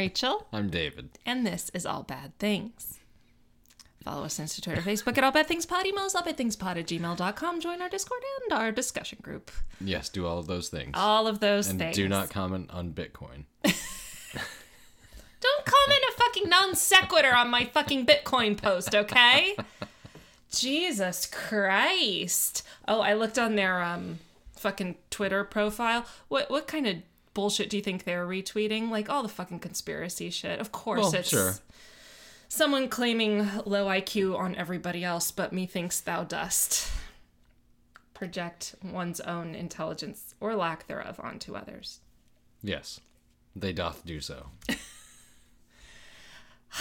Rachel, 0.00 0.46
I'm 0.50 0.70
David. 0.70 1.10
and 1.26 1.46
this 1.46 1.70
is 1.74 1.84
All 1.84 2.02
Bad 2.02 2.38
Things. 2.38 3.00
Follow 4.02 4.24
us 4.24 4.40
on 4.40 4.46
Twitter, 4.46 4.80
Facebook 4.80 5.18
at 5.18 5.24
All 5.24 5.30
Bad 5.30 5.46
Things 5.46 5.66
Pod, 5.66 5.84
email 5.84 6.04
us 6.04 6.14
allbadthingspod 6.14 6.78
at 6.78 6.86
gmail.com, 6.86 7.60
join 7.60 7.82
our 7.82 7.90
Discord 7.90 8.22
and 8.44 8.58
our 8.58 8.72
discussion 8.72 9.18
group. 9.20 9.50
Yes, 9.78 10.08
do 10.08 10.26
all 10.26 10.38
of 10.38 10.46
those 10.46 10.70
things. 10.70 10.92
All 10.94 11.26
of 11.26 11.40
those 11.40 11.68
and 11.68 11.78
things. 11.78 11.96
do 11.96 12.08
not 12.08 12.30
comment 12.30 12.70
on 12.70 12.94
Bitcoin. 12.94 13.44
Don't 13.62 13.74
comment 15.66 16.00
a 16.08 16.12
fucking 16.16 16.48
non 16.48 16.74
sequitur 16.74 17.34
on 17.34 17.50
my 17.50 17.66
fucking 17.66 18.06
Bitcoin 18.06 18.56
post, 18.56 18.94
okay? 18.94 19.54
Jesus 20.50 21.26
Christ. 21.26 22.62
Oh, 22.88 23.02
I 23.02 23.12
looked 23.12 23.38
on 23.38 23.56
their 23.56 23.82
um 23.82 24.20
fucking 24.56 24.94
Twitter 25.10 25.44
profile. 25.44 26.06
What 26.28 26.50
what 26.50 26.66
kind 26.66 26.86
of 26.86 26.96
bullshit 27.34 27.70
do 27.70 27.76
you 27.76 27.82
think 27.82 28.04
they're 28.04 28.26
retweeting? 28.26 28.90
Like 28.90 29.08
all 29.08 29.22
the 29.22 29.28
fucking 29.28 29.60
conspiracy 29.60 30.30
shit. 30.30 30.58
Of 30.60 30.72
course 30.72 31.00
Well, 31.02 31.14
it's 31.14 31.28
sure. 31.30 31.54
someone 32.48 32.88
claiming 32.88 33.48
low 33.64 33.86
IQ 33.86 34.38
on 34.38 34.54
everybody 34.56 35.04
else, 35.04 35.30
but 35.30 35.52
methinks 35.52 36.00
thou 36.00 36.24
dost. 36.24 36.90
Project 38.14 38.74
one's 38.82 39.20
own 39.20 39.54
intelligence 39.54 40.34
or 40.40 40.54
lack 40.54 40.86
thereof 40.86 41.18
onto 41.22 41.54
others. 41.56 42.00
Yes, 42.62 43.00
they 43.56 43.72
doth 43.72 44.04
do 44.04 44.20
so. 44.20 44.46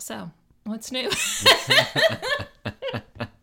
So, 0.00 0.32
what's 0.64 0.90
new? 0.90 1.08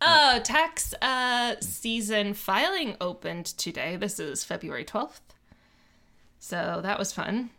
oh, 0.00 0.40
tax 0.42 0.94
uh, 1.00 1.56
season 1.60 2.34
filing 2.34 2.96
opened 3.00 3.46
today. 3.46 3.96
This 3.96 4.18
is 4.18 4.44
February 4.44 4.84
12th. 4.84 5.20
So, 6.38 6.80
that 6.82 6.98
was 6.98 7.12
fun. 7.12 7.50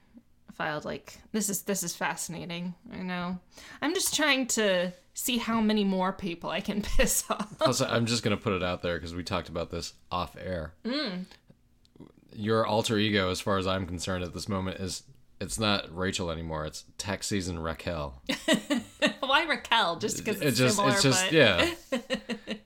Filed 0.53 0.85
like 0.85 1.19
this 1.33 1.49
is 1.49 1.61
this 1.63 1.83
is 1.83 1.95
fascinating. 1.95 2.73
I 2.91 3.03
know. 3.03 3.37
I'm 3.79 3.93
just 3.93 4.15
trying 4.15 4.47
to 4.47 4.91
see 5.13 5.37
how 5.37 5.61
many 5.61 5.83
more 5.83 6.11
people 6.13 6.49
I 6.49 6.61
can 6.61 6.81
piss 6.97 7.23
off. 7.29 7.59
Plus, 7.59 7.79
I'm 7.79 8.07
just 8.07 8.23
gonna 8.23 8.37
put 8.37 8.53
it 8.53 8.63
out 8.63 8.81
there 8.81 8.95
because 8.95 9.13
we 9.13 9.23
talked 9.23 9.49
about 9.49 9.69
this 9.69 9.93
off 10.11 10.35
air. 10.39 10.73
Mm. 10.83 11.25
Your 12.33 12.65
alter 12.65 12.97
ego, 12.97 13.29
as 13.29 13.39
far 13.39 13.59
as 13.59 13.67
I'm 13.67 13.85
concerned, 13.85 14.23
at 14.23 14.33
this 14.33 14.49
moment 14.49 14.79
is 14.79 15.03
it's 15.39 15.59
not 15.59 15.95
Rachel 15.95 16.31
anymore. 16.31 16.65
It's 16.65 16.85
tax 16.97 17.27
season 17.27 17.59
Raquel. 17.59 18.21
Why 19.19 19.43
Raquel? 19.43 19.97
Just 19.97 20.17
because 20.17 20.41
It 20.41 20.47
it's 20.47 20.57
just, 20.57 20.75
similar, 20.77 20.93
it's 20.93 21.03
just, 21.03 21.25
but 21.25 21.31
yeah. 21.31 21.69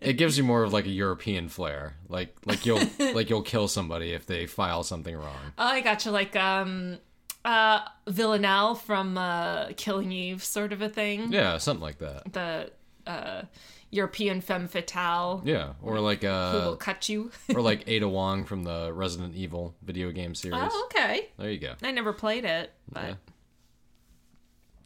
It 0.02 0.14
gives 0.14 0.36
you 0.38 0.44
more 0.44 0.64
of 0.64 0.74
like 0.74 0.86
a 0.86 0.90
European 0.92 1.48
flair. 1.48 1.96
Like, 2.10 2.36
like 2.46 2.66
you'll, 2.66 2.82
like 3.14 3.30
you'll 3.30 3.44
kill 3.44 3.68
somebody 3.68 4.14
if 4.14 4.26
they 4.26 4.48
file 4.48 4.84
something 4.84 5.16
wrong. 5.16 5.38
Oh, 5.58 5.66
I 5.66 5.82
got 5.82 6.06
you. 6.06 6.12
Like 6.12 6.36
um, 6.36 6.98
uh, 7.46 7.82
Villanelle 8.08 8.76
from 8.76 9.18
uh, 9.18 9.70
Killing 9.78 10.12
Eve, 10.12 10.44
sort 10.44 10.74
of 10.74 10.82
a 10.82 10.90
thing. 10.90 11.32
Yeah, 11.32 11.58
something 11.58 11.84
like 11.84 12.00
that. 12.00 12.34
The 12.34 12.72
uh, 13.06 13.44
European 13.92 14.40
femme 14.42 14.68
fatale 14.68 15.42
Yeah, 15.46 15.74
or 15.82 16.00
like 16.00 16.24
uh, 16.24 16.52
who 16.52 16.58
will 16.70 16.76
cut 16.78 17.10
you. 17.10 17.30
or 17.54 17.62
like 17.70 17.84
Ada 17.88 18.08
Wong 18.08 18.46
from 18.46 18.64
the 18.64 18.92
Resident 18.94 19.36
Evil 19.36 19.76
video 19.84 20.12
game 20.12 20.34
series. 20.34 20.58
oh, 20.72 20.90
okay. 20.90 21.30
There 21.38 21.52
you 21.52 21.60
go. 21.60 21.74
I 21.84 21.92
never 21.92 22.14
played 22.14 22.46
it, 22.46 22.72
but 22.92 23.04
Yeah. 23.04 23.14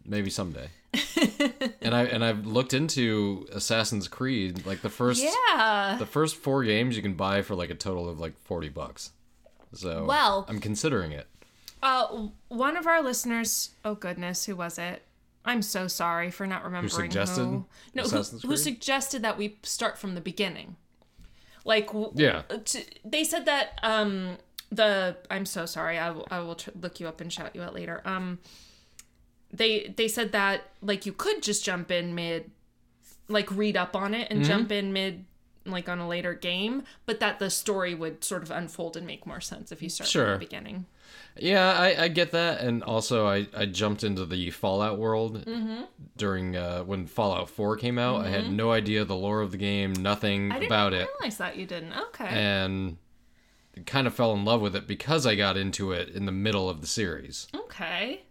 Maybe 0.08 0.30
someday. 0.30 0.70
and 1.82 1.94
I 1.96 2.04
and 2.06 2.24
I've 2.24 2.46
looked 2.46 2.74
into 2.74 3.48
Assassin's 3.52 4.08
Creed. 4.08 4.66
Like 4.66 4.82
the 4.82 4.90
first 4.90 5.24
yeah. 5.24 5.96
the 6.00 6.06
first 6.06 6.36
four 6.36 6.64
games 6.64 6.96
you 6.96 7.02
can 7.02 7.16
buy 7.16 7.42
for 7.42 7.56
like 7.56 7.70
a 7.70 7.76
total 7.76 8.08
of 8.08 8.20
like 8.20 8.38
forty 8.40 8.70
bucks. 8.70 9.12
So 9.74 10.06
Well- 10.06 10.46
I'm 10.48 10.60
considering 10.60 11.12
it. 11.12 11.28
Uh, 11.84 12.30
one 12.48 12.78
of 12.78 12.88
our 12.88 13.02
listeners. 13.04 13.72
Oh 13.84 13.94
goodness, 13.96 14.46
who 14.46 14.56
was 14.56 14.78
it? 14.80 15.04
I'm 15.46 15.62
so 15.62 15.88
sorry 15.88 16.32
for 16.32 16.48
not 16.48 16.64
remembering 16.64 16.90
suggested 17.12 17.44
who. 17.44 17.66
No, 17.94 18.04
who, 18.04 18.22
who 18.48 18.58
suggested 18.58 19.22
that 19.22 19.38
we 19.38 19.58
start 19.64 19.98
from 19.98 20.16
the 20.16 20.22
beginning. 20.22 20.76
Like, 21.64 21.90
Yeah. 22.16 22.44
t- 22.64 22.86
they 23.04 23.24
said 23.24 23.46
that 23.46 23.80
um 23.84 24.38
the 24.72 25.18
I'm 25.30 25.46
so 25.46 25.66
sorry. 25.66 25.98
I 26.00 26.12
will, 26.12 26.28
I 26.32 26.40
will 26.40 26.56
tr- 26.56 26.72
look 26.80 27.00
you 27.00 27.08
up 27.08 27.22
and 27.22 27.32
shout 27.32 27.56
you 27.56 27.62
out 27.62 27.74
later. 27.76 28.02
Um, 28.06 28.40
they 29.52 29.94
they 29.96 30.08
said 30.08 30.32
that 30.32 30.72
like 30.82 31.06
you 31.06 31.14
could 31.14 31.42
just 31.42 31.64
jump 31.64 31.92
in 31.92 32.16
mid, 32.16 32.52
like 33.28 33.50
read 33.56 33.78
up 33.78 33.96
on 33.96 34.14
it 34.14 34.28
and 34.30 34.42
Mm-hmm. 34.42 34.50
jump 34.50 34.72
in 34.72 34.94
mid. 34.94 35.26
Like 35.68 35.90
on 35.90 35.98
a 35.98 36.08
later 36.08 36.36
game, 36.36 36.84
but 37.08 37.20
that 37.22 37.40
the 37.40 37.50
story 37.50 37.96
would 37.96 38.24
sort 38.24 38.44
of 38.44 38.52
unfold 38.52 38.96
and 38.96 39.08
make 39.08 39.26
more 39.26 39.42
sense 39.42 39.72
if 39.72 39.82
you 39.82 39.90
start 39.90 40.08
from 40.12 40.34
the 40.34 40.38
beginning. 40.38 40.86
Yeah, 41.38 41.74
I, 41.74 42.04
I 42.04 42.08
get 42.08 42.32
that, 42.32 42.62
and 42.62 42.82
also 42.84 43.28
I, 43.28 43.48
I 43.56 43.66
jumped 43.66 44.04
into 44.04 44.26
the 44.26 44.52
Fallout 44.52 44.98
world 44.98 45.46
Mm-hmm. 45.46 45.82
during 46.16 46.56
uh, 46.56 46.84
when 46.84 47.08
Fallout 47.08 47.50
Four 47.50 47.76
came 47.78 47.98
out. 48.00 48.26
I 48.26 48.30
had 48.30 48.52
no 48.52 48.72
idea 48.72 49.04
the 49.04 49.16
lore 49.16 49.42
of 49.42 49.52
the 49.52 49.58
game, 49.58 49.94
nothing 49.94 50.48
about 50.52 50.54
it. 50.54 50.56
I 50.56 50.60
didn't 50.60 50.72
about 50.72 50.94
it, 50.94 51.08
realize 51.20 51.38
that 51.38 51.58
you 51.58 51.66
didn't. 51.66 51.94
Okay. 51.94 52.28
and 52.28 52.98
kind 53.86 54.08
of 54.08 54.14
fell 54.14 54.32
in 54.34 54.46
love 54.46 54.62
with 54.62 54.76
it 54.78 54.88
because 54.88 55.26
I 55.28 55.36
got 55.36 55.58
into 55.58 55.92
it 55.92 56.08
in 56.10 56.26
the 56.26 56.32
middle 56.32 56.70
of 56.70 56.80
the 56.82 56.88
series. 56.88 57.48
okay. 57.54 58.22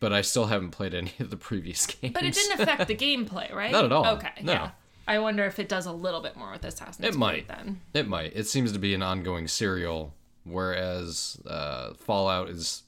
But 0.00 0.12
I 0.12 0.22
still 0.22 0.46
haven't 0.46 0.70
played 0.70 0.92
any 0.94 1.12
of 1.20 1.30
the 1.30 1.36
previous 1.36 1.86
games. 1.86 2.12
But 2.14 2.24
it 2.24 2.34
didn't 2.34 2.60
affect 2.60 2.88
the 2.88 2.96
gameplay, 2.96 3.52
right? 3.54 3.70
Not 3.72 3.84
at 3.84 3.92
all. 3.92 4.06
Okay. 4.16 4.32
No. 4.42 4.52
Yeah. 4.52 4.70
I 5.06 5.18
wonder 5.18 5.44
if 5.44 5.58
it 5.58 5.68
does 5.68 5.84
a 5.86 5.92
little 5.92 6.20
bit 6.22 6.34
more 6.36 6.52
with 6.52 6.64
Assassin's 6.64 7.06
It 7.06 7.10
Creed 7.10 7.18
might. 7.20 7.48
then. 7.48 7.80
It 7.92 8.08
might. 8.08 8.32
It 8.34 8.44
seems 8.46 8.72
to 8.72 8.78
be 8.78 8.94
an 8.94 9.02
ongoing 9.02 9.48
serial, 9.48 10.14
whereas 10.44 11.40
uh, 11.46 11.94
Fallout 11.94 12.48
is 12.48 12.82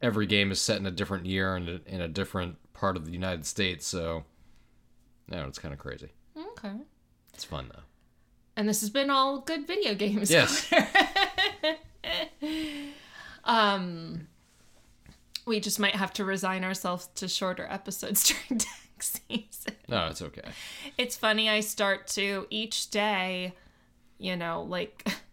every 0.00 0.26
game 0.26 0.50
is 0.50 0.60
set 0.60 0.78
in 0.78 0.86
a 0.86 0.90
different 0.90 1.26
year 1.26 1.56
and 1.56 1.80
in 1.86 2.00
a, 2.00 2.08
different 2.08 2.56
part 2.72 2.96
of 2.96 3.04
the 3.06 3.12
United 3.12 3.46
States. 3.46 3.86
So, 3.86 4.24
yeah, 5.30 5.46
it's 5.46 5.58
kind 5.58 5.72
of 5.72 5.80
crazy. 5.80 6.10
Okay. 6.52 6.74
It's 7.34 7.44
fun 7.44 7.70
though. 7.72 7.82
And 8.56 8.68
this 8.68 8.80
has 8.80 8.90
been 8.90 9.10
all 9.10 9.40
good 9.40 9.66
video 9.66 9.94
games. 9.94 10.30
Yes. 10.30 10.72
um 13.44 14.28
we 15.46 15.60
just 15.60 15.78
might 15.78 15.94
have 15.94 16.12
to 16.14 16.24
resign 16.24 16.64
ourselves 16.64 17.08
to 17.14 17.28
shorter 17.28 17.66
episodes 17.70 18.24
during 18.48 18.58
tax 18.58 19.20
season. 19.28 19.74
No, 19.88 20.08
it's 20.08 20.20
okay. 20.20 20.42
It's 20.98 21.16
funny, 21.16 21.48
I 21.48 21.60
start 21.60 22.08
to 22.08 22.46
each 22.50 22.90
day, 22.90 23.54
you 24.18 24.36
know, 24.36 24.62
like, 24.62 25.08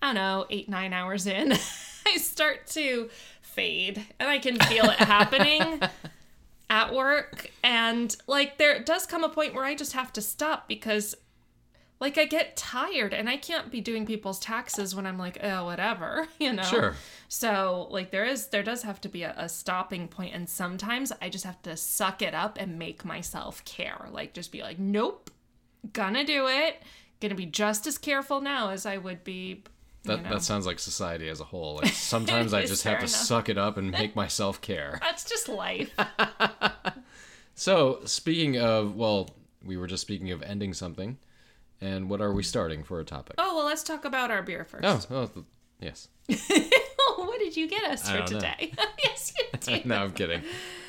I 0.00 0.06
don't 0.06 0.14
know, 0.14 0.46
eight, 0.50 0.68
nine 0.68 0.92
hours 0.92 1.26
in, 1.26 1.52
I 2.06 2.16
start 2.18 2.66
to 2.68 3.10
fade 3.42 4.04
and 4.20 4.28
I 4.28 4.38
can 4.38 4.58
feel 4.60 4.84
it 4.84 4.98
happening 4.98 5.80
at 6.70 6.94
work. 6.94 7.50
And 7.64 8.14
like, 8.26 8.58
there 8.58 8.82
does 8.82 9.06
come 9.06 9.24
a 9.24 9.28
point 9.28 9.54
where 9.54 9.64
I 9.64 9.74
just 9.74 9.92
have 9.92 10.12
to 10.14 10.22
stop 10.22 10.68
because. 10.68 11.14
Like 12.00 12.16
I 12.16 12.26
get 12.26 12.56
tired 12.56 13.12
and 13.12 13.28
I 13.28 13.36
can't 13.36 13.72
be 13.72 13.80
doing 13.80 14.06
people's 14.06 14.38
taxes 14.38 14.94
when 14.94 15.04
I'm 15.04 15.18
like, 15.18 15.36
oh, 15.42 15.64
whatever, 15.64 16.28
you 16.38 16.52
know. 16.52 16.62
Sure. 16.62 16.94
So 17.26 17.88
like 17.90 18.12
there 18.12 18.24
is 18.24 18.46
there 18.50 18.62
does 18.62 18.82
have 18.82 19.00
to 19.00 19.08
be 19.08 19.24
a, 19.24 19.34
a 19.36 19.48
stopping 19.48 20.06
point 20.06 20.32
and 20.32 20.48
sometimes 20.48 21.10
I 21.20 21.28
just 21.28 21.44
have 21.44 21.60
to 21.62 21.76
suck 21.76 22.22
it 22.22 22.34
up 22.34 22.56
and 22.56 22.78
make 22.78 23.04
myself 23.04 23.64
care. 23.64 24.06
Like 24.12 24.32
just 24.32 24.52
be 24.52 24.62
like, 24.62 24.78
nope, 24.78 25.32
gonna 25.92 26.22
do 26.24 26.46
it. 26.46 26.80
Gonna 27.20 27.34
be 27.34 27.46
just 27.46 27.84
as 27.88 27.98
careful 27.98 28.40
now 28.40 28.70
as 28.70 28.86
I 28.86 28.98
would 28.98 29.24
be. 29.24 29.64
That 30.04 30.18
you 30.18 30.24
know. 30.24 30.30
that 30.30 30.42
sounds 30.42 30.64
like 30.66 30.78
society 30.78 31.28
as 31.28 31.40
a 31.40 31.44
whole. 31.44 31.76
Like 31.82 31.92
sometimes 31.92 32.54
I 32.54 32.64
just 32.64 32.84
have 32.84 32.98
to 32.98 33.04
enough. 33.04 33.10
suck 33.10 33.48
it 33.48 33.58
up 33.58 33.76
and 33.76 33.90
make 33.90 34.14
myself 34.22 34.60
care. 34.60 34.98
That's 35.02 35.24
just 35.28 35.48
life. 35.48 35.94
So, 37.54 37.98
speaking 38.04 38.56
of, 38.56 38.94
well, 38.94 39.30
we 39.64 39.76
were 39.76 39.88
just 39.88 40.02
speaking 40.02 40.30
of 40.30 40.42
ending 40.42 40.72
something. 40.74 41.18
And 41.80 42.08
what 42.08 42.20
are 42.20 42.32
we 42.32 42.44
starting 42.44 42.84
for 42.84 43.00
a 43.00 43.04
topic? 43.04 43.34
oh 43.38 43.56
well, 43.56 43.66
let's 43.66 43.82
talk 43.82 44.04
about 44.04 44.30
our 44.30 44.42
beer 44.42 44.64
first. 44.64 44.84
Oh, 44.84 45.00
oh 45.16 45.26
th- 45.26 45.46
yes. 45.80 46.06
what 47.16 47.38
did 47.40 47.56
you 47.56 47.66
get 47.68 47.82
us 47.84 48.08
I 48.08 48.20
for 48.20 48.26
today? 48.26 48.72
yes, 49.02 49.32
you 49.36 49.58
did. 49.60 49.86
no, 49.86 49.96
I'm 49.96 50.12
kidding. 50.12 50.42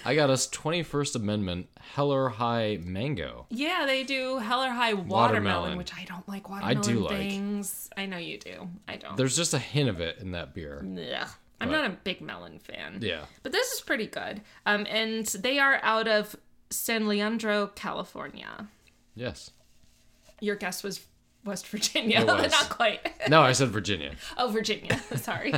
I 0.06 0.16
got 0.16 0.30
us 0.30 0.48
21st 0.50 1.16
Amendment 1.16 1.68
Hell 1.80 2.12
or 2.12 2.30
High 2.30 2.80
Mango. 2.81 3.46
Yeah, 3.50 3.86
they 3.86 4.04
do 4.04 4.38
Hell 4.38 4.63
or 4.63 4.69
High 4.69 4.94
watermelon, 4.94 5.10
Watermelon. 5.10 5.78
which 5.78 5.94
I 5.94 6.06
don't 6.06 6.28
like 6.28 6.50
watermelon 6.50 6.81
do 6.81 7.00
like. 7.00 7.18
things. 7.18 7.90
I 7.98 8.06
know 8.06 8.18
you 8.18 8.38
do. 8.38 8.69
I 8.88 8.96
don't. 8.98 9.18
There's 9.18 9.36
just 9.36 9.54
a 9.54 9.60
hint 9.60 9.90
of 9.90 10.00
it 10.00 10.18
in 10.19 10.31
that 10.31 10.54
beer. 10.54 10.86
Yeah. 10.96 11.28
I'm 11.62 11.72
not 11.72 11.86
a 11.86 11.90
big 11.90 12.22
melon 12.22 12.60
fan. 12.60 13.00
Yeah. 13.01 13.25
But 13.44 13.51
this 13.51 13.74
is 13.74 13.81
pretty 13.81 14.07
good. 14.07 14.42
Um, 14.66 14.86
and 14.90 15.25
they 15.25 15.60
are 15.60 15.80
out 15.84 16.07
of 16.07 16.36
San 16.69 17.07
Leandro, 17.07 17.68
California. 17.75 18.68
Yes. 19.13 19.52
Your 20.40 20.56
guess 20.56 20.84
was 20.84 21.06
West 21.44 21.68
Virginia, 21.68 22.19
was. 22.25 22.50
not 22.52 22.69
quite. 22.69 23.02
No, 23.30 23.42
I 23.42 23.52
said 23.52 23.68
Virginia. 23.69 24.13
oh, 24.38 24.48
Virginia. 24.52 24.98
Sorry. 25.18 25.54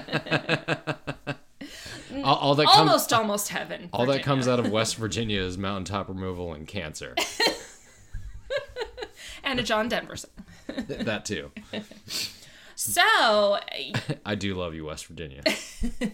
Mm. 2.11 2.25
All, 2.25 2.35
all 2.35 2.55
that 2.55 2.65
comes 2.65 2.77
almost, 2.77 3.13
almost 3.13 3.47
heaven. 3.49 3.89
all 3.93 4.05
that 4.07 4.23
comes 4.23 4.47
out 4.47 4.59
of 4.59 4.69
West 4.71 4.95
Virginia 4.97 5.41
is 5.41 5.57
mountaintop 5.57 6.09
removal 6.09 6.53
and 6.53 6.67
cancer. 6.67 7.15
and 9.43 9.59
a 9.59 9.63
John 9.63 9.89
Denver 9.89 10.15
song. 10.15 10.31
that 10.87 11.25
too. 11.25 11.51
So, 12.75 13.01
I 14.25 14.33
do 14.35 14.55
love 14.55 14.73
you, 14.73 14.85
West 14.85 15.05
Virginia. 15.05 15.43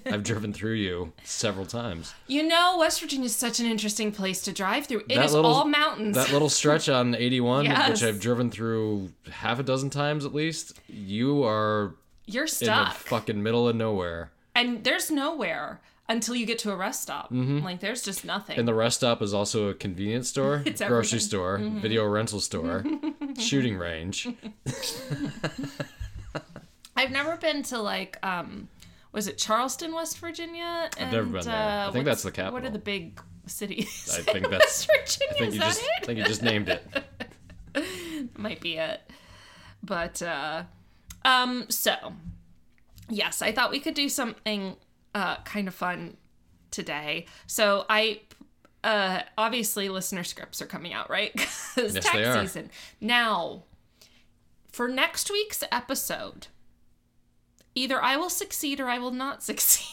I've 0.06 0.24
driven 0.24 0.52
through 0.52 0.74
you 0.74 1.14
several 1.24 1.66
times. 1.66 2.14
you 2.28 2.44
know, 2.44 2.76
West 2.80 3.00
Virginia 3.00 3.28
is 3.28 3.36
such 3.36 3.60
an 3.62 3.66
interesting 3.68 4.12
place 4.12 4.42
to 4.42 4.52
drive 4.52 4.86
through. 4.86 5.04
It 5.08 5.12
is 5.14 5.18
That 5.18 5.32
little- 5.32 5.52
all 5.52 5.66
mountains. 5.66 6.16
That 6.16 6.32
little 6.32 6.50
stretch 6.50 6.90
on 6.90 7.16
81, 7.16 7.66
Yes. 7.66 7.90
which 7.90 8.04
I've 8.04 8.20
driven 8.20 8.52
through 8.52 9.12
half 9.32 9.60
a 9.60 9.64
dozen 9.64 9.90
times 9.90 10.26
at 10.26 10.34
least, 10.34 10.74
you 10.88 11.44
are 11.46 11.96
You're 12.26 12.44
in 12.44 12.48
the 12.50 12.56
stuck. 12.56 12.96
fucking 12.96 13.42
middle 13.42 13.70
of 13.70 13.76
nowhere. 13.76 14.32
And 14.58 14.84
there's 14.84 15.10
nowhere 15.10 15.80
until 16.10 16.36
you 16.36 16.46
get 16.46 16.58
to 16.60 16.72
a 16.72 16.76
rest 16.76 17.02
stop. 17.02 17.32
Mm-hmm. 17.32 17.60
Like, 17.66 17.80
there's 17.82 18.02
just 18.02 18.24
nothing. 18.26 18.58
And 18.58 18.66
the 18.68 18.74
rest 18.74 18.98
stop 18.98 19.22
is 19.22 19.34
also 19.34 19.68
a 19.70 19.74
convenience 19.74 20.30
store, 20.30 20.64
It's 20.66 20.80
grocery 20.82 21.18
everything. 21.18 21.20
store, 21.20 21.58
video 21.82 22.06
rental 22.06 22.40
store, 22.40 22.84
shooting 23.40 23.78
range. 23.78 24.28
I've 26.96 27.12
never 27.12 27.38
been 27.38 27.62
to 27.64 27.80
like 27.80 28.18
um 28.24 28.68
was 29.12 29.28
it 29.28 29.38
Charleston, 29.38 29.94
West 29.94 30.18
Virginia? 30.20 30.90
I've 31.00 31.12
never 31.12 31.26
been 31.26 31.46
there. 31.46 31.88
I 31.88 31.92
think 31.92 32.06
that's 32.06 32.24
the 32.24 32.32
capital. 32.32 32.54
What 32.54 32.66
are 32.66 32.70
the 32.70 32.80
big 32.80 33.20
cities? 33.46 34.10
I 34.18 34.22
think 34.22 34.50
that's- 34.50 34.88
West 34.88 35.20
Virginia. 35.20 35.34
I 35.36 35.38
think 35.40 35.48
is 35.50 35.54
you 35.56 35.60
that 35.60 35.68
just 35.68 35.84
I 36.02 36.06
think 36.06 36.20
you 36.20 36.26
just 36.26 36.44
named 36.44 36.70
it. 36.70 38.30
Might 38.38 38.62
be 38.62 38.78
it. 38.78 39.02
But 39.84 40.22
uh 40.22 40.64
um 41.24 41.66
so 41.70 41.96
yes, 43.10 43.42
I 43.42 43.52
thought 43.52 43.72
we 43.72 43.80
could 43.80 43.94
do 43.94 44.10
something 44.10 44.76
uh 45.16 45.38
kind 45.44 45.68
of 45.68 45.74
fun 45.74 46.18
today. 46.72 47.26
So 47.48 47.86
I 47.90 48.22
uh 48.84 49.22
obviously 49.38 49.90
listener 49.90 50.24
scripts 50.24 50.62
are 50.62 50.66
coming 50.68 50.94
out, 50.94 51.10
right? 51.10 51.34
'Cause 51.76 51.96
Yes, 51.96 52.04
tax 52.04 52.14
they 52.16 52.26
are. 52.26 52.42
season. 52.46 52.70
Now, 53.02 53.64
for 54.72 54.88
next 54.88 55.32
week's 55.32 55.64
episode, 55.72 56.48
either 57.74 58.02
I 58.02 58.18
will 58.18 58.30
succeed 58.30 58.80
or 58.80 58.88
I 58.90 59.00
will 59.00 59.12
not 59.12 59.42
succeed 59.50 59.88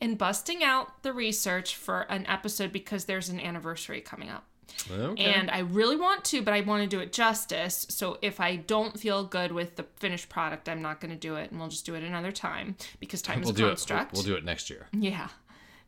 in 0.00 0.16
busting 0.16 0.62
out 0.62 1.02
the 1.02 1.12
research 1.12 1.74
for 1.76 2.02
an 2.02 2.26
episode 2.26 2.72
because 2.72 3.06
there's 3.06 3.28
an 3.28 3.40
anniversary 3.40 4.00
coming 4.00 4.28
up. 4.28 4.44
Okay. 4.90 5.24
And 5.24 5.50
I 5.50 5.60
really 5.60 5.96
want 5.96 6.24
to, 6.26 6.42
but 6.42 6.54
I 6.54 6.60
want 6.62 6.82
to 6.82 6.88
do 6.88 7.00
it 7.00 7.12
justice. 7.12 7.86
So 7.90 8.18
if 8.22 8.40
I 8.40 8.56
don't 8.56 8.98
feel 8.98 9.24
good 9.24 9.52
with 9.52 9.76
the 9.76 9.84
finished 9.96 10.28
product, 10.28 10.68
I'm 10.68 10.82
not 10.82 11.00
going 11.00 11.12
to 11.12 11.18
do 11.18 11.36
it, 11.36 11.50
and 11.50 11.60
we'll 11.60 11.68
just 11.68 11.86
do 11.86 11.94
it 11.94 12.02
another 12.02 12.32
time 12.32 12.76
because 12.98 13.22
time 13.22 13.40
we'll 13.40 13.50
is 13.50 13.60
a 13.60 13.62
it. 13.62 13.64
We'll, 13.64 13.70
construct. 13.70 14.12
we'll 14.14 14.22
do 14.22 14.34
it 14.34 14.44
next 14.44 14.70
year. 14.70 14.86
Yeah, 14.92 15.28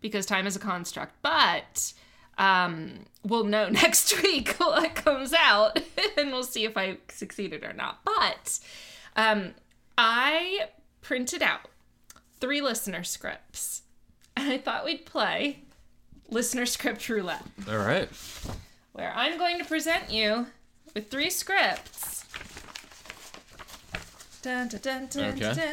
because 0.01 0.27
time 0.27 0.47
is 0.47 0.57
a 0.57 0.61
construct. 0.61 1.15
But 1.23 1.93
um, 2.39 3.07
we'll 3.25 3.45
know 3.45 3.69
next 3.71 4.23
week 4.23 4.55
what 4.59 4.95
comes 4.95 5.33
out, 5.33 5.81
and 6.17 6.33
we'll 6.33 6.45
see 6.45 6.65
if 6.65 6.77
I 6.77 6.99
succeeded 7.09 7.65
or 7.65 7.73
not. 7.73 8.01
But 8.05 8.59
um, 9.17 9.55
I 9.97 10.69
printed 11.01 11.43
out 11.43 11.69
three 12.41 12.61
listener 12.61 13.05
scripts, 13.05 13.83
and 14.37 14.49
I 14.53 14.59
thought 14.59 14.85
we'd 14.85 15.07
play 15.07 15.65
listener 16.29 16.65
script 16.65 17.09
roulette 17.09 17.45
All 17.69 17.77
right. 17.77 18.09
Where 18.93 19.13
I'm 19.15 19.39
going 19.39 19.59
to 19.59 19.65
present 19.65 20.11
you 20.11 20.47
with 20.95 21.11
three 21.11 21.31
scripts. 21.31 22.25
Dun, 24.43 24.69
dun, 24.69 25.07
dun, 25.07 25.35
Okay. 25.37 25.71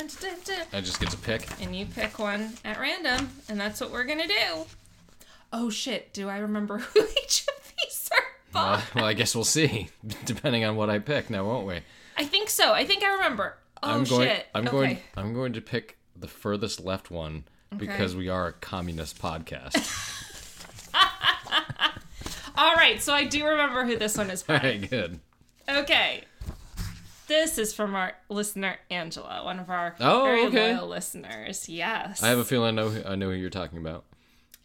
I 0.72 0.82
just 0.82 1.00
get 1.00 1.10
to 1.10 1.18
pick. 1.18 1.48
And 1.60 1.76
you 1.76 1.88
pick 1.88 2.20
one 2.20 2.54
at 2.64 2.80
random, 2.80 3.30
and 3.50 3.60
that's 3.60 3.82
what 3.82 3.90
we're 3.90 4.04
gonna 4.04 4.28
do. 4.28 4.66
Oh 5.52 5.72
shit, 5.72 6.14
do 6.14 6.30
I 6.30 6.38
remember 6.38 6.78
who 6.94 7.00
each 7.24 7.46
of 7.48 7.74
these 7.84 8.10
are? 8.14 8.24
Uh, 8.54 8.82
well, 8.94 9.06
I 9.06 9.14
guess 9.14 9.34
we'll 9.34 9.44
see, 9.44 9.90
depending 10.26 10.66
on 10.66 10.76
what 10.76 10.90
I 10.90 11.00
pick. 11.00 11.32
Now, 11.32 11.46
won't 11.46 11.66
we? 11.66 11.80
I 12.16 12.26
think 12.26 12.50
so. 12.50 12.72
I 12.74 12.86
think 12.86 13.04
I 13.04 13.14
remember. 13.14 13.58
Oh 13.82 13.90
I'm 13.90 14.04
going. 14.04 14.28
shit. 14.28 14.46
I'm 14.54 14.68
okay. 14.68 14.72
going. 14.72 14.98
I'm 15.18 15.34
going 15.34 15.54
to 15.54 15.62
pick 15.62 15.98
the 16.16 16.28
furthest 16.28 16.80
left 16.80 17.10
one 17.10 17.46
because 17.76 18.16
we 18.16 18.30
are 18.30 18.48
a 18.48 18.54
communist 18.54 19.20
podcast. 19.20 19.78
All 22.62 22.76
right, 22.76 23.02
so 23.02 23.14
I 23.14 23.24
do 23.24 23.46
remember 23.46 23.86
who 23.86 23.96
this 23.98 24.18
one 24.18 24.30
is 24.30 24.44
All 24.50 24.58
by. 24.58 24.64
right, 24.64 24.90
good. 24.90 25.20
Okay. 25.70 26.24
This 27.28 27.58
is 27.58 27.74
from 27.74 27.96
our 27.96 28.14
listener 28.28 28.76
Angela, 28.92 29.44
one 29.46 29.60
of 29.60 29.70
our 29.70 29.96
Oh, 30.00 30.24
very 30.24 30.46
okay. 30.48 30.74
loyal 30.76 30.88
listeners. 30.90 31.70
Yes. 31.70 32.22
I 32.22 32.28
have 32.30 32.40
a 32.40 32.44
feeling 32.44 32.78
I 32.78 32.82
know. 32.82 32.90
who- 32.90 33.08
I 33.08 33.16
know 33.16 33.28
who 33.30 33.36
you're 33.36 33.50
talking 33.50 33.78
about. 33.78 34.04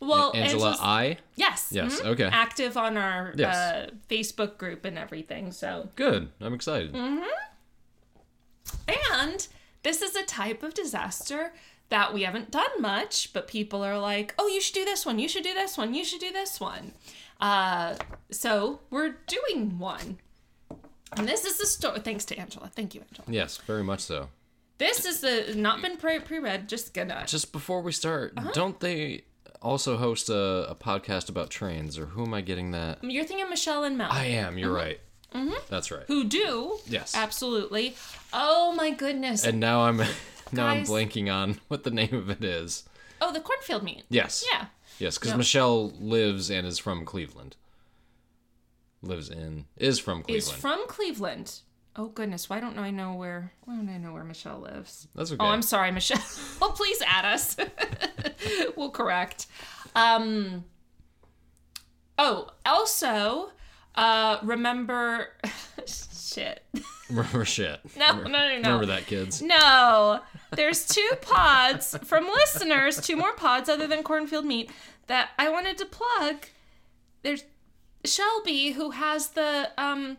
well, 0.01 0.33
Angela 0.35 0.71
Angela's- 0.73 0.79
I. 0.83 1.19
Yes. 1.37 1.69
Yes, 1.71 2.01
mhm. 2.01 2.07
okay. 2.07 2.25
Active 2.25 2.77
on 2.77 2.97
our 2.97 3.33
Yes. 3.37 3.55
uh, 3.55 3.91
Facebook 4.11 4.59
group 4.59 4.85
and 4.85 4.99
everything. 4.99 5.53
So, 5.53 5.91
Good. 5.95 6.31
I'm 6.41 6.53
excited. 6.55 6.93
Mm-hmm. 6.95 7.23
and 9.23 9.47
this 9.83 10.03
is 10.03 10.17
a 10.17 10.25
type 10.25 10.63
of 10.63 10.75
disaster 10.75 11.53
that 11.91 12.13
we 12.15 12.23
haven't 12.23 12.51
done 12.51 12.81
much, 12.81 13.33
but 13.35 13.47
people 13.47 13.85
are 13.85 13.99
like, 13.99 14.35
"Oh, 14.39 14.49
you 14.49 14.61
should 14.61 14.75
do 14.75 14.85
this 14.87 15.05
one. 15.05 15.19
You 15.19 15.29
should 15.29 15.43
do 15.45 15.53
this 15.55 15.77
one. 15.77 15.93
You 15.95 16.03
should 16.05 16.21
do 16.21 16.33
this 16.33 16.59
one." 16.59 16.93
Uh, 17.45 17.95
so 18.31 18.81
we're 18.91 19.17
doing 19.27 19.79
one, 19.79 20.17
and 21.17 21.29
this 21.29 21.45
is 21.45 21.59
the 21.59 21.67
story. 21.67 22.01
Thanks 22.01 22.25
to 22.27 22.39
Angela. 22.39 22.71
Thank 22.75 22.95
you, 22.95 23.03
Angela. 23.03 23.27
Yes, 23.29 23.59
very 23.59 23.85
much 23.85 24.01
so. 24.01 24.31
This 24.79 25.05
is 25.05 25.21
the 25.21 25.53
not 25.55 25.83
been 25.83 25.99
pre 25.99 26.21
pre-read. 26.21 26.69
Just 26.69 26.95
gonna. 26.95 27.25
Just 27.27 27.53
before 27.53 27.83
we 27.83 27.93
start, 27.93 28.33
Uh-huh. 28.37 28.51
don't 28.55 28.81
they 28.81 29.25
also 29.61 29.97
host 29.99 30.31
a, 30.31 30.71
a 30.71 30.75
podcast 30.75 31.29
about 31.29 31.51
trains, 31.51 31.99
or 31.99 32.07
who 32.07 32.25
am 32.25 32.33
I 32.33 32.41
getting 32.41 32.71
that? 32.71 33.05
You're 33.05 33.25
thinking 33.25 33.49
Michelle 33.51 33.85
and 33.85 33.99
Mel. 33.99 34.09
I 34.11 34.25
am. 34.27 34.57
You're 34.57 34.73
right. 34.73 35.01
That's 35.69 35.91
right. 35.91 36.03
Mm-hmm. 36.03 36.13
who 36.13 36.25
do 36.25 36.79
Yes. 36.87 37.13
absolutely 37.17 37.97
oh 38.33 38.73
my 38.77 38.91
goodness 38.93 39.45
And 39.45 39.59
now 39.59 39.81
I'm 39.83 39.97
now 40.53 40.67
I'm 40.69 40.79
Guys. 40.85 40.89
blanking 40.89 41.29
on 41.35 41.59
what 41.67 41.83
the 41.83 41.91
name 41.91 42.15
of 42.15 42.31
it 42.31 42.45
is. 42.45 42.85
oh 43.21 43.33
the 43.33 43.41
cornfield 43.41 43.83
meet 43.83 44.05
Yes. 44.09 44.45
yeah 44.53 44.67
Yes, 44.99 45.19
because. 45.19 45.37
Michelle 45.37 45.91
lives 45.91 46.51
and 46.51 46.67
is 46.67 46.79
from 46.79 47.05
Cleveland. 47.05 47.57
Lives 49.03 49.29
in 49.29 49.67
is 49.77 49.99
from 49.99 50.23
Cleveland. 50.23 50.39
is 50.43 50.51
from 50.51 50.87
cleveland 50.89 51.61
oh 51.97 52.07
goodness 52.07 52.51
why 52.51 52.59
don't 52.61 52.79
i 52.79 52.91
know 52.91 53.15
where 53.15 53.53
why 53.65 53.75
don't 53.77 53.89
i 53.89 53.97
know 53.99 54.13
where 54.13 54.25
michelle 54.25 54.59
lives 54.59 55.07
That's 55.15 55.31
okay. 55.33 55.45
oh 55.45 55.49
i'm 55.49 55.63
sorry 55.63 55.91
michelle 55.91 56.23
oh 56.63 56.73
please 56.75 57.01
add 57.07 57.25
us 57.25 57.57
we'll 58.77 58.91
correct 58.91 59.47
um 59.95 60.65
oh 62.19 62.51
also 62.67 63.51
uh 63.95 64.39
remember 64.43 65.29
shit 65.87 66.63
Remember 67.11 67.45
shit. 67.45 67.81
No, 67.97 68.13
no, 68.15 68.23
no, 68.23 68.49
no. 68.49 68.57
Remember 68.57 68.87
that, 68.87 69.07
kids. 69.07 69.43
No, 69.43 70.21
there's 70.53 70.87
two 70.87 71.11
pods 71.21 71.97
from 72.05 72.27
listeners, 72.27 73.01
two 73.01 73.17
more 73.17 73.35
pods 73.35 73.69
other 73.69 73.87
than 73.87 74.03
cornfield 74.03 74.45
meet 74.45 74.71
that 75.07 75.31
I 75.39 75.49
wanted 75.51 75.79
to 75.79 75.87
plug. 75.87 76.47
There's 77.23 77.45
Shelby 78.05 78.73
who 78.73 78.91
has 78.93 79.29
the 79.31 79.71
um 79.79 80.19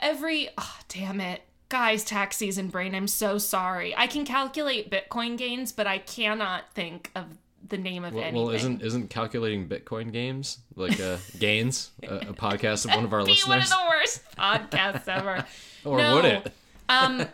every 0.00 0.48
oh, 0.58 0.78
damn 0.88 1.20
it. 1.20 1.42
Guys, 1.70 2.04
tax 2.04 2.36
season 2.36 2.68
brain, 2.68 2.94
I'm 2.94 3.08
so 3.08 3.38
sorry. 3.38 3.96
I 3.96 4.06
can 4.06 4.24
calculate 4.24 4.90
Bitcoin 4.90 5.36
gains, 5.36 5.72
but 5.72 5.86
I 5.86 5.98
cannot 5.98 6.72
think 6.74 7.10
of 7.16 7.38
the 7.68 7.78
name 7.78 8.04
of 8.04 8.14
Well, 8.14 8.22
anything. 8.24 8.44
well, 8.46 8.54
isn't 8.54 8.82
isn't 8.82 9.10
calculating 9.10 9.68
Bitcoin 9.68 10.12
games 10.12 10.58
like 10.76 11.00
uh, 11.00 11.16
gains 11.38 11.90
a, 12.02 12.16
a 12.16 12.32
podcast 12.34 12.84
of 12.84 12.90
one 12.94 13.04
of 13.04 13.12
our 13.12 13.24
be 13.24 13.38
one 13.46 13.58
of 13.58 13.68
the 13.68 13.76
worst 13.88 14.22
podcasts 14.36 15.08
ever. 15.08 15.44
or 15.84 15.98
No. 15.98 16.14
would 16.16 16.24
it? 16.26 16.52
Um, 16.88 17.26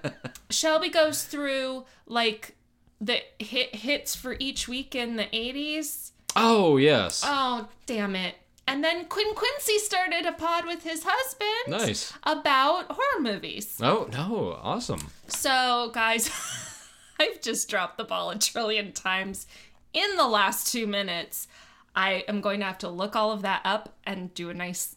Shelby 0.51 0.89
goes 0.91 1.25
through 1.25 1.85
like 2.07 2.55
the 3.01 3.19
hit 3.39 3.75
hits 3.75 4.15
for 4.15 4.37
each 4.39 4.69
week 4.69 4.95
in 4.95 5.17
the 5.17 5.25
80s. 5.25 6.11
Oh 6.37 6.77
yes, 6.77 7.23
Oh, 7.27 7.69
damn 7.87 8.15
it. 8.15 8.37
And 8.69 8.85
then 8.85 9.07
Quinn 9.07 9.35
Quincy 9.35 9.79
started 9.79 10.27
a 10.27 10.33
pod 10.33 10.65
with 10.65 10.85
his 10.85 11.03
husband 11.05 11.81
nice. 11.81 12.13
about 12.23 12.87
horror 12.89 13.21
movies. 13.21 13.81
Oh 13.83 14.09
no, 14.13 14.57
awesome. 14.63 15.09
So, 15.27 15.91
guys, 15.93 16.31
I've 17.19 17.41
just 17.41 17.69
dropped 17.69 17.99
the 17.99 18.05
ball 18.05 18.31
a 18.31 18.39
trillion 18.39 18.93
times 18.93 19.49
in 19.93 20.17
the 20.17 20.27
last 20.27 20.71
two 20.73 20.87
minutes. 20.87 21.47
I 21.95 22.25
am 22.29 22.41
going 22.41 22.61
to 22.61 22.67
have 22.67 22.79
to 22.79 22.89
look 22.89 23.17
all 23.17 23.33
of 23.33 23.43
that 23.43 23.63
up 23.65 23.97
and 24.05 24.33
do 24.35 24.49
a 24.51 24.55
nice 24.55 24.95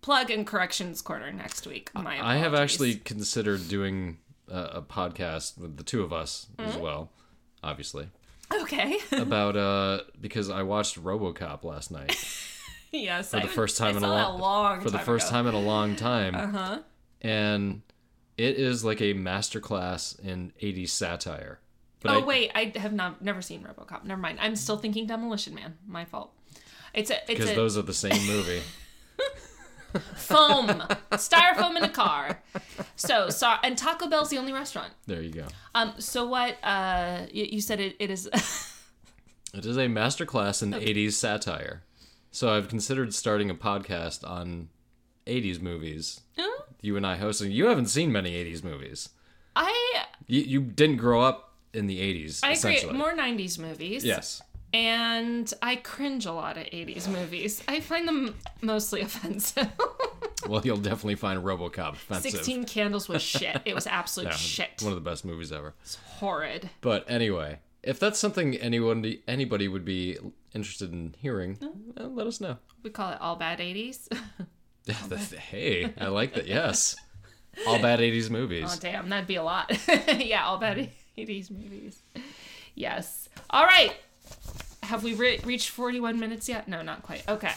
plug 0.00 0.30
and 0.30 0.46
corrections 0.46 1.00
corner 1.00 1.32
next 1.32 1.66
week. 1.66 1.90
My 1.94 2.18
I 2.24 2.36
have 2.36 2.54
actually 2.54 2.96
considered 2.96 3.68
doing 3.68 4.18
a, 4.50 4.58
a 4.74 4.82
podcast 4.82 5.56
with 5.58 5.76
the 5.76 5.84
two 5.84 6.02
of 6.02 6.12
us 6.12 6.46
Mm-hmm. 6.58 6.70
as 6.70 6.76
well, 6.76 7.10
obviously, 7.62 8.08
okay. 8.52 8.98
about 9.12 9.56
uh 9.56 10.00
because 10.20 10.50
I 10.50 10.62
watched 10.62 11.02
RoboCop 11.02 11.62
last 11.64 11.90
night 11.90 12.14
yes, 12.92 13.30
for 13.30 13.40
the 13.40 13.46
first 13.48 13.78
time 13.78 13.94
I 13.94 13.98
in 13.98 14.04
a 14.04 14.08
long, 14.08 14.40
long 14.40 14.80
for 14.82 14.90
the 14.90 14.98
first 14.98 15.28
ago. 15.28 15.36
time 15.36 15.46
in 15.46 15.54
a 15.54 15.60
long 15.60 15.94
time, 15.96 16.34
Uh 16.34 16.46
huh. 16.48 16.78
and 17.22 17.82
it 18.36 18.56
is 18.56 18.84
like 18.84 19.00
a 19.00 19.14
masterclass 19.14 20.18
in 20.18 20.52
80s 20.60 20.88
satire. 20.90 21.60
But 22.04 22.12
Oh 22.12 22.20
I, 22.20 22.24
wait, 22.24 22.50
I 22.54 22.72
have 22.76 22.92
not 22.92 23.22
never 23.22 23.40
seen 23.40 23.64
RoboCop. 23.64 24.04
Never 24.04 24.20
mind. 24.20 24.38
I'm 24.40 24.54
still 24.56 24.76
thinking 24.76 25.06
Demolition 25.06 25.54
Man. 25.54 25.78
My 25.88 26.04
fault. 26.04 26.32
It's 26.92 27.10
a 27.10 27.16
it's 27.16 27.26
because 27.26 27.54
those 27.56 27.78
are 27.78 27.82
the 27.82 27.94
same 27.94 28.24
movie. 28.26 28.60
foam, 30.16 30.68
styrofoam 31.12 31.76
in 31.76 31.82
a 31.82 31.88
car. 31.88 32.42
So, 32.94 33.30
so 33.30 33.54
and 33.62 33.76
Taco 33.78 34.08
Bell's 34.08 34.28
the 34.28 34.36
only 34.36 34.52
restaurant. 34.52 34.92
There 35.06 35.22
you 35.22 35.32
go. 35.32 35.46
Um. 35.74 35.94
So 35.98 36.26
what? 36.26 36.62
Uh. 36.62 37.22
You, 37.32 37.44
you 37.44 37.60
said 37.62 37.80
it. 37.80 37.96
It 37.98 38.10
is. 38.10 38.28
It 39.54 39.64
is 39.64 39.76
a 39.76 39.86
masterclass 39.86 40.64
in 40.64 40.72
80s 40.72 41.12
satire. 41.12 41.84
So 42.32 42.52
I've 42.52 42.66
considered 42.66 43.14
starting 43.14 43.50
a 43.50 43.54
podcast 43.54 44.28
on 44.28 44.68
80s 45.28 45.62
movies. 45.62 46.22
You 46.80 46.96
and 46.96 47.06
I 47.06 47.14
hosting. 47.16 47.52
You 47.52 47.66
haven't 47.66 47.86
seen 47.86 48.10
many 48.10 48.32
80s 48.32 48.64
movies. 48.64 49.10
I 49.54 50.04
You, 50.26 50.40
you 50.40 50.60
didn't 50.60 50.96
grow 50.96 51.20
up 51.20 51.53
in 51.74 51.86
the 51.86 51.98
80s, 51.98 52.40
I 52.42 52.52
agree. 52.52 52.90
More 52.96 53.12
'90s 53.14 53.58
movies. 53.58 54.04
yes. 54.04 54.40
And 54.72 55.52
I 55.62 55.76
cringe 55.76 56.26
a 56.26 56.32
lot 56.32 56.56
at 56.58 56.70
'80s 56.72 57.06
movies. 57.08 57.62
I 57.68 57.80
find 57.80 58.08
them 58.08 58.34
mostly 58.62 59.00
offensive. 59.08 59.68
Well, 60.46 60.60
you'll 60.62 60.76
definitely 60.76 61.14
find 61.14 61.42
RoboCop 61.42 61.92
offensive. 61.94 62.32
Sixteen 62.32 62.64
Candles 62.64 63.08
was 63.08 63.22
shit. 63.22 63.62
It 63.64 63.74
was 63.74 63.86
absolute 63.86 64.26
Yeah, 64.30 64.36
shit. 64.36 64.70
One 64.82 64.92
of 64.92 65.02
the 65.02 65.08
best 65.10 65.24
movies 65.24 65.50
ever. 65.52 65.72
It's 65.80 65.94
horrid. 65.94 66.68
But 66.82 67.06
anyway, 67.08 67.60
if 67.82 67.98
that's 67.98 68.18
something 68.18 68.54
anyone 68.56 69.16
anybody 69.26 69.68
would 69.68 69.86
be 69.86 70.18
interested 70.54 70.92
in 70.92 71.14
hearing, 71.18 71.58
uh, 71.98 72.04
let 72.08 72.26
us 72.26 72.42
know. 72.42 72.58
We 72.82 72.90
call 72.90 73.12
it 73.12 73.20
all 73.22 73.36
bad 73.36 73.58
'80s. 73.60 74.06
hey, 75.38 75.94
I 75.98 76.08
like 76.08 76.34
that. 76.34 76.46
Yes. 76.46 76.94
All 77.66 77.78
bad 77.80 78.00
80s 78.00 78.28
movies. 78.30 78.66
Oh 78.68 78.76
damn, 78.80 79.08
that'd 79.08 79.26
be 79.28 79.36
a 79.36 79.42
lot. 79.42 79.70
yeah, 80.18 80.44
all 80.44 80.58
bad 80.58 80.90
'80s 81.18 81.50
movies. 81.50 82.02
Yes. 82.74 83.28
All 83.50 83.64
right. 83.64 83.94
Have 84.84 85.02
we 85.04 85.14
re- 85.14 85.40
reached 85.44 85.70
41 85.70 86.18
minutes 86.18 86.48
yet? 86.48 86.68
No, 86.68 86.82
not 86.82 87.02
quite. 87.02 87.26
Okay. 87.28 87.52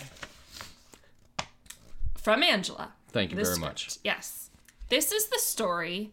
From 2.16 2.44
Angela. 2.44 2.94
Thank 3.10 3.32
you 3.32 3.36
very 3.36 3.46
script. 3.46 3.62
much. 3.62 3.98
Yes. 4.04 4.50
This 4.90 5.12
is 5.12 5.28
the 5.28 5.40
story 5.40 6.12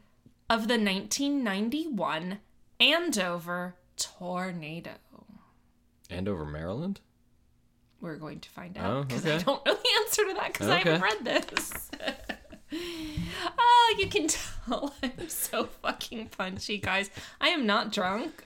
of 0.49 0.69
the 0.69 0.75
1991 0.79 2.39
Andover 2.81 3.77
tornado. 3.97 4.93
Andover, 6.11 6.45
Maryland? 6.45 7.01
We're 8.01 8.17
going 8.17 8.41
to 8.41 8.49
find 8.51 8.77
Oh, 8.79 8.83
out 9.01 9.09
because 9.09 9.25
I 9.27 9.35
okay. 9.35 9.45
don't 9.45 9.65
know 9.65 9.75
the 9.75 9.89
answer 10.05 10.25
to 10.29 10.35
that 10.35 10.53
because 10.53 10.69
I 10.69 10.79
haven't 10.79 11.01
read 11.01 11.25
this. 11.25 11.91
oh, 13.59 13.97
you 13.99 14.07
can 14.09 14.27
tell 14.29 14.54
I'm 15.03 15.29
so 15.29 15.65
fucking 15.83 16.29
punchy, 16.29 16.79
guys. 16.79 17.11
I 17.41 17.49
am 17.49 17.67
not 17.67 17.93
drunk. 17.93 18.45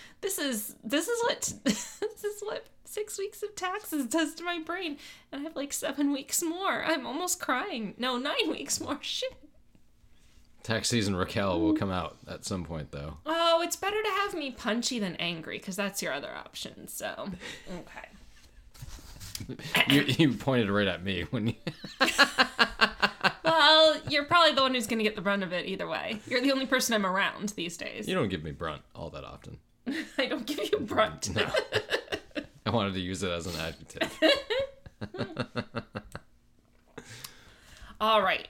this 0.20 0.38
is 0.38 0.76
this 0.82 1.08
is 1.08 1.22
what 1.22 1.52
this 1.64 2.24
is 2.24 2.40
what 2.42 2.66
six 2.84 3.18
weeks 3.18 3.42
of 3.42 3.54
taxes 3.54 4.06
does 4.06 4.34
to 4.34 4.44
my 4.44 4.58
brain, 4.58 4.96
and 5.30 5.40
I 5.40 5.44
have 5.44 5.56
like 5.56 5.72
seven 5.72 6.12
weeks 6.12 6.42
more. 6.42 6.84
I'm 6.84 7.06
almost 7.06 7.40
crying. 7.40 7.94
No, 7.98 8.16
nine 8.18 8.50
weeks 8.50 8.80
more. 8.80 8.98
Shit. 9.00 9.34
Tax 10.62 10.90
season 10.90 11.16
Raquel 11.16 11.58
will 11.58 11.72
come 11.72 11.90
out 11.90 12.18
at 12.28 12.44
some 12.44 12.64
point, 12.64 12.90
though. 12.92 13.16
Oh, 13.24 13.62
it's 13.62 13.76
better 13.76 14.02
to 14.02 14.08
have 14.10 14.34
me 14.34 14.50
punchy 14.50 14.98
than 14.98 15.16
angry 15.16 15.56
because 15.56 15.74
that's 15.74 16.02
your 16.02 16.12
other 16.12 16.30
option. 16.36 16.86
So, 16.86 17.30
okay. 17.70 18.08
You, 19.88 20.02
you 20.02 20.32
pointed 20.34 20.68
right 20.68 20.86
at 20.86 21.02
me 21.02 21.22
when 21.30 21.48
you. 21.48 21.54
You're 24.08 24.24
probably 24.24 24.54
the 24.54 24.62
one 24.62 24.74
who's 24.74 24.86
going 24.86 24.98
to 24.98 25.04
get 25.04 25.16
the 25.16 25.22
brunt 25.22 25.42
of 25.42 25.52
it 25.52 25.66
either 25.66 25.88
way. 25.88 26.20
You're 26.26 26.40
the 26.40 26.52
only 26.52 26.66
person 26.66 26.94
I'm 26.94 27.06
around 27.06 27.50
these 27.50 27.76
days. 27.76 28.08
You 28.08 28.14
don't 28.14 28.28
give 28.28 28.42
me 28.42 28.52
brunt 28.52 28.82
all 28.94 29.10
that 29.10 29.24
often. 29.24 29.58
I 30.18 30.26
don't 30.26 30.46
give 30.46 30.70
you 30.70 30.78
brunt. 30.80 31.34
No. 31.34 31.46
I 32.66 32.70
wanted 32.70 32.94
to 32.94 33.00
use 33.00 33.22
it 33.22 33.30
as 33.30 33.46
an 33.46 33.54
adjective. 33.60 34.18
All 38.00 38.22
right. 38.22 38.48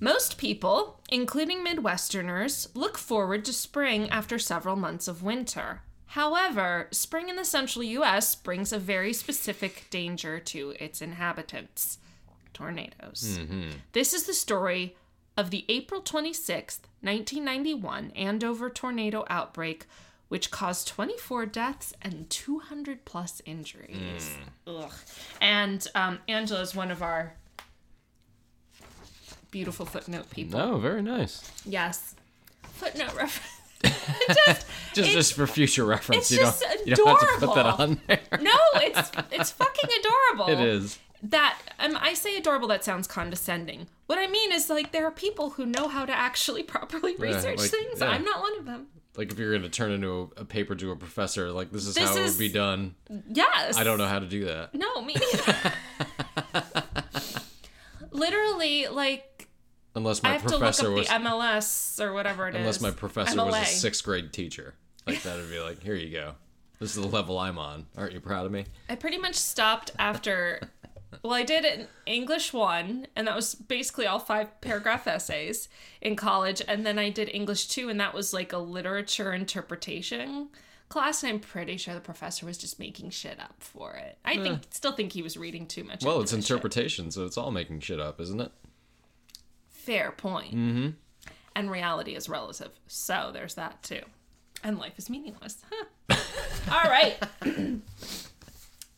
Most 0.00 0.38
people, 0.38 1.00
including 1.08 1.64
Midwesterners, 1.64 2.68
look 2.74 2.98
forward 2.98 3.44
to 3.44 3.52
spring 3.52 4.08
after 4.10 4.38
several 4.38 4.76
months 4.76 5.06
of 5.06 5.22
winter. 5.22 5.82
However, 6.06 6.88
spring 6.92 7.28
in 7.28 7.36
the 7.36 7.44
central 7.44 7.82
US 7.82 8.34
brings 8.34 8.72
a 8.72 8.78
very 8.78 9.12
specific 9.12 9.86
danger 9.90 10.38
to 10.40 10.74
its 10.78 11.02
inhabitants 11.02 11.98
tornadoes. 12.54 13.38
This 13.92 14.14
is 14.14 14.24
the 14.24 14.32
story 14.34 14.96
of 15.36 15.50
the 15.50 15.64
April 15.68 16.00
26th, 16.00 16.80
1991 17.02 18.12
Andover 18.16 18.70
tornado 18.70 19.24
outbreak, 19.28 19.86
which 20.28 20.50
caused 20.50 20.88
24 20.88 21.46
deaths 21.46 21.92
and 22.00 22.30
200 22.30 23.04
plus 23.04 23.42
injuries. 23.44 24.36
Ugh. 24.66 24.90
And 25.40 25.86
um, 25.94 26.20
Angela 26.28 26.60
is 26.62 26.74
one 26.74 26.90
of 26.90 27.02
our 27.02 27.34
beautiful 29.50 29.86
footnote 29.86 30.30
people. 30.30 30.58
No, 30.58 30.78
very 30.78 31.02
nice. 31.02 31.50
Yes. 31.64 32.14
Footnote 32.62 33.14
reference. 33.14 33.50
Just 34.94 34.98
It's- 34.98 35.12
just 35.14 35.34
for 35.34 35.46
future 35.46 35.84
reference, 35.84 36.30
you 36.30 36.38
don't 36.38 36.46
just 36.46 36.64
you 36.86 36.94
don't 36.94 37.08
have 37.20 37.40
to 37.40 37.46
put 37.46 37.54
that 37.56 37.66
adorable. 37.66 37.82
on 37.82 38.00
there. 38.06 38.20
No, 38.40 38.56
it's 38.76 39.10
it's 39.32 39.50
fucking 39.50 39.90
adorable. 40.36 40.52
It 40.62 40.66
is. 40.66 40.98
That 41.24 41.58
um, 41.78 41.96
I 42.00 42.12
say 42.12 42.36
adorable. 42.36 42.68
That 42.68 42.84
sounds 42.84 43.06
condescending. 43.06 43.86
What 44.06 44.18
I 44.18 44.26
mean 44.26 44.52
is 44.52 44.68
like 44.68 44.92
there 44.92 45.06
are 45.06 45.10
people 45.10 45.50
who 45.50 45.64
know 45.64 45.88
how 45.88 46.04
to 46.04 46.12
actually 46.12 46.62
properly 46.74 47.16
research 47.16 47.58
like, 47.58 47.70
things. 47.70 48.00
yeah. 48.00 48.10
I'm 48.10 48.24
not 48.24 48.40
one 48.40 48.58
of 48.58 48.66
them. 48.66 48.88
Like 49.16 49.32
if 49.32 49.38
you're 49.38 49.56
gonna 49.56 49.70
turn 49.70 49.92
into 49.92 50.30
a, 50.36 50.42
a 50.42 50.44
paper 50.44 50.74
to 50.74 50.90
a 50.90 50.96
professor, 50.96 51.50
like 51.50 51.70
this 51.70 51.86
is 51.86 51.94
This 51.94 52.10
how 52.10 52.16
it 52.16 52.24
would 52.24 52.38
be 52.38 52.50
done. 52.50 52.94
Yes. 53.30 53.78
I 53.78 53.84
don't 53.84 53.96
know 53.96 54.06
how 54.06 54.18
to 54.18 54.26
do 54.26 54.44
that. 54.44 54.74
No, 54.74 55.00
me 55.00 55.14
neither. 55.14 55.72
Literally, 58.10 58.86
like 58.88 59.48
Unless 59.94 60.20
I 60.24 60.28
my 60.28 60.32
have 60.34 60.42
to 60.42 60.46
look 60.48 60.54
up 60.54 60.58
professor 60.60 60.88
the 60.88 60.94
was 60.94 61.08
MLS 61.08 62.00
or 62.04 62.12
whatever 62.12 62.48
it 62.48 62.54
is. 62.54 62.60
unless 62.60 62.80
my 62.80 62.90
professor 62.90 63.42
was 63.42 63.54
a 63.54 63.64
sixth 63.64 64.04
grade 64.04 64.32
teacher. 64.32 64.74
Like 65.06 65.22
that'd 65.22 65.48
be 65.48 65.60
like, 65.60 65.82
here 65.82 65.94
you 65.94 66.10
go. 66.10 66.34
This 66.80 66.96
is 66.96 67.02
the 67.02 67.08
level 67.08 67.38
I'm 67.38 67.58
on. 67.58 67.86
Aren't 67.96 68.12
you 68.12 68.20
proud 68.20 68.46
of 68.46 68.52
me? 68.52 68.64
I 68.88 68.96
pretty 68.96 69.18
much 69.18 69.36
stopped 69.36 69.92
after. 69.98 70.60
Well, 71.22 71.34
I 71.34 71.42
did 71.42 71.64
an 71.64 71.88
English 72.06 72.52
one, 72.52 73.06
and 73.14 73.26
that 73.26 73.36
was 73.36 73.54
basically 73.54 74.06
all 74.06 74.18
five 74.18 74.60
paragraph 74.60 75.06
essays 75.06 75.68
in 76.00 76.16
college. 76.16 76.62
And 76.66 76.84
then 76.84 76.98
I 76.98 77.10
did 77.10 77.28
English 77.32 77.68
two, 77.68 77.88
and 77.88 78.00
that 78.00 78.14
was 78.14 78.32
like 78.32 78.52
a 78.52 78.58
literature 78.58 79.32
interpretation 79.32 80.48
class. 80.88 81.22
And 81.22 81.32
I'm 81.32 81.40
pretty 81.40 81.76
sure 81.76 81.94
the 81.94 82.00
professor 82.00 82.46
was 82.46 82.58
just 82.58 82.78
making 82.78 83.10
shit 83.10 83.38
up 83.40 83.54
for 83.58 83.94
it. 83.94 84.18
I 84.24 84.36
think, 84.36 84.62
still 84.70 84.92
think 84.92 85.12
he 85.12 85.22
was 85.22 85.36
reading 85.36 85.66
too 85.66 85.84
much. 85.84 86.04
Well, 86.04 86.20
it's 86.20 86.30
this 86.30 86.44
shit. 86.44 86.50
interpretation, 86.50 87.10
so 87.10 87.24
it's 87.24 87.36
all 87.36 87.50
making 87.50 87.80
shit 87.80 88.00
up, 88.00 88.20
isn't 88.20 88.40
it? 88.40 88.52
Fair 89.70 90.12
point. 90.12 90.54
Mm-hmm. 90.54 90.88
And 91.56 91.70
reality 91.70 92.16
is 92.16 92.28
relative, 92.28 92.70
so 92.86 93.30
there's 93.32 93.54
that 93.54 93.82
too. 93.82 94.00
And 94.62 94.78
life 94.78 94.98
is 94.98 95.10
meaningless. 95.10 95.58
Huh. 96.10 96.16
all 96.70 96.90
right. 96.90 97.16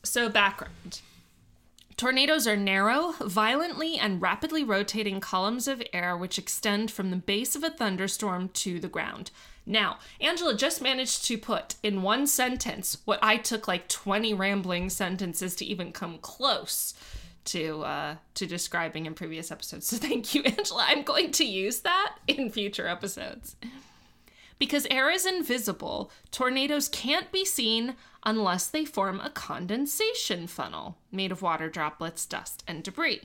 so 0.02 0.28
background. 0.28 1.00
Tornadoes 1.96 2.46
are 2.46 2.58
narrow, 2.58 3.14
violently 3.20 3.96
and 3.96 4.20
rapidly 4.20 4.62
rotating 4.62 5.18
columns 5.18 5.66
of 5.66 5.82
air 5.94 6.14
which 6.14 6.38
extend 6.38 6.90
from 6.90 7.10
the 7.10 7.16
base 7.16 7.56
of 7.56 7.64
a 7.64 7.70
thunderstorm 7.70 8.50
to 8.50 8.78
the 8.78 8.88
ground. 8.88 9.30
Now, 9.64 9.98
Angela 10.20 10.54
just 10.54 10.82
managed 10.82 11.24
to 11.24 11.38
put 11.38 11.76
in 11.82 12.02
one 12.02 12.26
sentence 12.26 12.98
what 13.06 13.18
I 13.22 13.38
took 13.38 13.66
like 13.66 13.88
20 13.88 14.34
rambling 14.34 14.90
sentences 14.90 15.56
to 15.56 15.64
even 15.64 15.90
come 15.90 16.18
close 16.18 16.92
to 17.46 17.82
uh, 17.84 18.16
to 18.34 18.46
describing 18.46 19.06
in 19.06 19.14
previous 19.14 19.50
episodes. 19.50 19.86
So 19.90 19.96
thank 19.96 20.34
you, 20.34 20.42
Angela. 20.42 20.84
I'm 20.86 21.02
going 21.02 21.30
to 21.32 21.44
use 21.44 21.80
that 21.80 22.16
in 22.28 22.50
future 22.50 22.86
episodes. 22.86 23.56
Because 24.58 24.86
air 24.90 25.10
is 25.10 25.26
invisible, 25.26 26.10
tornadoes 26.30 26.88
can't 26.88 27.30
be 27.30 27.44
seen 27.44 27.94
unless 28.26 28.66
they 28.66 28.85
form 28.85 29.21
a 29.21 29.30
condensation 29.30 30.49
funnel 30.49 30.99
made 31.12 31.30
of 31.30 31.40
water 31.40 31.71
droplets, 31.71 32.26
dust, 32.26 32.64
and 32.66 32.83
debris. 32.83 33.23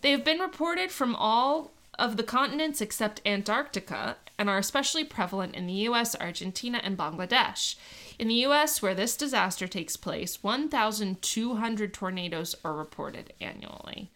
They 0.00 0.10
have 0.10 0.24
been 0.24 0.40
reported 0.40 0.90
from 0.90 1.14
all 1.14 1.70
of 1.98 2.16
the 2.16 2.24
continents 2.24 2.80
except 2.80 3.22
Antarctica 3.24 4.16
and 4.36 4.50
are 4.50 4.58
especially 4.58 5.04
prevalent 5.04 5.54
in 5.54 5.66
the 5.66 5.88
US, 5.88 6.16
Argentina, 6.16 6.80
and 6.82 6.98
Bangladesh. 6.98 7.76
In 8.18 8.28
the 8.28 8.44
US, 8.46 8.82
where 8.82 8.94
this 8.94 9.16
disaster 9.16 9.66
takes 9.66 9.96
place, 9.96 10.42
1,200 10.42 11.94
tornadoes 11.94 12.54
are 12.64 12.74
reported 12.74 13.32
annually. 13.40 14.10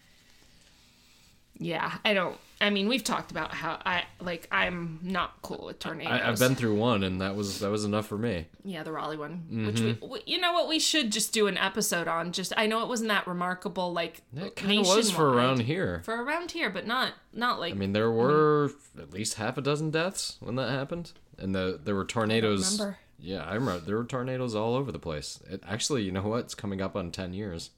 Yeah, 1.62 1.92
I 2.04 2.14
don't. 2.14 2.36
I 2.60 2.70
mean, 2.70 2.86
we've 2.86 3.02
talked 3.02 3.32
about 3.32 3.52
how 3.52 3.80
I 3.84 4.04
like. 4.20 4.46
I'm 4.52 5.00
not 5.02 5.42
cool 5.42 5.66
with 5.66 5.80
tornadoes. 5.80 6.20
I, 6.20 6.28
I've 6.28 6.38
been 6.38 6.54
through 6.54 6.76
one, 6.76 7.02
and 7.02 7.20
that 7.20 7.34
was 7.34 7.58
that 7.58 7.70
was 7.70 7.84
enough 7.84 8.06
for 8.06 8.16
me. 8.16 8.46
Yeah, 8.64 8.84
the 8.84 8.92
Raleigh 8.92 9.16
one, 9.16 9.66
which 9.66 9.80
we, 9.80 9.94
mm-hmm. 9.94 10.08
we, 10.08 10.22
you 10.26 10.38
know 10.38 10.52
what, 10.52 10.68
we 10.68 10.78
should 10.78 11.10
just 11.10 11.32
do 11.32 11.48
an 11.48 11.58
episode 11.58 12.06
on. 12.06 12.30
Just 12.30 12.52
I 12.56 12.66
know 12.66 12.82
it 12.82 12.88
wasn't 12.88 13.08
that 13.08 13.26
remarkable, 13.26 13.92
like 13.92 14.22
It 14.36 14.54
kind 14.54 14.80
of 14.80 14.86
was 14.86 15.10
for 15.10 15.30
around 15.30 15.62
here. 15.62 16.02
for 16.04 16.22
around 16.22 16.52
here, 16.52 16.70
but 16.70 16.86
not 16.86 17.14
not 17.32 17.58
like 17.58 17.72
I 17.72 17.76
mean, 17.76 17.92
there 17.94 18.12
were 18.12 18.70
at 18.96 19.12
least 19.12 19.34
half 19.34 19.58
a 19.58 19.60
dozen 19.60 19.90
deaths 19.90 20.36
when 20.40 20.54
that 20.54 20.70
happened, 20.70 21.12
and 21.38 21.54
the 21.54 21.80
there 21.82 21.96
were 21.96 22.04
tornadoes. 22.04 22.78
remember. 22.78 22.98
Yeah, 23.18 23.44
I 23.44 23.54
remember 23.54 23.84
there 23.84 23.96
were 23.96 24.04
tornadoes 24.04 24.54
all 24.54 24.74
over 24.74 24.92
the 24.92 24.98
place. 24.98 25.40
It 25.50 25.62
actually, 25.66 26.02
you 26.02 26.12
know 26.12 26.22
what? 26.22 26.40
It's 26.44 26.54
coming 26.54 26.80
up 26.80 26.94
on 26.96 27.10
ten 27.10 27.32
years. 27.32 27.70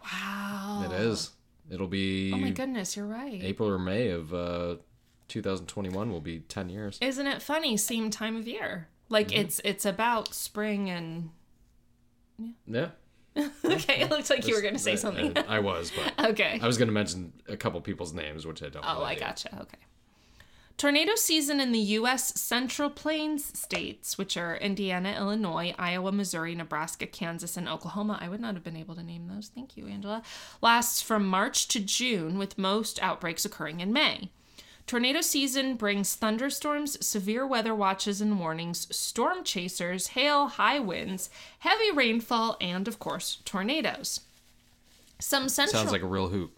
wow. 0.00 0.84
It 0.86 0.92
is. 0.92 1.30
It'll 1.70 1.88
be 1.88 2.32
Oh 2.32 2.38
my 2.38 2.50
goodness, 2.50 2.96
you're 2.96 3.06
right. 3.06 3.42
April 3.42 3.68
or 3.68 3.78
May 3.78 4.08
of 4.08 4.32
uh, 4.32 4.76
2021 5.28 6.10
will 6.10 6.20
be 6.20 6.40
10 6.40 6.68
years. 6.68 6.98
Isn't 7.00 7.26
it 7.26 7.42
funny? 7.42 7.76
Same 7.76 8.10
time 8.10 8.36
of 8.36 8.46
year. 8.46 8.88
Like 9.08 9.28
Mm-hmm. 9.28 9.40
it's 9.40 9.60
it's 9.64 9.84
about 9.84 10.34
spring 10.34 10.90
and 10.90 11.30
Yeah. 12.38 12.88
yeah. 13.34 13.48
okay. 13.64 14.00
It 14.00 14.10
looks 14.10 14.30
like 14.30 14.46
you 14.46 14.54
were 14.54 14.62
going 14.62 14.74
to 14.74 14.80
say 14.80 14.96
something. 14.96 15.36
I, 15.36 15.56
I 15.56 15.58
was, 15.58 15.90
but 15.90 16.26
okay. 16.30 16.58
I 16.62 16.66
was 16.66 16.78
going 16.78 16.88
to 16.88 16.94
mention 16.94 17.32
a 17.48 17.56
couple 17.56 17.80
people's 17.82 18.12
names, 18.14 18.46
which 18.46 18.62
I 18.62 18.68
don't. 18.70 18.84
Oh, 18.86 19.00
really 19.00 19.16
I 19.16 19.18
gotcha. 19.18 19.54
Okay. 19.62 19.78
Tornado 20.76 21.14
season 21.14 21.58
in 21.58 21.72
the 21.72 21.78
U.S. 21.78 22.38
Central 22.38 22.90
Plains 22.90 23.58
states, 23.58 24.18
which 24.18 24.36
are 24.36 24.56
Indiana, 24.56 25.14
Illinois, 25.16 25.74
Iowa, 25.78 26.12
Missouri, 26.12 26.54
Nebraska, 26.54 27.06
Kansas, 27.06 27.56
and 27.56 27.66
Oklahoma. 27.66 28.18
I 28.20 28.28
would 28.28 28.40
not 28.40 28.54
have 28.54 28.64
been 28.64 28.76
able 28.76 28.94
to 28.96 29.02
name 29.02 29.26
those. 29.26 29.48
Thank 29.48 29.78
you, 29.78 29.86
Angela. 29.86 30.22
Lasts 30.60 31.00
from 31.00 31.26
March 31.26 31.66
to 31.68 31.80
June, 31.80 32.36
with 32.36 32.58
most 32.58 33.02
outbreaks 33.02 33.46
occurring 33.46 33.80
in 33.80 33.90
May. 33.90 34.30
Tornado 34.86 35.22
season 35.22 35.76
brings 35.76 36.14
thunderstorms, 36.14 37.04
severe 37.04 37.46
weather 37.46 37.74
watches 37.74 38.20
and 38.20 38.38
warnings, 38.38 38.94
storm 38.94 39.44
chasers, 39.44 40.08
hail, 40.08 40.46
high 40.46 40.78
winds, 40.78 41.30
heavy 41.60 41.90
rainfall, 41.90 42.58
and, 42.60 42.86
of 42.86 42.98
course, 42.98 43.38
tornadoes. 43.46 44.20
Some 45.18 45.48
central 45.48 45.80
Sounds 45.80 45.92
like 45.92 46.02
a 46.02 46.06
real 46.06 46.28
hoop. 46.28 46.52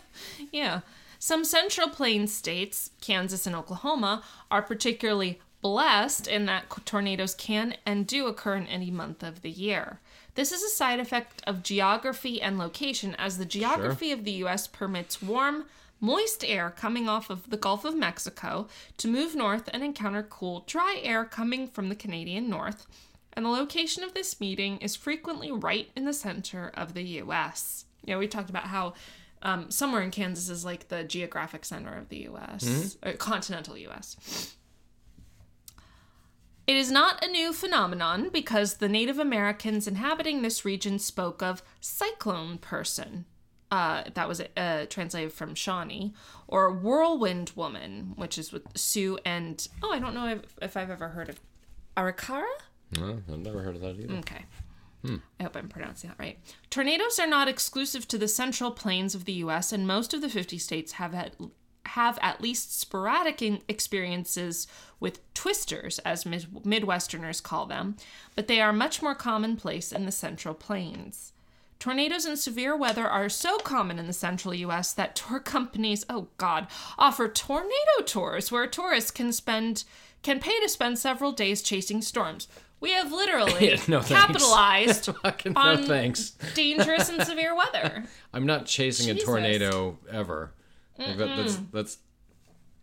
yeah. 0.52 0.80
Some 1.24 1.42
Central 1.42 1.88
Plains 1.88 2.34
states, 2.34 2.90
Kansas 3.00 3.46
and 3.46 3.56
Oklahoma, 3.56 4.22
are 4.50 4.60
particularly 4.60 5.40
blessed 5.62 6.26
in 6.26 6.44
that 6.44 6.68
tornadoes 6.84 7.34
can 7.34 7.78
and 7.86 8.06
do 8.06 8.26
occur 8.26 8.56
in 8.56 8.66
any 8.66 8.90
month 8.90 9.22
of 9.22 9.40
the 9.40 9.50
year. 9.50 10.00
This 10.34 10.52
is 10.52 10.62
a 10.62 10.68
side 10.68 11.00
effect 11.00 11.40
of 11.46 11.62
geography 11.62 12.42
and 12.42 12.58
location, 12.58 13.14
as 13.14 13.38
the 13.38 13.46
geography 13.46 14.12
of 14.12 14.24
the 14.24 14.32
U.S. 14.32 14.66
permits 14.66 15.22
warm, 15.22 15.64
moist 15.98 16.44
air 16.44 16.68
coming 16.68 17.08
off 17.08 17.30
of 17.30 17.48
the 17.48 17.56
Gulf 17.56 17.86
of 17.86 17.96
Mexico 17.96 18.68
to 18.98 19.08
move 19.08 19.34
north 19.34 19.70
and 19.72 19.82
encounter 19.82 20.24
cool, 20.24 20.62
dry 20.66 21.00
air 21.02 21.24
coming 21.24 21.68
from 21.68 21.88
the 21.88 21.94
Canadian 21.94 22.50
North, 22.50 22.86
and 23.32 23.46
the 23.46 23.48
location 23.48 24.04
of 24.04 24.12
this 24.12 24.40
meeting 24.40 24.76
is 24.76 24.94
frequently 24.94 25.50
right 25.50 25.88
in 25.96 26.04
the 26.04 26.12
center 26.12 26.70
of 26.74 26.92
the 26.92 27.04
U.S. 27.24 27.86
Yeah, 28.04 28.18
we 28.18 28.28
talked 28.28 28.50
about 28.50 28.64
how 28.64 28.92
um, 29.44 29.70
somewhere 29.70 30.02
in 30.02 30.10
Kansas 30.10 30.48
is 30.48 30.64
like 30.64 30.88
the 30.88 31.04
geographic 31.04 31.64
center 31.64 31.94
of 31.94 32.08
the 32.08 32.18
U.S., 32.22 32.96
or 33.04 33.12
continental 33.12 33.76
U.S. 33.76 34.56
It 36.66 36.76
is 36.76 36.90
not 36.90 37.22
a 37.22 37.28
new 37.28 37.52
phenomenon 37.52 38.30
because 38.32 38.74
the 38.74 38.88
Native 38.88 39.18
Americans 39.18 39.86
inhabiting 39.86 40.40
this 40.40 40.64
region 40.64 40.98
spoke 40.98 41.42
of 41.42 41.62
cyclone 41.80 42.56
person. 42.58 43.26
Uh, 43.70 44.04
that 44.14 44.28
was 44.28 44.40
uh, 44.56 44.86
translated 44.88 45.32
from 45.32 45.54
Shawnee, 45.54 46.14
or 46.46 46.70
whirlwind 46.70 47.52
woman, 47.56 48.12
which 48.16 48.38
is 48.38 48.52
with 48.52 48.62
Sioux 48.76 49.18
and 49.24 49.66
oh, 49.82 49.90
I 49.92 49.98
don't 49.98 50.14
know 50.14 50.28
if, 50.28 50.56
if 50.62 50.76
I've 50.76 50.90
ever 50.90 51.08
heard 51.08 51.28
of 51.28 51.40
Arikara. 51.96 52.44
No, 52.96 53.18
I've 53.28 53.38
never 53.38 53.62
heard 53.62 53.74
of 53.74 53.82
that 53.82 53.96
either. 53.98 54.14
Okay. 54.18 54.44
Hmm. 55.04 55.16
I 55.38 55.42
hope 55.42 55.56
I'm 55.56 55.68
pronouncing 55.68 56.08
that 56.08 56.18
right. 56.18 56.38
Tornadoes 56.70 57.18
are 57.18 57.26
not 57.26 57.46
exclusive 57.46 58.08
to 58.08 58.16
the 58.16 58.28
central 58.28 58.70
plains 58.70 59.14
of 59.14 59.26
the 59.26 59.34
U.S., 59.34 59.70
and 59.70 59.86
most 59.86 60.14
of 60.14 60.22
the 60.22 60.30
50 60.30 60.56
states 60.58 60.92
have 60.92 61.14
have 61.86 62.18
at 62.22 62.40
least 62.40 62.80
sporadic 62.80 63.42
experiences 63.68 64.66
with 65.00 65.20
twisters, 65.34 65.98
as 66.00 66.24
Mid- 66.24 66.48
Midwesterners 66.64 67.42
call 67.42 67.66
them, 67.66 67.96
but 68.34 68.48
they 68.48 68.62
are 68.62 68.72
much 68.72 69.02
more 69.02 69.14
commonplace 69.14 69.92
in 69.92 70.06
the 70.06 70.12
central 70.12 70.54
plains. 70.54 71.34
Tornadoes 71.78 72.24
and 72.24 72.38
severe 72.38 72.74
weather 72.74 73.06
are 73.06 73.28
so 73.28 73.58
common 73.58 73.98
in 73.98 74.06
the 74.06 74.14
central 74.14 74.54
US 74.54 74.94
that 74.94 75.14
tour 75.14 75.38
companies, 75.38 76.06
oh 76.08 76.28
god, 76.38 76.66
offer 76.96 77.28
tornado 77.28 78.00
tours 78.06 78.50
where 78.50 78.66
tourists 78.66 79.10
can 79.10 79.32
spend 79.32 79.84
can 80.22 80.40
pay 80.40 80.58
to 80.60 80.68
spend 80.70 80.98
several 80.98 81.32
days 81.32 81.60
chasing 81.60 82.00
storms. 82.00 82.48
We 82.84 82.90
have 82.92 83.10
literally 83.12 83.68
Yeah, 83.70 83.80
no 83.88 84.00
capitalized 84.02 85.06
Fucking 85.22 85.52
on 85.56 85.80
no 85.80 85.86
thanks. 85.86 86.30
dangerous 86.54 87.08
and 87.08 87.22
severe 87.22 87.56
weather. 87.56 88.04
I'm 88.34 88.44
not 88.44 88.66
chasing 88.66 89.06
Jesus. 89.06 89.22
a 89.22 89.26
tornado 89.26 89.98
ever. 90.10 90.52
Like 90.98 91.16
that, 91.16 91.36
that's 91.36 91.56
that's 91.72 91.98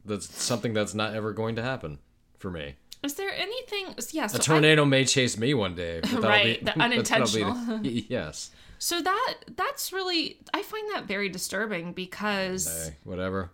that's 0.03 0.43
something 0.43 0.73
that's 0.73 0.95
not 0.95 1.13
ever 1.13 1.33
going 1.33 1.55
to 1.57 1.61
happen 1.61 1.99
for 2.39 2.49
me. 2.49 2.75
Is 3.03 3.13
there 3.13 3.31
anything? 3.31 3.93
Yeah, 4.11 4.25
so 4.27 4.37
A 4.37 4.39
I- 4.39 4.43
tornado 4.43 4.85
may 4.85 5.05
chase 5.05 5.37
me 5.37 5.53
one 5.53 5.75
day, 5.75 5.99
but 6.01 6.23
Right, 6.23 6.45
be 6.45 6.65
the 6.65 6.65
that'll 6.65 6.79
be- 6.79 6.83
unintentional. 6.95 7.79
yes. 7.83 8.49
so 8.79 9.01
that 9.01 9.33
that's 9.55 9.93
really 9.93 10.39
I 10.53 10.63
find 10.63 10.89
that 10.95 11.05
very 11.05 11.29
disturbing 11.29 11.93
because 11.93 12.87
Hey, 12.87 12.95
whatever. 13.03 13.51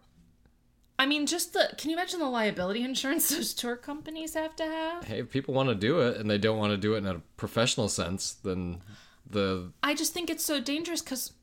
I 0.99 1.05
mean, 1.05 1.27
just 1.27 1.53
the 1.53 1.69
can 1.77 1.89
you 1.89 1.95
imagine 1.95 2.19
the 2.19 2.25
liability 2.29 2.83
insurance 2.83 3.29
those 3.29 3.53
tour 3.53 3.75
companies 3.75 4.33
have 4.33 4.55
to 4.57 4.65
have? 4.65 5.05
Hey, 5.05 5.19
if 5.19 5.29
people 5.29 5.53
want 5.53 5.69
to 5.69 5.75
do 5.75 5.99
it 5.99 6.17
and 6.17 6.29
they 6.29 6.37
don't 6.37 6.57
want 6.57 6.71
to 6.71 6.77
do 6.77 6.95
it 6.95 6.99
in 6.99 7.07
a 7.07 7.21
professional 7.37 7.87
sense, 7.89 8.33
then 8.33 8.81
the 9.29 9.71
I 9.83 9.93
just 9.93 10.13
think 10.13 10.29
it's 10.29 10.45
so 10.45 10.59
dangerous 10.59 11.01
because 11.01 11.33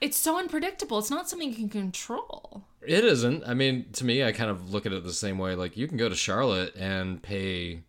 it's 0.00 0.16
so 0.16 0.38
unpredictable. 0.38 0.98
It's 0.98 1.10
not 1.10 1.28
something 1.28 1.50
you 1.50 1.54
can 1.54 1.68
control. 1.68 2.64
it 2.82 3.04
isn't. 3.04 3.44
I 3.46 3.54
mean, 3.54 3.86
to 3.92 4.04
me, 4.04 4.24
I 4.24 4.32
kind 4.32 4.50
of 4.50 4.72
look 4.72 4.86
at 4.86 4.92
it 4.92 5.04
the 5.04 5.12
same 5.12 5.38
way. 5.38 5.54
Like 5.54 5.76
you 5.76 5.86
can 5.86 5.96
go 5.96 6.08
to 6.08 6.14
Charlotte 6.16 6.74
and 6.76 7.22
pay 7.22 7.72
a 7.72 7.82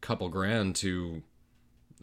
couple 0.00 0.28
grand 0.28 0.76
to 0.76 1.22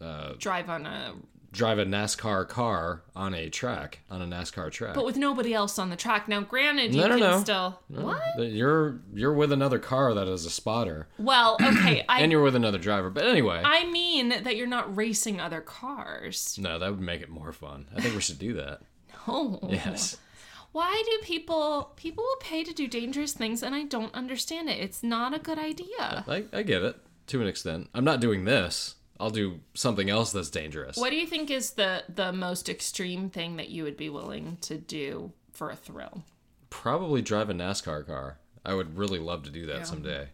uh, 0.00 0.32
Drive 0.38 0.68
on 0.68 0.86
a 0.86 1.14
drive 1.52 1.78
a 1.78 1.84
NASCAR 1.84 2.48
car 2.48 3.02
on 3.14 3.34
a 3.34 3.50
track 3.50 3.98
on 4.10 4.22
a 4.22 4.26
NASCAR 4.26 4.70
track. 4.70 4.94
but 4.94 5.04
with 5.04 5.18
nobody 5.18 5.52
else 5.52 5.78
on 5.78 5.90
the 5.90 5.96
track. 5.96 6.26
Now, 6.26 6.40
granted, 6.40 6.94
you 6.94 7.00
No, 7.02 7.08
no, 7.08 7.18
can 7.18 7.30
no. 7.30 7.40
still 7.40 7.80
what? 7.88 8.22
That 8.38 8.48
You're 8.48 9.00
you're 9.12 9.34
with 9.34 9.52
another 9.52 9.78
car 9.78 10.14
that 10.14 10.26
is 10.28 10.46
a 10.46 10.50
spotter, 10.50 11.08
Well, 11.18 11.58
okay, 11.62 12.04
I 12.08 12.20
and 12.22 12.32
you're 12.32 12.42
with 12.42 12.56
another 12.56 12.78
driver. 12.78 13.10
But 13.10 13.26
anyway, 13.26 13.60
I 13.64 13.84
mean 13.90 14.30
that 14.30 14.56
you're 14.56 14.66
not 14.66 14.96
racing 14.96 15.40
other 15.40 15.60
cars. 15.60 16.56
no, 16.58 16.78
that 16.78 16.90
would 16.90 17.00
make 17.00 17.20
it 17.20 17.28
more 17.28 17.52
fun. 17.52 17.86
I 17.94 18.00
think 18.00 18.14
we 18.14 18.20
should 18.22 18.38
do 18.38 18.54
that. 18.54 18.80
Oh, 19.28 19.60
Yes. 19.70 20.16
Why 20.72 21.02
do 21.04 21.18
people 21.26 21.92
people 21.96 22.24
will 22.24 22.36
pay 22.40 22.64
to 22.64 22.72
do 22.72 22.88
dangerous 22.88 23.34
things 23.34 23.62
and 23.62 23.74
I 23.74 23.82
don't 23.84 24.14
understand 24.14 24.70
it. 24.70 24.78
It's 24.80 25.02
not 25.02 25.34
a 25.34 25.38
good 25.38 25.58
idea. 25.58 26.24
I, 26.26 26.44
I 26.50 26.62
get 26.62 26.82
it 26.82 26.96
to 27.26 27.42
an 27.42 27.46
extent. 27.46 27.90
I'm 27.94 28.04
not 28.04 28.20
doing 28.20 28.46
this. 28.46 28.94
I'll 29.22 29.30
do 29.30 29.60
something 29.74 30.10
else 30.10 30.32
that's 30.32 30.50
dangerous. 30.50 30.96
What 30.96 31.10
do 31.10 31.16
you 31.16 31.28
think 31.28 31.48
is 31.48 31.70
the 31.70 32.02
the 32.12 32.32
most 32.32 32.68
extreme 32.68 33.30
thing 33.30 33.54
that 33.54 33.68
you 33.68 33.84
would 33.84 33.96
be 33.96 34.10
willing 34.10 34.58
to 34.62 34.76
do 34.76 35.30
for 35.52 35.70
a 35.70 35.76
thrill? 35.76 36.24
Probably 36.70 37.22
drive 37.22 37.48
a 37.48 37.54
NASCAR 37.54 38.04
car. 38.04 38.38
I 38.64 38.74
would 38.74 38.98
really 38.98 39.20
love 39.20 39.44
to 39.44 39.50
do 39.50 39.66
that 39.66 39.86
someday. 39.86 40.30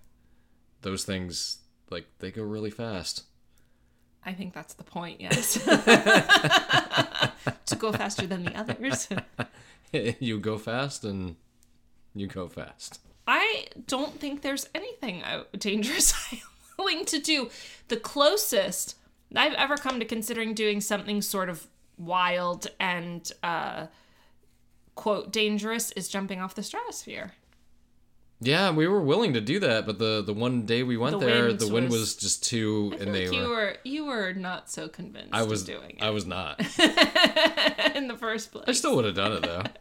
Those 0.81 1.05
things, 1.05 1.59
like, 1.91 2.07
they 2.19 2.31
go 2.31 2.43
really 2.43 2.71
fast. 2.71 3.25
I 4.25 4.33
think 4.33 4.55
that's 4.55 4.73
the 4.73 4.85
point, 4.85 5.21
yes. 5.21 5.55
to 7.67 7.77
go 7.77 7.93
faster 7.93 8.27
than 8.27 8.45
the 8.45 8.57
others. 8.57 9.09
you 10.21 10.41
go 10.41 10.57
fast 10.57 11.05
and 11.05 11.37
you 12.15 12.27
go 12.27 12.49
fast. 12.49 13.01
I 13.27 13.67
don't 13.87 14.19
think 14.19 14.41
there's 14.41 14.67
anything 14.75 15.23
dangerous 15.59 16.15
I'm 16.33 16.39
willing 16.79 17.05
to 17.07 17.19
do. 17.19 17.51
The 17.89 17.97
closest 17.97 18.97
I've 19.35 19.55
ever 19.55 19.77
come 19.77 19.99
to 20.01 20.05
considering 20.07 20.55
doing 20.55 20.81
something 20.81 21.21
sort 21.23 21.49
of 21.49 21.67
wild 21.99 22.69
and 22.79 23.31
uh, 23.43 23.87
quote 24.95 25.33
dangerous 25.33 25.91
is 25.93 26.09
jumping 26.09 26.41
off 26.41 26.55
the 26.55 26.63
stratosphere. 26.63 27.33
Yeah, 28.41 28.71
we 28.71 28.87
were 28.87 29.01
willing 29.03 29.33
to 29.35 29.41
do 29.41 29.59
that, 29.59 29.85
but 29.85 29.99
the 29.99 30.23
the 30.25 30.33
one 30.33 30.65
day 30.65 30.85
we 30.85 30.97
went 30.97 31.19
The 31.19 31.27
there, 31.27 31.53
the 31.53 31.67
wind 31.73 31.91
was- 31.91 32.01
was, 32.01 32.15
just 32.17 32.45
too, 32.45 32.93
I 32.93 33.03
and 33.03 33.13
they 33.15 33.27
like 33.27 33.37
you 33.37 33.43
were. 33.43 33.49
were 33.49 33.77
you 33.83 34.05
were 34.05 34.33
not 34.33 34.71
so 34.71 34.87
convinced 34.89 35.31
I 35.33 35.43
was 35.43 35.63
of 35.63 35.67
doing 35.67 35.99
I 36.01 36.11
was 36.11 36.25
not. 36.25 36.61
in 37.97 38.07
the 38.07 38.17
first 38.17 38.53
place. 38.53 38.65
I 38.69 38.73
still 38.73 38.95
would 38.95 39.07
have 39.07 39.17
done 39.17 39.33
it 39.33 39.43
though. 39.43 39.63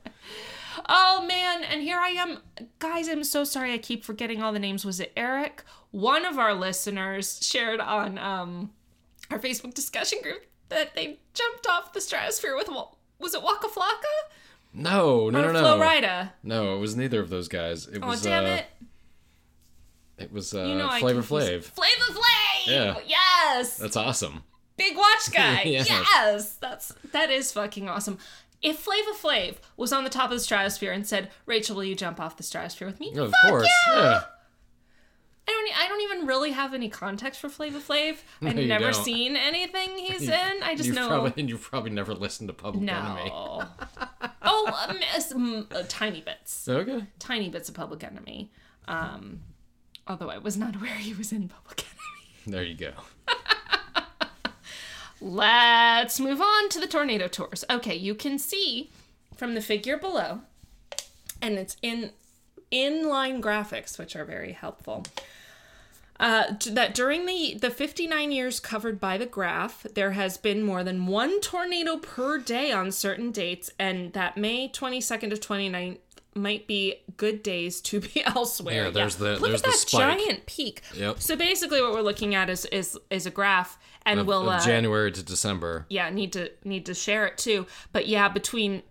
Oh 0.90 1.26
man, 1.28 1.64
and 1.66 1.82
here 1.82 1.98
I 2.00 2.10
am. 2.10 2.38
Guys, 2.80 3.10
I'm 3.10 3.24
so 3.26 3.44
sorry 3.44 3.74
I 3.74 3.78
keep 3.78 4.06
forgetting 4.06 4.42
all 4.42 4.54
the 4.54 4.60
names. 4.60 4.86
Was 4.86 5.00
it 5.02 5.12
Eric? 5.18 5.64
One 5.98 6.26
of 6.26 6.38
our 6.38 6.54
listeners 6.54 7.40
shared 7.42 7.80
on 7.80 8.20
um 8.20 8.72
our 9.32 9.40
Facebook 9.40 9.74
discussion 9.74 10.20
group 10.22 10.46
that 10.70 10.94
they 10.94 11.18
jumped 11.34 11.66
off 11.68 11.92
the 11.94 12.02
stratosphere 12.02 12.56
with 12.56 12.70
was 13.20 13.34
it 13.34 13.42
Waka 13.42 13.68
Flocka? 13.68 14.16
No, 14.76 15.32
no, 15.32 15.42
no, 15.42 15.52
no. 15.52 15.60
Flo 15.60 15.80
Rida? 15.80 16.32
No, 16.44 16.76
it 16.76 16.80
was 16.80 16.96
neither 16.96 17.20
of 17.20 17.30
those 17.30 17.48
guys. 17.48 17.88
It 17.88 18.02
Oh 18.04 18.10
was 18.10 18.22
damn 18.22 18.46
uh, 18.46 18.58
it. 18.58 18.66
it 20.20 20.32
was 20.32 20.54
uh, 20.54 20.66
You 20.66 20.76
know 20.76 20.90
Flavor 21.00 21.22
Flav. 21.24 21.64
Flavor 21.64 22.14
Flav! 22.14 22.68
Yeah. 22.68 23.00
Yes! 23.08 23.78
That's 23.78 23.96
awesome. 23.98 24.44
Big 24.78 24.96
watch 24.96 25.32
guy. 25.34 25.64
Yes. 25.64 25.90
yes. 25.90 26.58
That's 26.62 26.94
that 27.12 27.32
is 27.32 27.52
fucking 27.52 27.90
awesome. 27.90 28.20
If 28.62 28.78
Flavor 28.78 29.14
Flav 29.14 29.56
was 29.78 29.92
on 29.92 30.04
the 30.04 30.12
top 30.12 30.26
of 30.26 30.38
the 30.38 30.40
stratosphere 30.44 30.92
and 30.92 31.08
said, 31.08 31.32
"Rachel, 31.48 31.76
will 31.76 31.86
you 31.86 31.96
jump 31.96 32.20
off 32.20 32.38
the 32.38 32.44
stratosphere 32.44 32.88
with 32.88 33.00
me?" 33.00 33.16
Of 33.18 33.32
Fuck 33.32 33.50
course. 33.50 33.70
yeah! 33.88 34.00
Yeah. 34.04 34.22
I 35.48 35.52
don't. 35.52 35.80
I 35.84 35.88
don't 35.88 36.02
even 36.02 36.28
really 36.28 36.52
have 36.52 36.74
any 36.74 36.90
context 36.90 37.40
for 37.40 37.48
Flavor 37.50 37.80
Flav. 37.80 38.18
I've 38.42 38.56
No, 38.56 38.64
never 38.66 38.92
don't. 38.92 39.04
seen 39.06 39.36
anything 39.38 39.98
he's 39.98 40.24
in. 40.28 40.64
I 40.64 40.76
just 40.76 40.90
know. 40.92 41.08
probably 41.08 41.34
and 41.38 41.50
you've 41.50 41.62
probably 41.62 41.92
never 41.92 42.14
listened 42.14 42.50
to 42.50 42.54
Public 42.54 42.90
Enemy. 42.90 43.26
no. 43.30 43.64
oh, 44.42 44.88
um, 45.34 45.68
uh, 45.72 45.84
tiny 45.88 46.22
bits, 46.22 46.68
Okay. 46.68 47.06
tiny 47.20 47.50
bits 47.50 47.70
of 47.70 47.76
Public 47.76 48.04
Enemy. 48.04 48.52
Um, 48.88 49.42
although 50.08 50.30
I 50.30 50.38
was 50.38 50.58
not 50.58 50.76
aware 50.76 50.96
he 50.96 51.14
was 51.14 51.32
in 51.32 51.48
Public 51.50 51.84
Enemy. 51.86 52.56
There 52.56 52.64
you 52.64 52.76
go. 52.76 52.92
Let's 55.20 56.20
move 56.20 56.42
on 56.42 56.70
to 56.70 56.80
the 56.80 56.86
tornado 56.88 57.28
tours. 57.28 57.64
Okay, 57.70 57.96
you 57.96 58.14
can 58.14 58.38
see 58.38 58.92
from 59.36 59.56
the 59.56 59.62
figure 59.62 59.98
below, 59.98 60.42
and 61.42 61.56
it's 61.58 61.76
in 61.82 62.12
inline 62.72 63.42
graphics, 63.42 63.98
which 63.98 64.16
are 64.16 64.26
very 64.26 64.54
helpful. 64.54 65.06
Uh, 66.20 66.56
that 66.72 66.96
during 66.96 67.28
the, 67.28 67.56
the 67.62 67.70
59 67.70 68.32
years 68.32 68.60
covered 68.60 69.00
by 69.00 69.20
the 69.20 69.26
graph, 69.28 69.84
there 69.94 70.12
has 70.14 70.36
been 70.36 70.64
more 70.64 70.84
than 70.84 71.06
one 71.06 71.40
tornado 71.42 71.98
per 71.98 72.40
day 72.40 72.72
on 72.72 72.92
certain 72.92 73.32
dates, 73.32 73.70
and 73.78 74.14
that 74.14 74.36
May 74.36 74.68
22nd 74.68 75.30
to 75.30 75.36
29th 75.36 76.00
might 76.34 76.66
be 76.66 76.96
good 77.18 77.44
days 77.44 77.82
to 77.82 78.00
be 78.00 78.24
elsewhere. 78.26 78.86
Yeah, 78.86 78.90
there's 78.90 79.18
the- 79.18 79.34
Look 79.40 79.42
there's 79.50 79.62
at 79.62 79.66
the 79.66 79.70
that 79.72 79.78
spike. 79.78 80.18
giant 80.20 80.46
peak. 80.48 80.82
Yep. 80.96 81.20
So 81.20 81.36
basically, 81.36 81.82
what 81.84 81.92
we're 81.94 82.02
looking 82.02 82.34
at 82.34 82.50
is 82.50 82.66
is 82.66 82.98
is 83.12 83.28
a 83.28 83.32
graph, 83.32 83.78
and 84.04 84.20
Of, 84.22 84.26
we'll 84.28 84.50
of 84.50 84.62
uh, 84.62 84.66
January 84.66 85.12
to 85.12 85.22
December. 85.24 85.86
yeah 85.90 86.10
need 86.10 86.34
to 86.34 86.50
need 86.64 86.86
to 86.88 86.94
share 86.96 87.26
it 87.28 87.38
too 87.38 87.66
but 87.92 88.08
yeah 88.08 88.28
between 88.30 88.82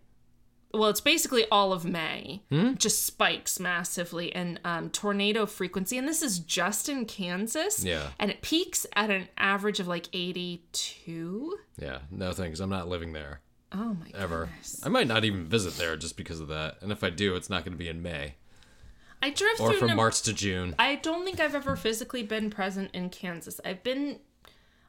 well 0.76 0.88
it's 0.90 1.00
basically 1.00 1.44
all 1.50 1.72
of 1.72 1.84
may 1.84 2.42
Hmm? 2.50 2.74
just 2.74 3.04
spikes 3.04 3.58
massively 3.58 4.28
in 4.28 4.58
um, 4.64 4.90
tornado 4.90 5.46
frequency 5.46 5.98
and 5.98 6.06
this 6.06 6.22
is 6.22 6.38
just 6.38 6.88
in 6.88 7.04
kansas 7.06 7.84
Yeah. 7.84 8.08
and 8.18 8.30
it 8.30 8.42
peaks 8.42 8.86
at 8.94 9.10
an 9.10 9.28
average 9.38 9.80
of 9.80 9.88
like 9.88 10.06
82 10.12 11.58
Yeah. 11.78 11.98
No 12.10 12.32
thanks. 12.32 12.60
I'm 12.60 12.70
not 12.70 12.88
living 12.88 13.12
there 13.12 13.40
oh 13.72 13.94
my 14.00 14.10
ever. 14.14 14.46
goodness. 14.46 14.80
I 14.84 14.88
might 14.88 15.08
not 15.08 15.24
even 15.24 15.46
visit 15.46 15.76
there 15.76 15.96
just 15.96 16.16
because 16.16 16.40
of 16.40 16.48
that. 16.48 16.76
And 16.82 16.92
if 16.92 17.02
I 17.04 17.10
do, 17.10 17.34
it's 17.34 17.50
not 17.50 17.64
going 17.64 17.72
to 17.72 17.78
be 17.78 17.88
in 17.88 18.02
May 18.02 18.34
i 19.22 19.30
drove 19.30 19.58
or 19.60 19.72
from 19.72 19.96
March 19.96 20.20
to 20.22 20.32
June. 20.34 20.74
i 20.78 20.94
don't 20.96 21.24
think 21.24 21.40
i've 21.40 21.54
ever 21.54 21.74
physically 21.74 22.22
been 22.22 22.50
present 22.50 22.90
in 22.92 23.08
kansas 23.08 23.58
i've 23.64 23.82
been 23.82 24.18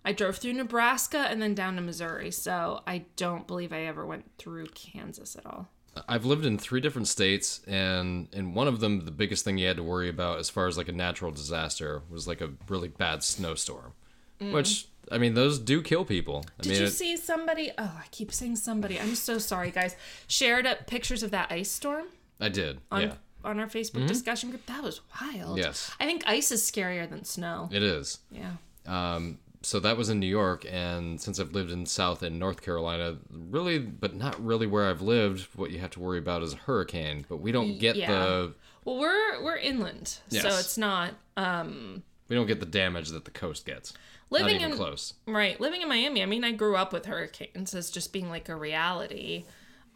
i 0.03 0.11
drove 0.11 0.35
through 0.35 0.51
nebraska 0.51 1.19
and 1.29 1.41
then 1.41 1.55
down 1.55 1.77
to 1.77 1.81
missouri 1.81 2.29
so 2.29 2.81
i 2.85 3.05
don't 3.15 3.47
believe 3.47 3.71
i 3.71 3.83
ever 3.85 4.05
went 4.05 4.29
through 4.37 4.65
kansas 4.67 5.37
at 5.37 5.45
all 5.45 5.69
I've 6.07 6.25
lived 6.25 6.45
in 6.45 6.57
three 6.57 6.81
different 6.81 7.07
states, 7.07 7.61
and 7.67 8.27
in 8.33 8.53
one 8.53 8.67
of 8.67 8.79
them, 8.79 9.05
the 9.05 9.11
biggest 9.11 9.43
thing 9.45 9.57
you 9.57 9.67
had 9.67 9.77
to 9.77 9.83
worry 9.83 10.09
about 10.09 10.39
as 10.39 10.49
far 10.49 10.67
as 10.67 10.77
like 10.77 10.87
a 10.87 10.91
natural 10.93 11.31
disaster 11.31 12.01
was 12.09 12.27
like 12.27 12.41
a 12.41 12.49
really 12.67 12.87
bad 12.89 13.23
snowstorm, 13.23 13.93
which 14.39 14.87
I 15.11 15.17
mean, 15.17 15.35
those 15.35 15.57
do 15.59 15.81
kill 15.81 16.03
people. 16.05 16.43
I 16.45 16.61
Mm. 16.61 16.63
Did 16.63 16.69
mean, 16.71 16.81
you 16.81 16.87
it- 16.87 16.91
see 16.91 17.15
somebody? 17.17 17.71
Oh, 17.77 17.83
I 18.03 18.05
keep 18.11 18.31
saying 18.33 18.57
somebody. 18.57 18.99
I'm 18.99 19.15
so 19.15 19.37
sorry, 19.37 19.71
guys. 19.71 19.95
Shared 20.27 20.65
up 20.67 20.85
pictures 20.87 21.23
of 21.23 21.31
that 21.31 21.49
ice 21.51 21.71
storm 21.71 22.07
I 22.39 22.49
did. 22.49 22.81
on 22.91 23.01
yeah, 23.01 23.13
on 23.43 23.59
our 23.59 23.67
Facebook 23.67 24.05
discussion 24.07 24.49
group. 24.49 24.65
That 24.65 24.83
was 24.83 24.99
wild. 25.21 25.57
Yes. 25.59 25.91
I 25.99 26.05
think 26.05 26.23
ice 26.27 26.51
is 26.51 26.61
scarier 26.69 27.09
than 27.09 27.23
snow. 27.23 27.69
it 27.71 27.81
is. 27.83 28.19
Yeah. 28.31 28.51
Um, 28.85 29.39
so 29.67 29.81
that 29.81 29.97
was 29.97 30.07
in 30.07 30.21
New 30.21 30.27
York, 30.27 30.65
and 30.71 31.19
since 31.19 31.41
I've 31.41 31.51
lived 31.51 31.71
in 31.71 31.85
South 31.85 32.23
and 32.23 32.39
North 32.39 32.61
Carolina, 32.61 33.17
really, 33.29 33.79
but 33.79 34.15
not 34.15 34.41
really 34.41 34.65
where 34.65 34.89
I've 34.89 35.01
lived, 35.01 35.49
what 35.57 35.71
you 35.71 35.79
have 35.79 35.89
to 35.91 35.99
worry 35.99 36.19
about 36.19 36.41
is 36.41 36.53
a 36.53 36.55
hurricane. 36.55 37.25
But 37.27 37.41
we 37.41 37.51
don't 37.51 37.77
get 37.77 37.97
yeah. 37.97 38.07
the 38.07 38.53
Well, 38.85 38.97
we're 38.97 39.43
we're 39.43 39.57
inland, 39.57 40.19
so 40.29 40.47
it's 40.47 40.77
not 40.77 41.15
um 41.35 42.01
we 42.29 42.37
don't 42.37 42.47
get 42.47 42.61
the 42.61 42.65
damage 42.65 43.09
that 43.09 43.25
the 43.25 43.31
coast 43.31 43.65
gets. 43.65 43.91
Living 44.29 44.61
in- 44.61 44.71
close. 44.71 45.15
right. 45.25 45.59
Living 45.59 45.81
in 45.81 45.89
Miami, 45.89 46.23
I 46.23 46.27
mean, 46.27 46.45
I 46.45 46.53
grew 46.53 46.77
up 46.77 46.93
with 46.93 47.05
hurricanes 47.05 47.75
as 47.75 47.91
just 47.91 48.13
being 48.13 48.29
like 48.29 48.47
a 48.47 48.55
reality. 48.55 49.43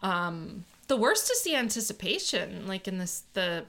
Um, 0.03 0.65
the 0.87 0.97
worst 0.97 1.31
is 1.31 1.43
the 1.43 1.55
anticipation, 1.55 2.67
like 2.67 2.89
in 2.89 2.97
this 2.97 3.23
the 3.31 3.63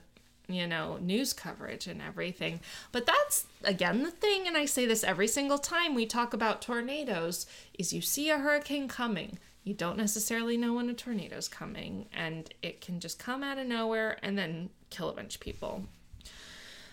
you 0.48 0.66
know 0.66 0.98
news 1.00 1.32
coverage 1.32 1.86
and 1.86 2.00
everything. 2.02 2.60
But 2.90 3.06
that's 3.06 3.46
again 3.64 4.02
the 4.02 4.10
thing, 4.10 4.46
and 4.46 4.56
I 4.56 4.64
say 4.64 4.86
this 4.86 5.04
every 5.04 5.28
single 5.28 5.58
time 5.58 5.94
we 5.94 6.06
talk 6.06 6.34
about 6.34 6.62
tornadoes: 6.62 7.46
is 7.78 7.92
you 7.92 8.00
see 8.00 8.30
a 8.30 8.38
hurricane 8.38 8.88
coming. 8.88 9.38
You 9.64 9.74
don't 9.74 9.96
necessarily 9.96 10.56
know 10.56 10.74
when 10.74 10.90
a 10.90 10.94
tornado's 10.94 11.48
coming, 11.48 12.06
and 12.12 12.52
it 12.62 12.80
can 12.80 12.98
just 12.98 13.18
come 13.18 13.42
out 13.42 13.58
of 13.58 13.66
nowhere 13.66 14.18
and 14.22 14.36
then 14.36 14.70
kill 14.90 15.08
a 15.08 15.14
bunch 15.14 15.36
of 15.36 15.40
people. 15.40 15.84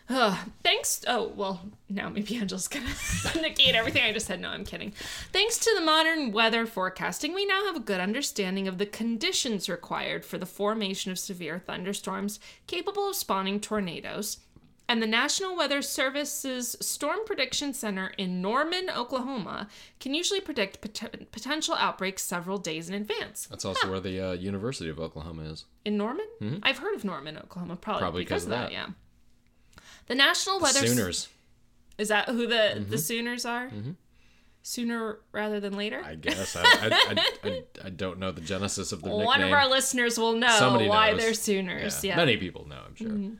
Ugh, 0.09 0.37
thanks. 0.63 1.03
Oh, 1.07 1.31
well, 1.35 1.61
now 1.87 2.09
maybe 2.09 2.35
Angel's 2.35 2.67
gonna 2.67 2.87
negate 3.41 3.75
everything 3.75 4.03
I 4.03 4.11
just 4.11 4.25
said. 4.25 4.41
No, 4.41 4.49
I'm 4.49 4.65
kidding. 4.65 4.91
Thanks 5.31 5.57
to 5.59 5.71
the 5.77 5.85
modern 5.85 6.31
weather 6.31 6.65
forecasting, 6.65 7.33
we 7.35 7.45
now 7.45 7.65
have 7.65 7.75
a 7.75 7.79
good 7.79 7.99
understanding 7.99 8.67
of 8.67 8.79
the 8.79 8.85
conditions 8.87 9.69
required 9.69 10.25
for 10.25 10.37
the 10.39 10.47
formation 10.47 11.11
of 11.11 11.19
severe 11.19 11.59
thunderstorms 11.59 12.39
capable 12.65 13.09
of 13.09 13.15
spawning 13.15 13.59
tornadoes. 13.59 14.37
And 14.87 15.03
the 15.03 15.07
National 15.07 15.55
Weather 15.55 15.83
Service's 15.83 16.75
Storm 16.81 17.19
Prediction 17.23 17.75
Center 17.75 18.11
in 18.17 18.41
Norman, 18.41 18.89
Oklahoma, 18.89 19.67
can 19.99 20.15
usually 20.15 20.41
predict 20.41 20.81
pot- 20.81 21.13
potential 21.31 21.75
outbreaks 21.75 22.23
several 22.23 22.57
days 22.57 22.89
in 22.89 22.95
advance. 22.95 23.45
That's 23.51 23.65
also 23.65 23.87
where 23.91 23.99
the 23.99 24.19
uh, 24.19 24.31
University 24.33 24.89
of 24.89 24.99
Oklahoma 24.99 25.43
is. 25.43 25.65
In 25.85 25.95
Norman? 25.95 26.25
I've 26.63 26.79
heard 26.79 26.95
of 26.95 27.05
Norman, 27.05 27.37
Oklahoma, 27.37 27.75
probably, 27.75 27.99
Probably 28.01 28.21
because 28.23 28.45
'cause 28.45 28.47
of 28.47 28.53
of 28.53 28.57
that. 28.61 28.65
that. 28.69 28.71
Yeah. 28.71 28.87
The 30.09 30.15
National 30.15 30.59
Weather 30.59 30.85
Sooners, 30.85 31.29
is 31.97 32.09
that 32.09 32.27
who 32.27 32.47
the 32.47 32.73
the 32.75 32.81
mm-hmm. 32.81 32.95
Sooners 32.97 33.45
are? 33.45 33.67
Mm-hmm. 33.67 33.91
Sooner 34.63 35.19
rather 35.31 35.59
than 35.59 35.77
later. 35.77 36.01
I 36.03 36.15
guess. 36.15 36.55
I, 36.55 36.61
I, 36.63 36.89
I, 36.91 37.25
I, 37.43 37.63
I 37.85 37.89
don't 37.89 38.19
know 38.19 38.31
the 38.31 38.41
genesis 38.41 38.91
of 38.91 39.03
their 39.03 39.13
One 39.13 39.39
nickname. 39.39 39.53
of 39.53 39.59
our 39.59 39.69
listeners 39.69 40.17
will 40.17 40.33
know 40.33 40.49
Somebody 40.49 40.89
why 40.89 41.11
knows. 41.11 41.21
they're 41.21 41.33
Sooners. 41.33 42.03
yeah. 42.03 42.11
Yeah. 42.11 42.17
Many 42.17 42.37
people 42.37 42.67
know, 42.67 42.81
I'm 42.85 42.95
sure. 42.95 43.07
Mm-hmm. 43.07 43.35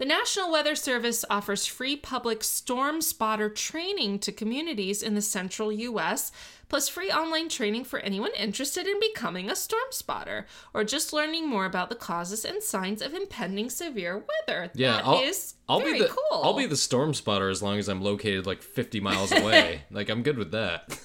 The 0.00 0.06
National 0.06 0.50
Weather 0.50 0.76
Service 0.76 1.26
offers 1.28 1.66
free 1.66 1.94
public 1.94 2.42
storm 2.42 3.02
spotter 3.02 3.50
training 3.50 4.20
to 4.20 4.32
communities 4.32 5.02
in 5.02 5.14
the 5.14 5.20
central 5.20 5.70
U.S., 5.70 6.32
plus 6.70 6.88
free 6.88 7.10
online 7.10 7.50
training 7.50 7.84
for 7.84 7.98
anyone 7.98 8.30
interested 8.34 8.86
in 8.86 8.98
becoming 8.98 9.50
a 9.50 9.54
storm 9.54 9.88
spotter 9.90 10.46
or 10.72 10.84
just 10.84 11.12
learning 11.12 11.46
more 11.46 11.66
about 11.66 11.90
the 11.90 11.96
causes 11.96 12.46
and 12.46 12.62
signs 12.62 13.02
of 13.02 13.12
impending 13.12 13.68
severe 13.68 14.16
weather. 14.16 14.70
Yeah, 14.74 14.92
That 14.92 15.04
I'll, 15.04 15.20
is 15.20 15.56
I'll 15.68 15.80
very 15.80 15.92
be 15.92 15.98
the 15.98 16.08
cool. 16.08 16.44
I'll 16.44 16.56
be 16.56 16.64
the 16.64 16.78
storm 16.78 17.12
spotter 17.12 17.50
as 17.50 17.62
long 17.62 17.78
as 17.78 17.86
I'm 17.86 18.00
located 18.00 18.46
like 18.46 18.62
50 18.62 19.00
miles 19.00 19.32
away. 19.32 19.82
like 19.90 20.08
I'm 20.08 20.22
good 20.22 20.38
with 20.38 20.52
that. 20.52 20.98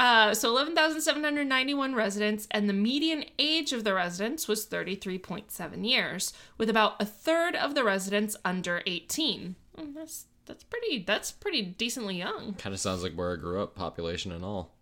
uh, 0.00 0.34
so 0.34 0.48
11,791 0.48 1.94
residents, 1.94 2.48
and 2.50 2.68
the 2.68 2.72
median 2.72 3.24
age 3.38 3.72
of 3.72 3.84
the 3.84 3.94
residents 3.94 4.48
was 4.48 4.66
33.7 4.66 5.88
years, 5.88 6.32
with 6.58 6.70
about 6.70 7.00
a 7.00 7.04
third 7.04 7.54
of 7.54 7.74
the 7.74 7.84
residents 7.84 8.36
under 8.44 8.82
18. 8.86 9.56
Mm, 9.78 9.94
that's 9.94 10.26
that's 10.46 10.64
pretty 10.64 11.04
that's 11.06 11.30
pretty 11.30 11.62
decently 11.62 12.16
young. 12.16 12.54
Kind 12.54 12.74
of 12.74 12.80
sounds 12.80 13.02
like 13.02 13.14
where 13.14 13.32
I 13.32 13.36
grew 13.36 13.62
up, 13.62 13.74
population 13.74 14.32
and 14.32 14.44
all, 14.44 14.74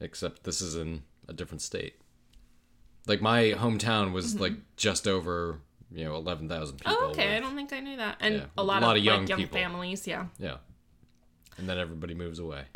except 0.00 0.44
this 0.44 0.60
is 0.60 0.74
in 0.74 1.02
a 1.28 1.32
different 1.32 1.60
state. 1.60 1.96
Like 3.06 3.20
my 3.20 3.54
hometown 3.56 4.12
was 4.12 4.38
like 4.40 4.54
just 4.76 5.06
over, 5.06 5.58
you 5.90 6.04
know, 6.04 6.14
eleven 6.14 6.48
thousand 6.48 6.78
people. 6.78 6.92
Mm-hmm. 6.94 7.04
Oh, 7.04 7.10
okay. 7.10 7.36
I 7.36 7.40
don't 7.40 7.56
think 7.56 7.72
I 7.72 7.80
knew 7.80 7.96
that. 7.96 8.16
And 8.20 8.36
Yeah, 8.36 8.44
a 8.56 8.62
lot, 8.62 8.82
of, 8.82 8.88
like, 8.88 9.02
young, 9.02 9.26
families, 9.48 10.06
yeah. 10.06 10.26
yeah. 10.38 10.56
And 11.58 11.68
then 11.68 11.78
everybody 11.78 12.14
moves 12.14 12.38
away, 12.38 12.62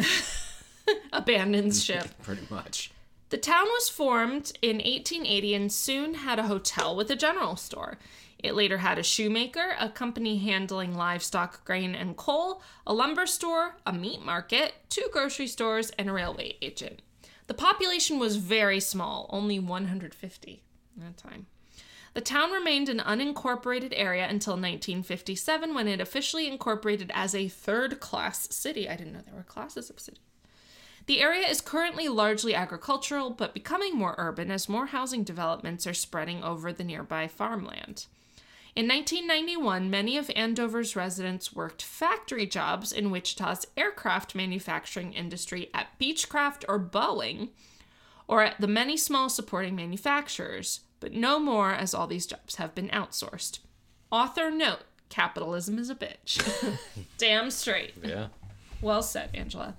Abandons 1.12 1.82
mm, 1.82 1.86
ship. 1.86 2.08
pretty 2.22 2.46
much. 2.50 2.90
The 3.28 3.38
town 3.38 3.66
was 3.66 3.88
formed 3.88 4.52
in 4.62 4.76
1880 4.76 5.54
and 5.54 5.72
soon 5.72 6.14
had 6.14 6.38
a 6.38 6.44
hotel 6.44 6.94
with 6.94 7.10
a 7.10 7.16
general 7.16 7.56
store. 7.56 7.98
It 8.38 8.54
later 8.54 8.78
had 8.78 8.98
a 8.98 9.02
shoemaker, 9.02 9.74
a 9.80 9.88
company 9.88 10.38
handling 10.38 10.94
livestock, 10.94 11.64
grain, 11.64 11.94
and 11.94 12.16
coal, 12.16 12.62
a 12.86 12.92
lumber 12.92 13.26
store, 13.26 13.76
a 13.84 13.92
meat 13.92 14.24
market, 14.24 14.74
two 14.88 15.08
grocery 15.10 15.48
stores, 15.48 15.90
and 15.98 16.08
a 16.08 16.12
railway 16.12 16.56
agent. 16.62 17.02
The 17.46 17.54
population 17.54 18.18
was 18.18 18.36
very 18.36 18.80
small, 18.80 19.28
only 19.30 19.58
150 19.58 20.62
at 21.00 21.10
a 21.10 21.12
time. 21.14 21.46
The 22.14 22.20
town 22.20 22.50
remained 22.50 22.88
an 22.88 22.98
unincorporated 22.98 23.92
area 23.94 24.24
until 24.24 24.54
1957 24.54 25.74
when 25.74 25.86
it 25.86 26.00
officially 26.00 26.48
incorporated 26.48 27.10
as 27.14 27.34
a 27.34 27.48
third 27.48 28.00
class 28.00 28.48
city. 28.54 28.88
I 28.88 28.96
didn't 28.96 29.12
know 29.12 29.20
there 29.20 29.34
were 29.34 29.42
classes 29.42 29.90
of 29.90 30.00
cities. 30.00 30.20
The 31.06 31.20
area 31.20 31.46
is 31.46 31.60
currently 31.60 32.08
largely 32.08 32.54
agricultural, 32.54 33.30
but 33.30 33.54
becoming 33.54 33.96
more 33.96 34.16
urban 34.18 34.50
as 34.50 34.68
more 34.68 34.86
housing 34.86 35.22
developments 35.22 35.86
are 35.86 35.94
spreading 35.94 36.42
over 36.42 36.72
the 36.72 36.84
nearby 36.84 37.28
farmland. 37.28 38.06
In 38.74 38.88
1991, 38.88 39.88
many 39.88 40.18
of 40.18 40.30
Andover's 40.36 40.96
residents 40.96 41.54
worked 41.54 41.80
factory 41.80 42.44
jobs 42.44 42.92
in 42.92 43.10
Wichita's 43.10 43.66
aircraft 43.76 44.34
manufacturing 44.34 45.14
industry 45.14 45.70
at 45.72 45.98
Beechcraft 45.98 46.64
or 46.68 46.78
Boeing, 46.78 47.50
or 48.28 48.42
at 48.42 48.60
the 48.60 48.66
many 48.66 48.96
small 48.96 49.30
supporting 49.30 49.76
manufacturers, 49.76 50.80
but 51.00 51.12
no 51.12 51.38
more 51.38 51.70
as 51.72 51.94
all 51.94 52.06
these 52.06 52.26
jobs 52.26 52.56
have 52.56 52.74
been 52.74 52.88
outsourced. 52.88 53.60
Author 54.10 54.50
note 54.50 54.80
capitalism 55.08 55.78
is 55.78 55.88
a 55.88 55.94
bitch. 55.94 56.42
Damn 57.18 57.50
straight. 57.50 57.94
Yeah. 58.02 58.26
Well 58.82 59.02
said, 59.02 59.30
Angela. 59.32 59.74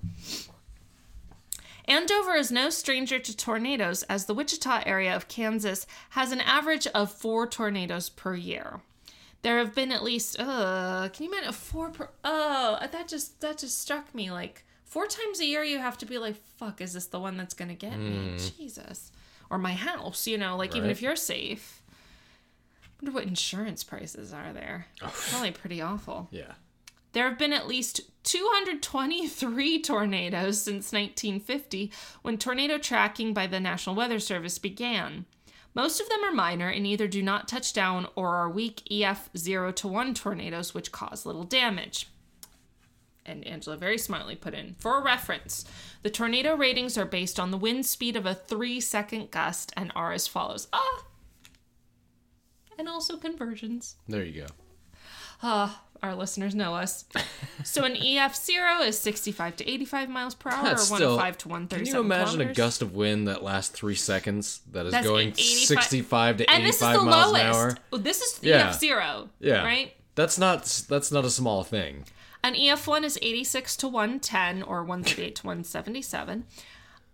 Andover 1.88 2.34
is 2.34 2.52
no 2.52 2.68
stranger 2.68 3.18
to 3.18 3.36
tornadoes, 3.36 4.02
as 4.04 4.26
the 4.26 4.34
Wichita 4.34 4.82
area 4.84 5.16
of 5.16 5.26
Kansas 5.26 5.86
has 6.10 6.32
an 6.32 6.40
average 6.42 6.86
of 6.88 7.10
four 7.10 7.46
tornadoes 7.46 8.10
per 8.10 8.34
year. 8.34 8.80
There 9.42 9.58
have 9.58 9.74
been 9.74 9.90
at 9.90 10.02
least, 10.02 10.38
uh, 10.38 11.08
can 11.12 11.24
you 11.24 11.32
imagine 11.32 11.52
four 11.52 11.90
per? 11.90 12.10
Oh, 12.24 12.78
that 12.92 13.08
just 13.08 13.40
that 13.40 13.58
just 13.58 13.78
struck 13.78 14.14
me. 14.14 14.30
Like 14.30 14.64
four 14.84 15.06
times 15.06 15.40
a 15.40 15.46
year, 15.46 15.62
you 15.64 15.78
have 15.78 15.96
to 15.98 16.06
be 16.06 16.18
like, 16.18 16.36
"Fuck, 16.58 16.80
is 16.80 16.92
this 16.92 17.06
the 17.06 17.20
one 17.20 17.36
that's 17.36 17.54
gonna 17.54 17.74
get 17.74 17.96
me?" 17.98 18.36
Jesus, 18.58 19.10
or 19.48 19.56
my 19.58 19.72
house, 19.72 20.26
you 20.26 20.36
know, 20.36 20.56
like 20.56 20.76
even 20.76 20.90
if 20.90 21.00
you're 21.00 21.16
safe. 21.16 21.82
I 22.82 22.88
wonder 23.04 23.14
what 23.14 23.26
insurance 23.28 23.84
prices 23.84 24.32
are 24.32 24.52
there. 24.52 24.86
Probably 24.98 25.52
pretty 25.52 25.80
awful. 25.80 26.28
Yeah. 26.32 26.52
There 27.12 27.28
have 27.28 27.38
been 27.38 27.52
at 27.52 27.68
least 27.68 28.00
223 28.24 29.82
tornadoes 29.82 30.60
since 30.60 30.92
1950 30.92 31.90
when 32.22 32.36
tornado 32.38 32.78
tracking 32.78 33.32
by 33.32 33.46
the 33.46 33.60
National 33.60 33.96
Weather 33.96 34.18
Service 34.18 34.58
began. 34.58 35.24
Most 35.74 36.00
of 36.00 36.08
them 36.08 36.24
are 36.24 36.32
minor 36.32 36.68
and 36.68 36.86
either 36.86 37.06
do 37.06 37.22
not 37.22 37.48
touch 37.48 37.72
down 37.72 38.08
or 38.14 38.34
are 38.34 38.50
weak 38.50 38.82
EF 38.90 39.30
0 39.36 39.72
to 39.72 39.88
1 39.88 40.14
tornadoes 40.14 40.74
which 40.74 40.92
cause 40.92 41.24
little 41.24 41.44
damage. 41.44 42.08
And 43.24 43.46
Angela 43.46 43.76
very 43.76 43.98
smartly 43.98 44.34
put 44.34 44.54
in 44.54 44.74
for 44.78 45.02
reference, 45.02 45.64
the 46.02 46.10
tornado 46.10 46.56
ratings 46.56 46.96
are 46.96 47.04
based 47.04 47.38
on 47.38 47.50
the 47.50 47.58
wind 47.58 47.84
speed 47.86 48.16
of 48.16 48.26
a 48.26 48.34
3 48.34 48.80
second 48.80 49.30
gust 49.30 49.72
and 49.76 49.92
are 49.94 50.12
as 50.12 50.26
follows. 50.26 50.66
Ah! 50.72 51.04
And 52.78 52.88
also 52.88 53.16
conversions. 53.16 53.96
There 54.08 54.24
you 54.24 54.42
go. 54.42 54.46
Ah, 55.42 55.84
our 56.02 56.14
listeners 56.14 56.54
know 56.54 56.74
us. 56.74 57.04
So 57.64 57.84
an 57.84 57.96
EF 57.96 58.36
zero 58.36 58.80
is 58.82 58.96
65 58.98 59.56
to 59.56 59.68
85 59.68 60.08
miles 60.08 60.34
per 60.36 60.48
hour, 60.50 60.62
That's 60.64 60.90
or 60.90 60.96
still- 60.96 61.16
105 61.16 61.68
to 61.68 61.76
Can 61.76 61.86
you 61.86 62.00
imagine 62.00 62.40
a 62.40 62.54
gust 62.54 62.82
of 62.82 62.94
wind 62.94 63.26
that 63.28 63.42
lasts 63.42 63.76
three 63.76 63.96
seconds 63.96 64.60
that 64.70 64.86
is 64.86 64.92
That's 64.92 65.06
going 65.06 65.34
sixty-five 65.34 66.36
to 66.38 66.48
And 66.50 66.62
eighty-five 66.64 67.02
miles 67.02 67.32
lowest. 67.32 67.44
an 67.44 67.46
hour? 67.54 67.76
Well, 67.90 68.00
this 68.00 68.22
is 68.22 68.38
Yeah. 68.42 68.68
EF 68.70 68.78
zero. 68.78 69.28
Yeah. 69.40 69.64
Right. 69.64 69.92
That's 70.14 70.38
not 70.38 70.64
that's 70.88 71.10
not 71.10 71.24
a 71.24 71.30
small 71.30 71.64
thing. 71.64 72.04
An 72.44 72.54
EF 72.54 72.86
one 72.86 73.02
is 73.04 73.18
86 73.20 73.76
to 73.78 73.88
110, 73.88 74.62
or 74.62 74.84
138 74.84 75.34
to 75.36 75.46
177. 75.46 76.44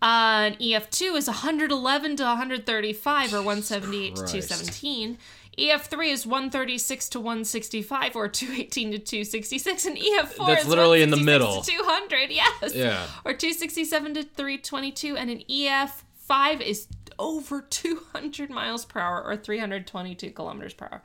Uh, 0.02 0.52
an 0.52 0.56
EF 0.60 0.90
two 0.90 1.14
is 1.16 1.26
111 1.26 2.16
to 2.16 2.22
135, 2.22 3.32
or 3.32 3.38
178 3.38 4.14
to 4.16 4.20
Christ. 4.20 4.32
217. 4.50 5.18
EF3 5.58 6.12
is 6.12 6.26
136 6.26 7.08
to 7.10 7.20
165 7.20 8.16
or 8.16 8.28
218 8.28 8.92
to 8.92 8.98
266 8.98 9.86
and 9.86 9.96
EF4 9.96 10.46
That's 10.46 10.62
is 10.62 10.68
literally 10.68 11.02
in 11.02 11.10
the 11.10 11.16
middle. 11.16 11.62
200 11.62 12.30
yes 12.30 12.74
Yeah. 12.74 13.06
or 13.24 13.32
267 13.34 14.14
to 14.14 14.22
322 14.22 15.16
and 15.16 15.30
an 15.30 15.42
EF5 15.48 16.60
is 16.60 16.86
over 17.18 17.60
200 17.62 18.50
miles 18.50 18.84
per 18.84 18.98
hour 18.98 19.22
or 19.22 19.36
322 19.36 20.30
kilometers 20.32 20.74
per 20.74 20.86
hour 20.90 21.02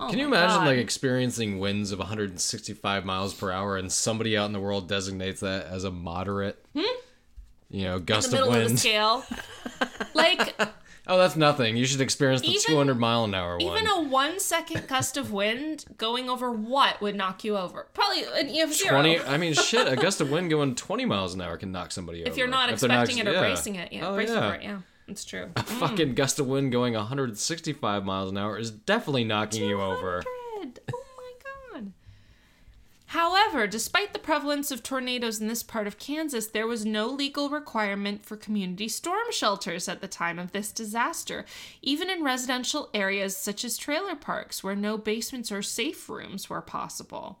oh 0.00 0.08
Can 0.10 0.18
you 0.18 0.26
imagine 0.26 0.58
God. 0.58 0.66
like 0.66 0.78
experiencing 0.78 1.60
winds 1.60 1.92
of 1.92 2.00
165 2.00 3.04
miles 3.04 3.32
per 3.32 3.52
hour 3.52 3.76
and 3.76 3.92
somebody 3.92 4.36
out 4.36 4.46
in 4.46 4.52
the 4.52 4.58
world 4.60 4.88
designates 4.88 5.40
that 5.40 5.66
as 5.66 5.84
a 5.84 5.90
moderate, 5.92 6.64
you 6.74 6.82
know, 6.82 6.88
Hmm? 7.92 7.98
in 7.98 8.04
gust 8.04 8.26
of 8.28 8.32
middle 8.32 8.48
of 8.48 8.54
the 8.54 8.64
wind? 8.66 8.78
scale 8.80 9.24
like 10.14 10.58
oh, 11.06 11.18
that's 11.18 11.36
nothing. 11.36 11.76
You 11.76 11.84
should 11.86 12.00
experience 12.00 12.42
the 12.42 12.48
Even- 12.48 12.62
200 12.66 12.94
mile 12.98 13.24
an 13.24 13.34
hour 13.34 13.58
one. 13.58 13.62
even 13.62 13.86
a 13.88 14.02
one 14.02 14.38
second 14.40 14.86
gust 14.88 15.16
of 15.16 15.32
wind 15.32 15.84
going 15.96 16.28
over 16.30 16.50
what 16.52 17.00
would 17.00 17.14
knock 17.16 17.44
you 17.44 17.56
over 17.56 17.88
probably 17.94 18.24
uh, 18.24 18.34
an 18.34 18.48
EF0 18.48 18.88
20 18.88 19.20
I 19.20 19.36
mean 19.38 19.54
shit, 19.54 19.86
a 19.86 19.96
gust 19.96 20.20
of 20.20 20.30
wind 20.30 20.50
going 20.50 20.74
20 20.74 21.04
miles 21.04 21.34
an 21.34 21.40
hour 21.40 21.56
can 21.56 21.72
knock 21.72 21.90
somebody 21.92 22.22
over. 22.22 22.30
if 22.30 22.36
you're 22.36 22.46
not 22.46 22.68
not 22.68 22.72
expecting 22.74 23.18
it 23.18 23.26
or 23.28 23.32
yeah. 23.32 23.40
bracing 23.40 23.74
it 23.76 23.92
yeah 23.92 24.08
Oh, 24.08 24.14
bracing 24.14 24.36
yeah. 24.36 24.48
for 24.48 24.54
it 24.56 24.62
yeah 24.62 24.78
it's 25.08 25.24
true 25.24 25.50
A 25.56 25.60
mm. 25.62 25.64
fucking 25.80 26.14
gust 26.14 26.38
of 26.38 26.46
wind 26.46 26.70
going 26.72 26.94
165 26.94 28.04
miles 28.04 28.30
an 28.30 28.38
hour 28.38 28.56
is 28.58 28.70
definitely 28.70 29.24
knocking 29.24 29.64
you 29.68 29.80
over. 29.80 30.22
200. 30.54 30.80
Oh 30.94 31.04
my 31.16 31.80
god. 31.80 31.92
However, 33.12 33.66
despite 33.66 34.14
the 34.14 34.18
prevalence 34.18 34.70
of 34.70 34.82
tornadoes 34.82 35.38
in 35.38 35.46
this 35.46 35.62
part 35.62 35.86
of 35.86 35.98
Kansas, 35.98 36.46
there 36.46 36.66
was 36.66 36.86
no 36.86 37.08
legal 37.08 37.50
requirement 37.50 38.24
for 38.24 38.38
community 38.38 38.88
storm 38.88 39.30
shelters 39.30 39.86
at 39.86 40.00
the 40.00 40.08
time 40.08 40.38
of 40.38 40.52
this 40.52 40.72
disaster, 40.72 41.44
even 41.82 42.08
in 42.08 42.24
residential 42.24 42.88
areas 42.94 43.36
such 43.36 43.66
as 43.66 43.76
trailer 43.76 44.14
parks 44.16 44.64
where 44.64 44.74
no 44.74 44.96
basements 44.96 45.52
or 45.52 45.60
safe 45.60 46.08
rooms 46.08 46.48
were 46.48 46.62
possible. 46.62 47.38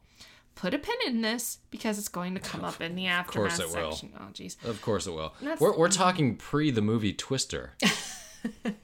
Put 0.56 0.74
a 0.74 0.78
pin 0.78 0.96
in 1.06 1.22
this 1.22 1.56
because 1.70 1.98
it's 1.98 2.08
going 2.08 2.34
to 2.34 2.40
come 2.40 2.64
up 2.64 2.82
in 2.82 2.94
the 2.94 3.06
course 3.26 3.54
aftermath 3.54 3.60
it 3.60 3.68
will. 3.68 3.92
section. 3.92 4.12
Oh, 4.20 4.28
jeez. 4.34 4.62
Of 4.66 4.82
course 4.82 5.06
it 5.06 5.12
will. 5.12 5.32
That's- 5.40 5.58
We're, 5.58 5.74
we're 5.74 5.88
talking 5.88 6.36
pre 6.36 6.70
the 6.70 6.82
movie 6.82 7.14
Twister. 7.14 7.72
before 7.80 8.74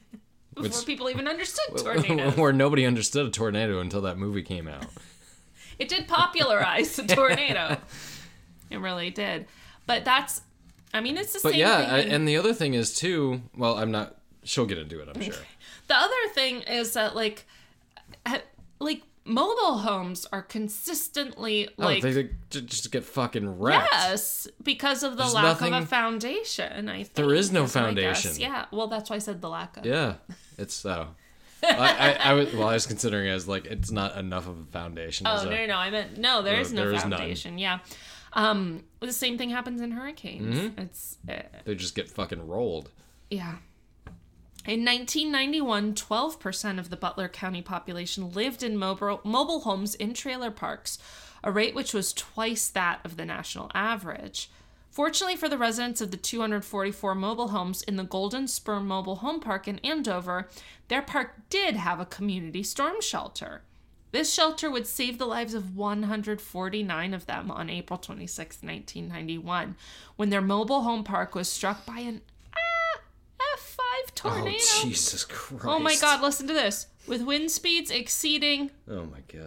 Which- 0.57 0.87
people 0.87 1.11
even 1.11 1.29
understood 1.29 1.77
tornadoes. 1.77 2.35
Where 2.38 2.55
nobody 2.55 2.87
understood 2.87 3.27
a 3.27 3.31
tornado 3.31 3.79
until 3.81 4.01
that 4.01 4.16
movie 4.16 4.42
came 4.42 4.66
out. 4.66 4.87
It 5.82 5.88
did 5.88 6.08
popularize 6.08 6.96
the 6.96 7.04
tornado. 7.04 7.76
It 8.70 8.80
really 8.80 9.10
did. 9.10 9.46
But 9.86 10.04
that's, 10.04 10.42
I 10.92 11.00
mean, 11.00 11.16
it's 11.16 11.32
the 11.32 11.40
But 11.42 11.52
same 11.52 11.60
yeah, 11.60 11.78
thing. 11.80 11.90
I, 11.90 11.98
in- 12.00 12.12
and 12.12 12.28
the 12.28 12.36
other 12.36 12.52
thing 12.52 12.74
is 12.74 12.94
too. 12.94 13.40
Well, 13.56 13.78
I'm 13.78 13.90
not. 13.90 14.16
She'll 14.44 14.66
get 14.66 14.76
into 14.76 15.00
it. 15.00 15.08
I'm 15.14 15.20
sure. 15.22 15.32
the 15.88 15.96
other 15.96 16.28
thing 16.34 16.60
is 16.62 16.92
that 16.92 17.16
like, 17.16 17.46
uh, 18.26 18.40
like 18.78 19.02
mobile 19.24 19.78
homes 19.78 20.26
are 20.32 20.42
consistently 20.42 21.68
oh, 21.78 21.84
like. 21.84 22.04
oh, 22.04 22.10
they, 22.10 22.24
they 22.24 22.60
just 22.60 22.92
get 22.92 23.04
fucking 23.04 23.58
wrecked. 23.58 23.88
Yes, 23.90 24.48
because 24.62 25.02
of 25.02 25.12
the 25.12 25.22
There's 25.22 25.34
lack 25.34 25.44
nothing- 25.44 25.72
of 25.72 25.84
a 25.84 25.86
foundation. 25.86 26.90
I 26.90 27.04
think 27.04 27.14
There 27.14 27.32
is 27.34 27.50
no 27.50 27.66
foundation. 27.66 28.32
Yeah, 28.36 28.66
well, 28.70 28.88
that's 28.88 29.08
why 29.08 29.16
I 29.16 29.20
said 29.20 29.40
the 29.40 29.48
lack 29.48 29.78
of. 29.78 29.86
Yeah, 29.86 30.16
it's 30.58 30.74
so. 30.74 31.08
I, 31.62 32.18
I, 32.20 32.30
I 32.30 32.32
was 32.34 32.52
well. 32.54 32.68
I 32.68 32.74
was 32.74 32.86
considering 32.86 33.26
it 33.26 33.30
as 33.30 33.48
like 33.48 33.66
it's 33.66 33.90
not 33.90 34.16
enough 34.16 34.48
of 34.48 34.60
a 34.60 34.64
foundation. 34.64 35.26
Oh 35.26 35.40
a, 35.40 35.44
no, 35.44 35.50
no, 35.50 35.66
no! 35.66 35.76
I 35.76 35.90
meant 35.90 36.18
no. 36.18 36.42
There 36.42 36.58
is 36.60 36.72
no 36.72 36.84
there 36.84 36.94
is 36.94 37.02
foundation. 37.02 37.58
Yeah, 37.58 37.80
um, 38.32 38.84
the 39.00 39.12
same 39.12 39.38
thing 39.38 39.50
happens 39.50 39.80
in 39.80 39.90
hurricanes. 39.90 40.56
Mm-hmm. 40.56 40.80
It's 40.80 41.18
uh, 41.28 41.42
They 41.64 41.74
just 41.74 41.94
get 41.94 42.08
fucking 42.08 42.46
rolled. 42.46 42.90
yeah. 43.30 43.56
In 44.66 44.84
1991, 44.84 45.94
12% 45.94 46.78
of 46.78 46.90
the 46.90 46.96
Butler 46.96 47.26
County 47.28 47.62
population 47.62 48.32
lived 48.32 48.62
in 48.62 48.76
mobile, 48.76 49.22
mobile 49.24 49.60
homes 49.60 49.94
in 49.94 50.12
trailer 50.12 50.50
parks, 50.50 50.98
a 51.42 51.50
rate 51.50 51.74
which 51.74 51.94
was 51.94 52.12
twice 52.12 52.68
that 52.68 53.00
of 53.02 53.16
the 53.16 53.24
national 53.24 53.70
average. 53.72 54.50
Fortunately 54.98 55.37
for 55.37 55.48
the 55.48 55.56
residents 55.56 56.00
of 56.00 56.11
the 56.11 56.16
244 56.16 57.14
mobile 57.14 57.50
homes 57.50 57.82
in 57.82 57.94
the 57.94 58.02
Golden 58.02 58.48
Spur 58.48 58.80
Mobile 58.80 59.14
Home 59.14 59.38
Park 59.38 59.68
in 59.68 59.78
Andover, 59.84 60.48
their 60.88 61.02
park 61.02 61.37
did 61.50 61.76
have 61.76 62.00
a 62.00 62.04
community 62.04 62.64
storm 62.64 63.00
shelter. 63.00 63.62
This 64.11 64.34
shelter 64.34 64.68
would 64.68 64.88
save 64.88 65.18
the 65.18 65.24
lives 65.24 65.54
of 65.54 65.76
149 65.76 67.14
of 67.14 67.26
them 67.26 67.48
on 67.48 67.70
April 67.70 67.96
26, 67.96 68.56
1991, 68.56 69.76
when 70.16 70.30
their 70.30 70.42
mobile 70.42 70.82
home 70.82 71.04
park 71.04 71.32
was 71.32 71.48
struck 71.48 71.87
by 71.87 72.00
an 72.00 72.20
ah, 72.52 73.00
F5 73.56 74.14
tornado. 74.16 74.58
Oh 74.58 74.82
Jesus 74.82 75.24
Christ! 75.24 75.64
Oh 75.64 75.78
my 75.78 75.94
god, 75.94 76.22
listen 76.22 76.48
to 76.48 76.54
this. 76.54 76.88
With 77.06 77.22
wind 77.22 77.52
speeds 77.52 77.92
exceeding 77.92 78.72
Oh 78.90 79.04
my 79.04 79.20
god! 79.32 79.46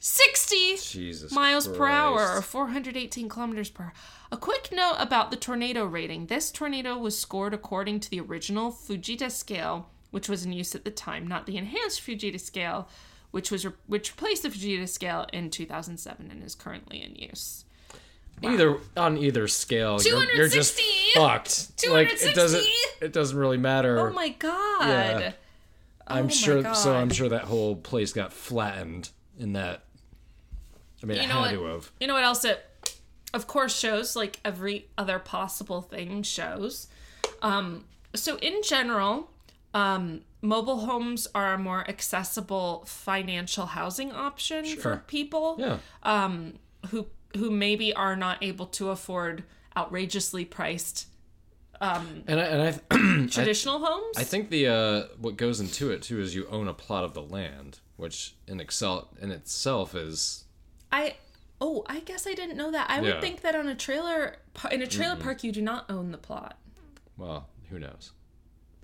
260 0.00 0.76
Jesus 0.76 1.32
miles 1.32 1.66
per 1.66 1.86
hour 1.86 2.36
or 2.36 2.42
418 2.42 3.28
kilometers 3.28 3.70
per 3.70 3.84
hour. 3.84 3.92
A 4.30 4.36
quick 4.36 4.68
note 4.72 4.96
about 4.98 5.30
the 5.30 5.36
tornado 5.36 5.84
rating. 5.84 6.26
This 6.26 6.52
tornado 6.52 6.96
was 6.96 7.18
scored 7.18 7.52
according 7.52 8.00
to 8.00 8.10
the 8.10 8.20
original 8.20 8.70
Fujita 8.70 9.30
scale, 9.30 9.88
which 10.10 10.28
was 10.28 10.44
in 10.44 10.52
use 10.52 10.74
at 10.74 10.84
the 10.84 10.90
time, 10.90 11.26
not 11.26 11.46
the 11.46 11.56
enhanced 11.56 12.00
Fujita 12.02 12.38
scale, 12.38 12.88
which 13.30 13.50
was 13.50 13.66
re- 13.66 13.72
which 13.86 14.12
replaced 14.12 14.44
the 14.44 14.50
Fujita 14.50 14.88
scale 14.88 15.26
in 15.32 15.50
2007 15.50 16.30
and 16.30 16.44
is 16.44 16.54
currently 16.54 17.02
in 17.02 17.14
use. 17.16 17.64
Either 18.42 18.78
on 18.96 19.18
either 19.18 19.48
scale, 19.48 20.00
you're, 20.00 20.22
you're 20.34 20.48
just 20.48 20.78
260. 20.78 21.18
fucked. 21.18 21.90
Like 21.90 22.22
it 22.22 22.34
doesn't. 22.34 22.64
It 23.00 23.12
doesn't 23.12 23.36
really 23.36 23.56
matter. 23.56 23.98
Oh 23.98 24.12
my 24.12 24.28
god. 24.28 25.20
Yeah. 25.20 25.32
I'm 26.06 26.26
oh 26.26 26.28
sure. 26.28 26.74
So 26.74 26.94
I'm 26.94 27.10
sure 27.10 27.28
that 27.30 27.44
whole 27.44 27.76
place 27.76 28.12
got 28.12 28.32
flattened 28.32 29.10
in 29.38 29.54
that. 29.54 29.82
I 31.02 31.06
mean, 31.06 31.22
You 31.22 31.28
know 31.28 31.40
what? 31.40 31.52
have. 31.52 31.90
You 32.00 32.06
know 32.06 32.14
what 32.14 32.24
else 32.24 32.44
it 32.44 32.64
of 33.34 33.46
course 33.46 33.78
shows 33.78 34.16
like 34.16 34.40
every 34.44 34.88
other 34.96 35.18
possible 35.18 35.82
thing 35.82 36.22
shows. 36.22 36.88
Um 37.42 37.84
so 38.14 38.36
in 38.38 38.62
general, 38.62 39.30
um 39.74 40.22
mobile 40.40 40.80
homes 40.86 41.26
are 41.34 41.54
a 41.54 41.58
more 41.58 41.88
accessible 41.88 42.84
financial 42.86 43.66
housing 43.66 44.12
option 44.12 44.64
for 44.76 45.04
people 45.06 45.56
Yeah. 45.58 45.78
um 46.02 46.54
who 46.90 47.06
who 47.36 47.50
maybe 47.50 47.92
are 47.92 48.16
not 48.16 48.42
able 48.42 48.66
to 48.66 48.88
afford 48.90 49.44
outrageously 49.76 50.44
priced 50.46 51.06
And 51.80 52.24
I 52.40 52.44
and 52.44 52.62
I, 52.90 53.26
traditional 53.30 53.78
homes. 53.78 54.16
I 54.16 54.24
think 54.24 54.50
the 54.50 54.66
uh, 54.68 55.02
what 55.18 55.36
goes 55.36 55.60
into 55.60 55.90
it 55.90 56.02
too 56.02 56.20
is 56.20 56.34
you 56.34 56.46
own 56.48 56.66
a 56.66 56.74
plot 56.74 57.04
of 57.04 57.14
the 57.14 57.22
land, 57.22 57.78
which 57.96 58.34
in 58.48 58.58
Excel 58.60 59.08
in 59.20 59.30
itself 59.30 59.94
is 59.94 60.44
I 60.92 61.16
oh, 61.60 61.84
I 61.88 62.00
guess 62.00 62.26
I 62.26 62.34
didn't 62.34 62.56
know 62.56 62.70
that. 62.70 62.88
I 62.88 63.00
would 63.00 63.08
Yeah. 63.14 63.20
think 63.20 63.40
that 63.40 63.54
on 63.56 63.66
a 63.68 63.74
trailer 63.74 64.36
in 64.70 64.80
a 64.82 64.86
trailer 64.86 65.16
park 65.16 65.42
you 65.44 65.52
do 65.52 65.60
not 65.62 65.86
own 65.90 66.12
the 66.12 66.18
plot. 66.18 66.56
well, 67.16 67.48
who 67.70 67.78
knows? 67.78 68.12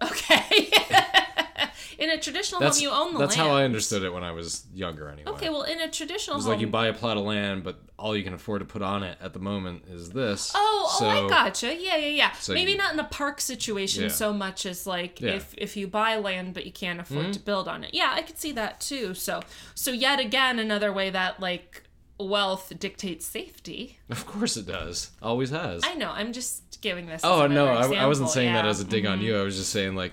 Okay. 0.03 0.71
in 1.99 2.11
a 2.11 2.19
traditional 2.21 2.61
That's 2.61 2.79
home, 2.79 2.83
you 2.83 2.91
own 2.91 3.13
the 3.13 3.19
land. 3.21 3.31
that's 3.31 3.37
land. 3.39 3.49
how 3.51 3.57
I 3.57 3.63
understood 3.65 4.03
it 4.03 4.13
when 4.13 4.25
I 4.25 4.33
was 4.33 4.67
younger. 4.75 5.09
Anyway. 5.09 5.31
Okay, 5.33 5.49
well, 5.51 5.63
in 5.63 5.81
a 5.81 5.89
traditional 5.89 6.37
It's 6.37 6.45
home, 6.47 6.53
like 6.55 6.61
you 6.61 6.67
buy 6.67 6.89
a 6.89 6.93
plot 6.93 7.17
of 7.17 7.23
land, 7.23 7.63
but 7.63 7.81
all 7.97 8.17
you 8.17 8.25
can 8.25 8.35
afford 8.35 8.61
to 8.61 8.65
put 8.67 8.83
on 8.83 9.05
it 9.05 9.17
at 9.21 9.33
the 9.33 9.39
moment 9.39 9.85
is 9.89 10.11
this. 10.11 10.51
Oh, 10.55 10.97
so, 10.99 11.07
oh, 11.07 11.27
I 11.27 11.29
gotcha. 11.29 11.69
Yeah, 11.75 11.97
yeah, 11.97 12.09
yeah. 12.09 12.33
So 12.33 12.53
Maybe 12.53 12.73
you- 12.73 12.77
not 12.79 12.93
in 12.93 12.99
a 12.99 13.05
park 13.05 13.41
situation 13.41 14.03
Yeah. 14.03 14.09
so 14.09 14.33
much 14.33 14.67
as 14.67 14.85
like 14.87 15.21
Yeah. 15.21 15.31
if 15.35 15.55
if 15.57 15.77
you 15.77 15.87
buy 15.87 16.17
land 16.17 16.55
but 16.55 16.67
you 16.67 16.73
can't 16.73 17.01
afford 17.01 17.27
Mm-hmm. 17.27 17.33
to 17.33 17.41
build 17.41 17.69
on 17.69 17.85
it. 17.85 17.95
Yeah, 17.95 18.11
I 18.13 18.23
could 18.23 18.39
see 18.39 18.51
that 18.53 18.81
too. 18.81 19.15
So 19.15 19.43
so 19.77 19.93
yet 19.93 20.19
again 20.19 20.59
another 20.59 20.93
way 20.93 21.09
that 21.11 21.39
like 21.39 21.84
wealth 22.19 22.73
dictates 22.79 23.27
safety. 23.27 23.99
Of 24.09 24.27
course 24.27 24.57
it 24.57 24.67
does. 24.67 25.11
Always 25.23 25.51
has. 25.51 25.83
I 25.85 25.95
know. 25.95 26.11
I'm 26.11 26.33
just 26.33 26.81
giving 26.81 27.07
this. 27.07 27.23
oh 27.25 27.47
no, 27.47 27.67
I, 27.67 27.87
I 27.95 28.07
wasn't 28.07 28.31
saying 28.31 28.53
that 28.53 28.67
as 28.67 28.81
a 28.81 28.85
dig 28.85 29.07
on 29.07 29.19
mm-hmm. 29.19 29.27
you. 29.27 29.39
I 29.39 29.43
was 29.43 29.57
just 29.57 29.73
saying 29.73 29.95
like 29.95 30.13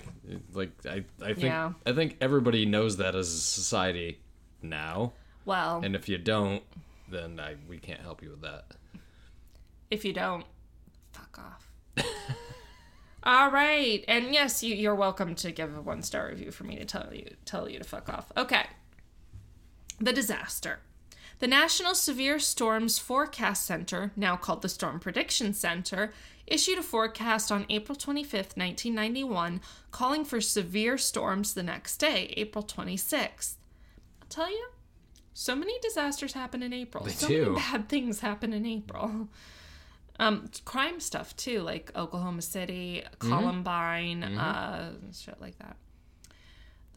like 0.52 0.70
I 0.86 1.04
I 1.20 1.34
think 1.34 1.42
Yeah. 1.42 1.72
I 1.86 1.92
think 1.92 2.16
everybody 2.20 2.66
knows 2.66 2.96
that 2.96 3.14
as 3.14 3.28
a 3.32 3.38
society 3.38 4.20
now, 4.62 5.12
Well, 5.44 5.80
and 5.82 5.94
if 5.94 6.08
you 6.08 6.18
don't, 6.18 6.62
then 7.08 7.38
I 7.38 7.56
we 7.68 7.78
can't 7.78 8.00
help 8.00 8.22
you 8.22 8.30
with 8.30 8.42
that. 8.42 8.64
if 9.90 10.04
you 10.04 10.12
don't, 10.12 10.44
fuck 11.12 11.38
off. 11.38 11.70
All 13.24 13.50
right, 13.50 14.04
and 14.08 14.34
yes, 14.34 14.64
you, 14.64 14.74
you're 14.74 14.96
welcome 14.96 15.36
to 15.36 15.52
give 15.52 15.76
a 15.76 15.80
one 15.80 16.02
star 16.02 16.28
review 16.28 16.50
for 16.50 16.64
me 16.64 16.76
to 16.76 16.84
tell 16.84 17.10
you 17.12 17.34
tell 17.44 17.68
you 17.68 17.78
to 17.78 17.84
fuck 17.84 18.08
off. 18.08 18.32
Okay. 18.36 18.66
The 20.00 20.12
disaster. 20.12 20.80
The 21.42 21.48
National 21.48 21.96
Severe 21.96 22.38
Storms 22.38 23.00
Forecast 23.00 23.66
Center, 23.66 24.12
now 24.14 24.36
called 24.36 24.62
the 24.62 24.68
Storm 24.68 25.00
Prediction 25.00 25.52
Center, 25.52 26.12
issued 26.46 26.78
a 26.78 26.84
forecast 26.84 27.50
on 27.50 27.66
April 27.68 27.98
25th, 27.98 28.56
1991, 28.56 29.60
calling 29.90 30.24
for 30.24 30.40
severe 30.40 30.96
storms 30.96 31.54
the 31.54 31.64
next 31.64 31.96
day, 31.96 32.32
April 32.36 32.62
26th. 32.62 33.56
I'll 34.20 34.28
tell 34.28 34.48
you, 34.52 34.68
so 35.34 35.56
many 35.56 35.76
disasters 35.80 36.34
happen 36.34 36.62
in 36.62 36.72
April. 36.72 37.08
so 37.08 37.26
do. 37.26 37.42
many 37.46 37.56
bad 37.56 37.88
things 37.88 38.20
happen 38.20 38.52
in 38.52 38.64
April. 38.64 39.28
Um, 40.20 40.48
crime 40.64 41.00
stuff 41.00 41.34
too, 41.34 41.62
like 41.62 41.90
Oklahoma 41.96 42.42
City, 42.42 43.02
Mm-hmm. 43.18 43.28
Columbine, 43.28 44.22
uh, 44.22 44.92
shit 45.12 45.40
like 45.40 45.58
that. 45.58 45.76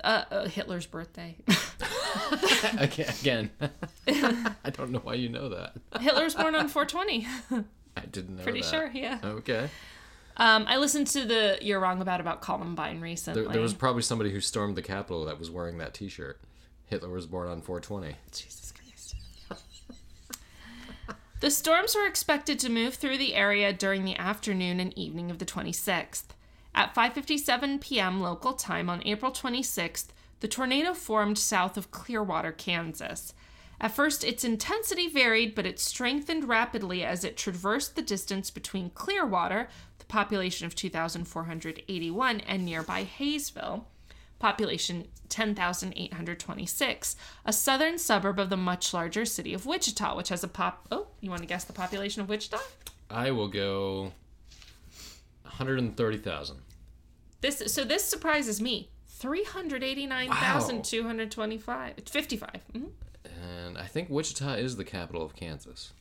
Uh, 0.03 0.23
uh, 0.29 0.47
Hitler's 0.47 0.85
birthday. 0.85 1.35
Again, 2.77 3.49
I 4.07 4.69
don't 4.71 4.91
know 4.91 4.99
why 4.99 5.15
you 5.15 5.29
know 5.29 5.49
that. 5.49 5.73
Hitler 5.99 6.23
was 6.23 6.35
born 6.35 6.55
on 6.55 6.67
420. 6.67 7.27
I 7.97 8.01
didn't 8.01 8.37
know 8.37 8.43
Pretty 8.43 8.61
that. 8.61 8.69
sure, 8.69 8.91
yeah. 8.93 9.19
Okay. 9.23 9.69
Um, 10.37 10.65
I 10.67 10.77
listened 10.77 11.07
to 11.07 11.23
the 11.25 11.57
"You're 11.61 11.79
Wrong 11.79 12.01
About" 12.01 12.19
about 12.19 12.41
Columbine 12.41 12.99
recently. 12.99 13.43
There, 13.43 13.53
there 13.53 13.61
was 13.61 13.73
probably 13.73 14.01
somebody 14.01 14.31
who 14.31 14.41
stormed 14.41 14.75
the 14.75 14.81
Capitol 14.81 15.25
that 15.25 15.39
was 15.39 15.49
wearing 15.49 15.77
that 15.77 15.93
T-shirt. 15.93 16.39
Hitler 16.87 17.09
was 17.09 17.25
born 17.25 17.47
on 17.47 17.61
420. 17.61 18.15
Jesus 18.31 18.73
Christ. 18.73 19.15
the 21.39 21.49
storms 21.49 21.95
were 21.95 22.05
expected 22.05 22.59
to 22.59 22.69
move 22.69 22.95
through 22.95 23.17
the 23.17 23.33
area 23.33 23.71
during 23.71 24.03
the 24.03 24.17
afternoon 24.17 24.79
and 24.79 24.95
evening 24.97 25.31
of 25.31 25.39
the 25.39 25.45
26th. 25.45 26.25
At 26.75 26.93
5:57 26.93 27.79
p.m. 27.79 28.19
local 28.19 28.51
time 28.51 28.89
on 28.89 29.01
April 29.07 29.31
26th, 29.31 30.07
the 30.41 30.49
tornado 30.49 30.93
formed 30.93 31.37
south 31.37 31.77
of 31.77 31.89
Clearwater, 31.89 32.51
Kansas. 32.51 33.33
At 33.79 33.95
first, 33.95 34.25
its 34.25 34.43
intensity 34.43 35.07
varied, 35.07 35.55
but 35.55 35.65
it 35.65 35.79
strengthened 35.79 36.49
rapidly 36.49 37.01
as 37.01 37.23
it 37.23 37.37
traversed 37.37 37.95
the 37.95 38.01
distance 38.01 38.51
between 38.51 38.89
Clearwater, 38.89 39.69
the 39.99 40.05
population 40.05 40.65
of 40.67 40.75
2,481, 40.75 42.39
and 42.41 42.65
nearby 42.65 43.03
Haysville, 43.03 43.87
population 44.39 45.07
10,826, 45.29 47.15
a 47.45 47.53
southern 47.53 47.97
suburb 47.97 48.37
of 48.37 48.49
the 48.49 48.57
much 48.57 48.93
larger 48.93 49.23
city 49.23 49.53
of 49.53 49.65
Wichita, 49.65 50.13
which 50.15 50.27
has 50.27 50.43
a 50.43 50.49
pop. 50.49 50.87
Oh, 50.91 51.07
you 51.21 51.29
want 51.29 51.41
to 51.41 51.47
guess 51.47 51.63
the 51.63 51.71
population 51.71 52.21
of 52.21 52.27
Wichita? 52.27 52.59
I 53.09 53.31
will 53.31 53.47
go 53.47 54.11
130,000. 55.43 56.64
This 57.41 57.61
so 57.73 57.83
this 57.83 58.05
surprises 58.05 58.61
me. 58.61 58.89
389,225. 59.07 61.93
It's 61.97 62.11
55. 62.11 62.49
Mhm. 62.73 62.89
And 63.41 63.77
I 63.77 63.85
think 63.85 64.09
Wichita 64.09 64.55
is 64.55 64.75
the 64.77 64.83
capital 64.83 65.21
of 65.23 65.35
Kansas. 65.35 65.93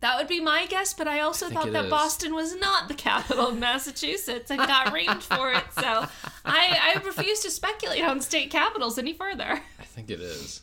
That 0.00 0.16
would 0.16 0.28
be 0.28 0.40
my 0.40 0.66
guess, 0.66 0.94
but 0.94 1.08
I 1.08 1.18
also 1.20 1.48
think 1.48 1.60
thought 1.60 1.72
that 1.72 1.86
is. 1.86 1.90
Boston 1.90 2.32
was 2.34 2.54
not 2.54 2.86
the 2.88 2.94
capital 2.94 3.48
of 3.48 3.58
Massachusetts 3.58 4.48
and 4.50 4.58
got 4.60 4.92
ranked 4.92 5.24
for 5.24 5.52
it. 5.52 5.64
So 5.72 6.06
I, 6.44 6.94
I 6.94 7.00
refuse 7.04 7.40
to 7.40 7.50
speculate 7.50 8.04
on 8.04 8.20
state 8.20 8.50
capitals 8.50 8.96
any 8.98 9.12
further. 9.12 9.60
I 9.80 9.84
think 9.84 10.08
it 10.10 10.20
is. 10.20 10.62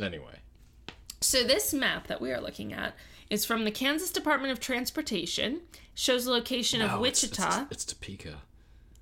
Anyway, 0.00 0.40
So 1.20 1.44
this 1.44 1.72
map 1.72 2.08
that 2.08 2.20
we 2.20 2.32
are 2.32 2.40
looking 2.40 2.72
at 2.72 2.96
is 3.28 3.44
from 3.44 3.64
the 3.64 3.70
Kansas 3.70 4.10
Department 4.10 4.50
of 4.52 4.58
Transportation. 4.58 5.60
Shows 5.94 6.24
the 6.24 6.32
location 6.32 6.80
of 6.82 6.90
No, 6.92 7.04
it's- 7.04 7.22
Wichita, 7.22 7.66
It's, 7.70 7.84
it's, 7.84 7.86
Topeka. 7.92 8.42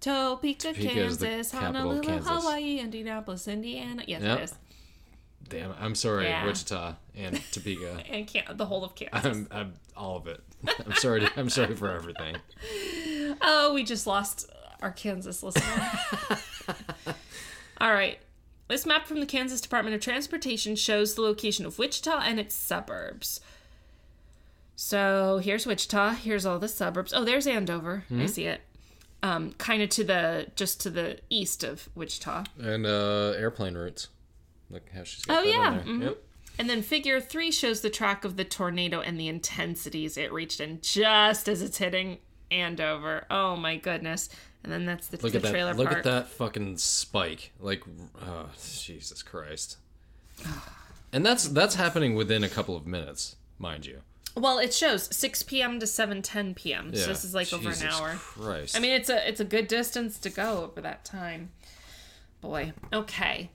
Topeka, 0.01 0.73
Topeka 0.73 0.95
Kansas, 0.95 1.51
Honolulu, 1.51 2.03
Kansas. 2.03 2.29
Hawaii, 2.29 2.79
Indianapolis, 2.79 3.49
Indiana. 3.49 4.03
Yes, 4.07 4.23
Yep. 4.23 4.39
it 4.39 4.43
is. 4.43 4.55
Damn, 5.49 5.75
I'm 5.81 5.95
sorry, 5.95 6.27
Yeah. 6.27 6.45
Wichita 6.45 6.95
and 7.17 7.43
Topeka. 7.53 8.03
And 8.11 8.27
can- 8.27 8.57
the 8.57 8.67
whole 8.67 8.85
of 8.85 8.95
Kansas. 8.95 9.25
I'm, 9.25 9.49
I'm 9.51 9.75
all 9.97 10.17
of 10.17 10.27
it. 10.27 10.43
I'm 10.85 10.95
sorry. 10.95 11.21
To, 11.21 11.31
I'm 11.37 11.49
sorry 11.49 11.75
for 11.75 11.91
everything. 11.91 12.37
Oh, 13.41 13.73
we 13.75 13.83
just 13.85 14.07
lost 14.07 14.49
our 14.83 14.91
Kansas 14.93 15.43
listener. 15.43 15.91
All 17.81 17.93
right. 17.93 18.19
This 18.69 18.85
map 18.85 19.07
from 19.07 19.21
the 19.21 19.27
Kansas 19.27 19.61
Department 19.61 19.95
of 19.95 20.01
Transportation 20.03 20.77
shows 20.77 21.15
the 21.15 21.23
location 21.23 21.65
of 21.65 21.79
Wichita 21.79 22.21
and 22.21 22.39
its 22.39 22.55
suburbs. 22.55 23.41
So 24.77 25.41
here's 25.43 25.67
Wichita. 25.67 26.11
Here's 26.15 26.45
all 26.45 26.59
the 26.59 26.69
suburbs. 26.69 27.13
Oh, 27.13 27.25
there's 27.25 27.47
Andover. 27.47 28.05
I 28.11 28.15
hmm? 28.15 28.27
see 28.27 28.45
it. 28.45 28.61
Um, 29.23 29.53
kind 29.55 29.83
of 29.83 29.89
to 29.91 30.05
the 30.05 30.47
just 30.55 30.81
to 30.83 30.91
the 30.91 31.19
east 31.29 31.65
of 31.65 31.89
Wichita. 31.97 32.45
And 32.61 32.87
uh, 32.87 33.35
airplane 33.37 33.75
routes. 33.77 34.09
Look 34.71 34.83
how 34.95 35.03
she's 35.03 35.25
Oh, 35.29 35.43
that 35.43 35.47
yeah, 35.49 35.81
mhm. 35.85 36.03
Yep. 36.05 36.23
And 36.61 36.69
then 36.71 36.83
figure 36.83 37.21
three 37.21 37.51
shows 37.51 37.81
the 37.81 37.91
track 37.91 38.25
of 38.25 38.37
the 38.37 38.45
tornado 38.45 39.01
and 39.01 39.19
the 39.19 39.29
intensities 39.29 40.17
it 40.17 40.33
reached 40.33 40.61
in 40.61 40.81
just 40.83 41.49
as 41.49 41.63
it's 41.63 41.79
hitting 41.79 42.19
Andover. 42.51 43.25
Oh 43.31 43.57
my 43.57 43.77
goodness. 43.77 44.29
And 44.65 44.73
then 44.73 44.87
that's 44.87 45.07
the, 45.09 45.17
Look 45.19 45.33
the 45.33 45.39
at 45.39 45.43
that. 45.43 45.51
trailer 45.51 45.75
Look 45.75 45.87
park. 45.89 45.99
at 45.99 46.05
that 46.05 46.29
fucking 46.29 46.77
spike. 46.79 47.53
Like, 47.61 47.83
oh, 48.23 48.47
Jesus 48.81 49.23
Christ. 49.23 49.79
And 51.13 51.25
that's 51.25 51.49
that's 51.49 51.75
happening 51.77 52.15
within 52.15 52.45
a 52.45 52.49
couple 52.49 52.77
of 52.77 52.87
minutes, 52.87 53.37
mind 53.59 53.87
you. 53.87 54.01
Well, 54.37 54.59
it 54.59 54.73
shows 54.73 55.15
6 55.15 55.43
p.m. 55.45 55.81
to 55.81 55.87
7:10 55.87 56.55
p.m. 56.55 56.91
Yeah. 56.93 57.03
So 57.03 57.09
this 57.09 57.25
is 57.25 57.35
like 57.35 57.53
over 57.53 57.71
an 57.71 57.83
hour. 57.83 58.15
Christ. 58.17 58.77
I 58.77 58.81
mean, 58.81 58.93
it's 58.93 59.09
a 59.09 59.29
it's 59.29 59.41
a 59.41 59.45
good 59.45 59.69
distance 59.69 60.19
to 60.19 60.31
go 60.31 60.65
over 60.65 60.81
that 60.81 61.05
time. 61.05 61.51
Boy. 62.41 62.73
Okay. 62.93 63.51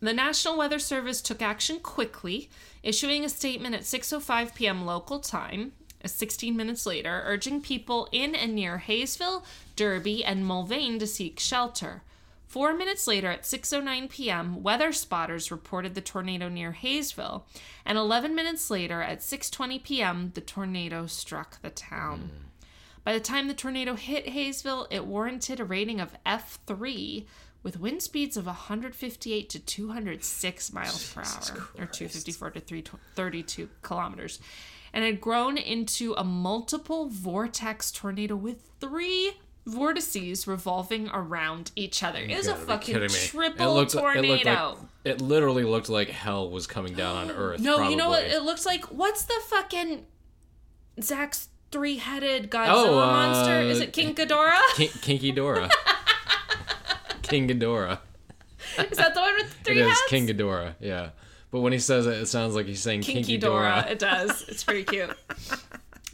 The 0.00 0.14
National 0.14 0.56
Weather 0.56 0.78
Service 0.78 1.20
took 1.20 1.42
action 1.42 1.78
quickly, 1.78 2.48
issuing 2.82 3.24
a 3.24 3.28
statement 3.28 3.74
at 3.74 3.82
6:05 3.82 4.54
p.m. 4.54 4.86
local 4.86 5.18
time, 5.20 5.72
uh, 6.02 6.08
16 6.08 6.56
minutes 6.56 6.86
later, 6.86 7.22
urging 7.26 7.60
people 7.60 8.08
in 8.10 8.34
and 8.34 8.54
near 8.54 8.78
Haysville, 8.78 9.44
Derby, 9.76 10.24
and 10.24 10.44
Mulvane 10.44 10.98
to 11.00 11.06
seek 11.06 11.38
shelter. 11.38 12.02
Four 12.50 12.74
minutes 12.74 13.06
later, 13.06 13.30
at 13.30 13.44
6:09 13.44 14.10
p.m., 14.10 14.60
weather 14.60 14.90
spotters 14.90 15.52
reported 15.52 15.94
the 15.94 16.00
tornado 16.00 16.48
near 16.48 16.72
Haysville, 16.72 17.46
and 17.86 17.96
11 17.96 18.34
minutes 18.34 18.68
later, 18.70 19.00
at 19.00 19.20
6:20 19.20 19.80
p.m., 19.84 20.32
the 20.34 20.40
tornado 20.40 21.06
struck 21.06 21.62
the 21.62 21.70
town. 21.70 22.28
By 23.04 23.12
the 23.12 23.20
time 23.20 23.46
the 23.46 23.54
tornado 23.54 23.94
hit 23.94 24.30
Haysville, 24.30 24.88
it 24.90 25.06
warranted 25.06 25.60
a 25.60 25.64
rating 25.64 26.00
of 26.00 26.16
F3 26.26 27.24
with 27.62 27.78
wind 27.78 28.02
speeds 28.02 28.36
of 28.36 28.46
158 28.46 29.48
to 29.48 29.60
206 29.60 30.72
miles 30.72 31.12
per 31.12 31.20
hour, 31.20 31.68
or 31.78 31.86
254 31.86 32.50
to 32.50 32.60
332 32.60 33.68
kilometers, 33.82 34.40
and 34.92 35.04
had 35.04 35.20
grown 35.20 35.56
into 35.56 36.14
a 36.14 36.24
multiple 36.24 37.08
vortex 37.08 37.92
tornado 37.92 38.34
with 38.34 38.72
three 38.80 39.34
vortices 39.66 40.46
revolving 40.46 41.08
around 41.10 41.70
each 41.76 42.02
other. 42.02 42.18
It 42.18 42.30
is 42.30 42.46
a 42.46 42.54
fucking 42.54 43.08
triple 43.08 43.66
it 43.66 43.74
looked, 43.74 43.92
tornado. 43.92 44.32
It, 44.32 44.46
like, 44.46 44.76
it 45.04 45.20
literally 45.20 45.64
looked 45.64 45.88
like 45.88 46.08
hell 46.08 46.50
was 46.50 46.66
coming 46.66 46.94
down 46.94 47.16
on 47.16 47.30
Earth. 47.30 47.60
no, 47.62 47.88
you 47.88 47.96
know 47.96 48.08
what? 48.08 48.24
It 48.24 48.42
looks 48.42 48.66
like 48.66 48.84
what's 48.86 49.24
the 49.24 49.40
fucking 49.48 50.06
Zach's 51.00 51.48
three-headed 51.70 52.50
Godzilla 52.50 52.68
Oh, 52.68 52.98
uh, 52.98 53.06
monster? 53.06 53.60
Is 53.60 53.80
it 53.80 53.92
King 53.92 54.14
Ghidorah? 54.14 54.60
King, 54.74 54.90
Kinky 55.00 55.32
Dora. 55.32 55.70
King 57.22 57.48
Ghidorah. 57.48 57.98
Is 58.90 58.98
that 58.98 59.14
the 59.14 59.20
one 59.20 59.34
with 59.36 59.62
the 59.64 59.70
It 59.70 59.74
three 59.74 59.80
is 59.82 59.88
heads? 59.88 60.02
King 60.08 60.26
Ghidorah, 60.26 60.74
yeah. 60.80 61.10
But 61.50 61.60
when 61.60 61.72
he 61.72 61.78
says 61.80 62.06
it, 62.06 62.14
it 62.14 62.26
sounds 62.26 62.54
like 62.54 62.66
he's 62.66 62.80
saying 62.80 63.02
Kinky 63.02 63.22
Kinky 63.22 63.38
Dora. 63.38 63.82
Dora. 63.82 63.92
It 63.92 63.98
does. 63.98 64.42
It's 64.48 64.62
pretty 64.62 64.84
cute. 64.84 65.10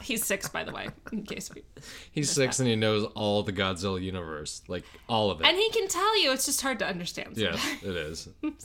He's 0.06 0.24
six, 0.24 0.48
by 0.48 0.62
the 0.64 0.72
way, 0.72 0.88
in 1.12 1.24
case 1.24 1.50
we. 1.52 1.64
He's 2.12 2.30
six 2.30 2.60
and 2.60 2.68
he 2.68 2.76
knows 2.76 3.04
all 3.14 3.42
the 3.42 3.52
Godzilla 3.52 4.00
universe, 4.00 4.62
like 4.68 4.84
all 5.08 5.30
of 5.32 5.40
it. 5.40 5.46
And 5.46 5.56
he 5.56 5.68
can 5.70 5.88
tell 5.88 6.22
you. 6.22 6.30
It's 6.32 6.46
just 6.46 6.60
hard 6.62 6.78
to 6.78 6.86
understand. 6.86 7.36
yes, 7.36 7.60
it 7.82 7.96
is. 7.96 8.28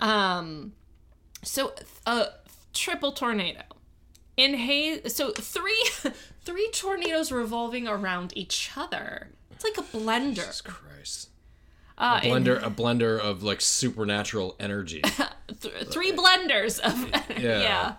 Um, 0.00 0.72
so 1.42 1.72
a 2.06 2.26
triple 2.72 3.12
tornado 3.12 3.62
in 4.36 4.54
Hay. 4.54 5.02
So 5.08 5.30
three, 5.32 5.84
three 6.44 6.70
tornadoes 6.72 7.30
revolving 7.30 7.86
around 7.86 8.32
each 8.36 8.72
other. 8.76 9.28
It's 9.52 9.64
like 9.64 9.78
a 9.78 9.82
blender. 9.96 10.34
Jesus 10.36 10.60
Christ. 10.60 11.28
Uh, 11.96 12.20
A 12.22 12.26
blender, 12.26 12.60
a 12.66 12.70
blender 12.70 13.18
of 13.18 13.42
like 13.42 13.60
supernatural 13.60 14.56
energy. 14.58 15.02
th- 15.60 15.72
three 15.90 16.12
blenders 16.12 16.80
of 16.80 17.08
Yeah. 17.40 17.60
yeah. 17.60 17.94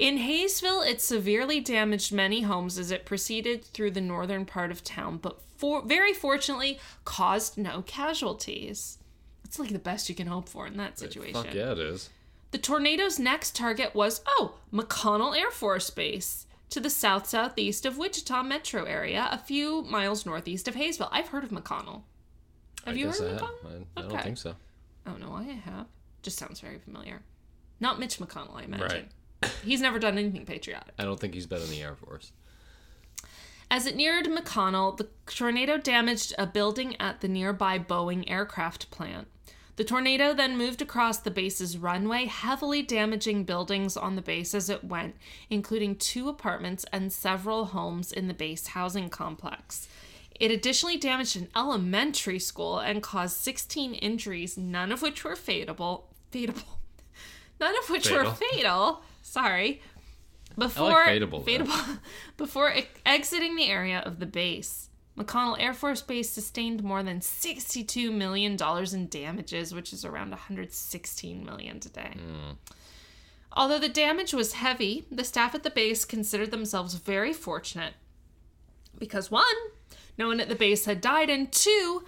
In 0.00 0.16
Haysville, 0.16 0.80
it 0.80 1.00
severely 1.02 1.60
damaged 1.60 2.10
many 2.10 2.40
homes 2.40 2.78
as 2.78 2.90
it 2.90 3.04
proceeded 3.04 3.62
through 3.62 3.90
the 3.90 4.00
northern 4.00 4.46
part 4.46 4.70
of 4.70 4.82
town, 4.82 5.18
but 5.18 5.38
for 5.58 5.82
very 5.82 6.14
fortunately 6.14 6.78
caused 7.04 7.58
no 7.58 7.82
casualties. 7.82 8.96
It's 9.44 9.58
like 9.58 9.72
the 9.72 9.78
best 9.78 10.08
you 10.08 10.14
can 10.14 10.26
hope 10.26 10.48
for 10.48 10.66
in 10.66 10.78
that 10.78 10.98
situation. 10.98 11.34
Fuck 11.34 11.52
yeah, 11.52 11.72
it 11.72 11.78
is. 11.78 12.08
The 12.50 12.56
tornado's 12.56 13.18
next 13.18 13.54
target 13.54 13.94
was, 13.94 14.22
oh, 14.26 14.54
McConnell 14.72 15.36
Air 15.36 15.50
Force 15.50 15.90
Base 15.90 16.46
to 16.70 16.80
the 16.80 16.88
south 16.88 17.28
southeast 17.28 17.84
of 17.84 17.98
Wichita 17.98 18.42
metro 18.42 18.84
area, 18.84 19.28
a 19.30 19.36
few 19.36 19.82
miles 19.82 20.24
northeast 20.24 20.66
of 20.66 20.76
Haysville. 20.76 21.10
I've 21.12 21.28
heard 21.28 21.44
of 21.44 21.50
McConnell. 21.50 22.04
Have 22.86 22.94
I 22.94 22.98
you 22.98 23.06
guess 23.06 23.20
heard 23.20 23.32
I 23.32 23.34
of. 23.34 23.40
McConnell? 23.42 23.66
I, 23.96 24.00
I 24.00 24.02
don't 24.02 24.12
Okay. 24.12 24.22
think 24.22 24.38
so. 24.38 24.54
Oh 25.06 25.16
no, 25.20 25.34
I 25.34 25.42
have. 25.42 25.86
Just 26.22 26.38
sounds 26.38 26.60
very 26.60 26.78
familiar. 26.78 27.20
Not 27.80 27.98
Mitch 28.00 28.18
McConnell, 28.18 28.56
I 28.56 28.62
imagine. 28.62 28.86
Right. 28.86 29.08
He's 29.64 29.80
never 29.80 29.98
done 29.98 30.18
anything 30.18 30.46
patriotic. 30.46 30.94
I 30.98 31.04
don't 31.04 31.18
think 31.18 31.34
he's 31.34 31.46
been 31.46 31.62
in 31.62 31.70
the 31.70 31.82
Air 31.82 31.94
Force. 31.94 32.32
As 33.70 33.86
it 33.86 33.94
neared 33.94 34.26
McConnell, 34.26 34.96
the 34.96 35.08
tornado 35.26 35.78
damaged 35.78 36.34
a 36.36 36.46
building 36.46 36.96
at 37.00 37.20
the 37.20 37.28
nearby 37.28 37.78
Boeing 37.78 38.28
aircraft 38.28 38.90
plant. 38.90 39.28
The 39.76 39.84
tornado 39.84 40.34
then 40.34 40.58
moved 40.58 40.82
across 40.82 41.18
the 41.18 41.30
base's 41.30 41.78
runway, 41.78 42.26
heavily 42.26 42.82
damaging 42.82 43.44
buildings 43.44 43.96
on 43.96 44.16
the 44.16 44.22
base 44.22 44.54
as 44.54 44.68
it 44.68 44.84
went, 44.84 45.14
including 45.48 45.96
two 45.96 46.28
apartments 46.28 46.84
and 46.92 47.12
several 47.12 47.66
homes 47.66 48.12
in 48.12 48.28
the 48.28 48.34
base 48.34 48.66
housing 48.66 49.08
complex. 49.08 49.88
It 50.38 50.50
additionally 50.50 50.96
damaged 50.96 51.36
an 51.36 51.48
elementary 51.54 52.38
school 52.38 52.78
and 52.78 53.02
caused 53.02 53.36
16 53.36 53.94
injuries, 53.94 54.58
none 54.58 54.90
of 54.90 55.00
which 55.00 55.22
were 55.22 55.36
fatable. 55.36 56.02
Fatable. 56.32 56.64
None 57.60 57.74
of 57.82 57.90
which 57.90 58.10
were 58.10 58.24
Fatal. 58.24 59.02
Sorry. 59.30 59.80
Before 60.58 61.06
fatable, 61.06 61.44
though. 61.44 61.52
fatable 61.52 61.98
before 62.36 62.72
e- 62.72 62.88
exiting 63.06 63.54
the 63.54 63.68
area 63.68 64.00
of 64.00 64.18
the 64.18 64.26
base. 64.26 64.88
McConnell 65.16 65.60
Air 65.60 65.72
Force 65.72 66.02
Base 66.02 66.28
sustained 66.28 66.82
more 66.82 67.04
than 67.04 67.20
$62 67.20 68.12
million 68.12 68.56
in 68.92 69.06
damages, 69.08 69.72
which 69.72 69.92
is 69.92 70.04
around 70.04 70.30
116 70.30 71.44
million 71.44 71.78
today. 71.78 72.14
Hmm. 72.14 72.52
Although 73.52 73.78
the 73.78 73.88
damage 73.88 74.34
was 74.34 74.54
heavy, 74.54 75.06
the 75.12 75.22
staff 75.22 75.54
at 75.54 75.62
the 75.62 75.70
base 75.70 76.04
considered 76.04 76.50
themselves 76.50 76.94
very 76.94 77.32
fortunate 77.32 77.94
because 78.98 79.30
one, 79.30 79.44
no 80.18 80.26
one 80.26 80.40
at 80.40 80.48
the 80.48 80.56
base 80.56 80.86
had 80.86 81.00
died, 81.00 81.30
and 81.30 81.52
two, 81.52 82.02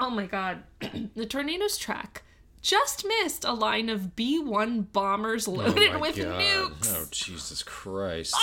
oh 0.00 0.10
my 0.10 0.26
god, 0.26 0.64
the 1.14 1.26
tornado's 1.26 1.78
track 1.78 2.24
just 2.62 3.06
missed 3.06 3.44
a 3.44 3.52
line 3.52 3.88
of 3.88 4.16
B 4.16 4.38
1 4.38 4.82
bombers 4.92 5.46
loaded 5.48 5.90
oh 5.94 5.98
with 6.00 6.16
God. 6.16 6.40
nukes. 6.40 6.94
Oh 6.94 7.06
Jesus 7.10 7.62
Christ. 7.62 8.34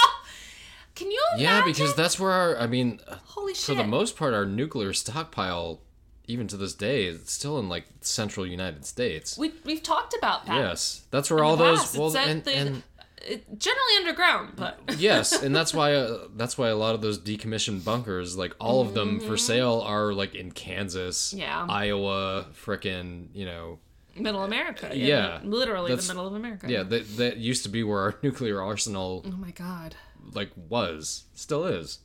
Can 0.95 1.09
you 1.11 1.21
imagine? 1.33 1.43
yeah, 1.45 1.65
because 1.65 1.95
that's 1.95 2.19
where 2.19 2.31
our. 2.31 2.57
I 2.57 2.67
mean, 2.67 2.99
Holy 3.25 3.53
shit. 3.53 3.65
for 3.65 3.73
the 3.73 3.87
most 3.87 4.15
part, 4.15 4.33
our 4.33 4.45
nuclear 4.45 4.93
stockpile, 4.93 5.81
even 6.27 6.47
to 6.47 6.57
this 6.57 6.73
day, 6.75 7.05
is 7.05 7.29
still 7.29 7.57
in 7.59 7.67
like 7.67 7.85
central 8.01 8.45
United 8.45 8.85
States. 8.85 9.35
we, 9.37 9.53
we've 9.65 9.81
talked 9.81 10.13
about 10.15 10.45
that. 10.45 10.55
Yes, 10.55 11.01
that's 11.09 11.29
where 11.31 11.39
in 11.39 11.45
all 11.45 11.57
those. 11.57 11.79
past. 11.79 11.97
Well, 11.97 12.15
and, 12.15 12.43
the- 12.43 12.51
and 12.55 12.83
it- 13.25 13.57
generally 13.57 13.95
underground, 13.97 14.53
but 14.55 14.79
yes, 14.99 15.31
and 15.41 15.55
that's 15.55 15.73
why 15.73 15.95
uh, 15.95 16.27
that's 16.35 16.59
why 16.59 16.67
a 16.69 16.75
lot 16.75 16.93
of 16.93 17.01
those 17.01 17.17
decommissioned 17.17 17.83
bunkers, 17.83 18.37
like 18.37 18.53
all 18.59 18.81
of 18.81 18.93
them 18.93 19.19
for 19.19 19.35
sale, 19.35 19.81
are 19.83 20.13
like 20.13 20.35
in 20.35 20.51
Kansas, 20.51 21.29
Mm-hmm. 21.31 21.39
Yeah. 21.39 21.65
Iowa, 21.67 22.45
frickin' 22.63 23.29
you 23.33 23.45
know, 23.45 23.79
Middle 24.15 24.43
America. 24.43 24.91
Yeah, 24.93 25.39
literally 25.43 25.95
the 25.95 26.07
middle 26.07 26.27
of 26.27 26.33
America. 26.35 26.67
Yeah, 26.69 26.83
that 26.83 27.17
that 27.17 27.37
used 27.37 27.63
to 27.63 27.69
be 27.69 27.83
where 27.83 27.99
our 28.01 28.15
nuclear 28.23 28.61
arsenal 28.61 29.23
Oh 29.25 29.31
my 29.31 29.51
god. 29.51 29.95
like 30.33 30.51
was, 30.69 31.23
still 31.33 31.65
is. 31.65 31.99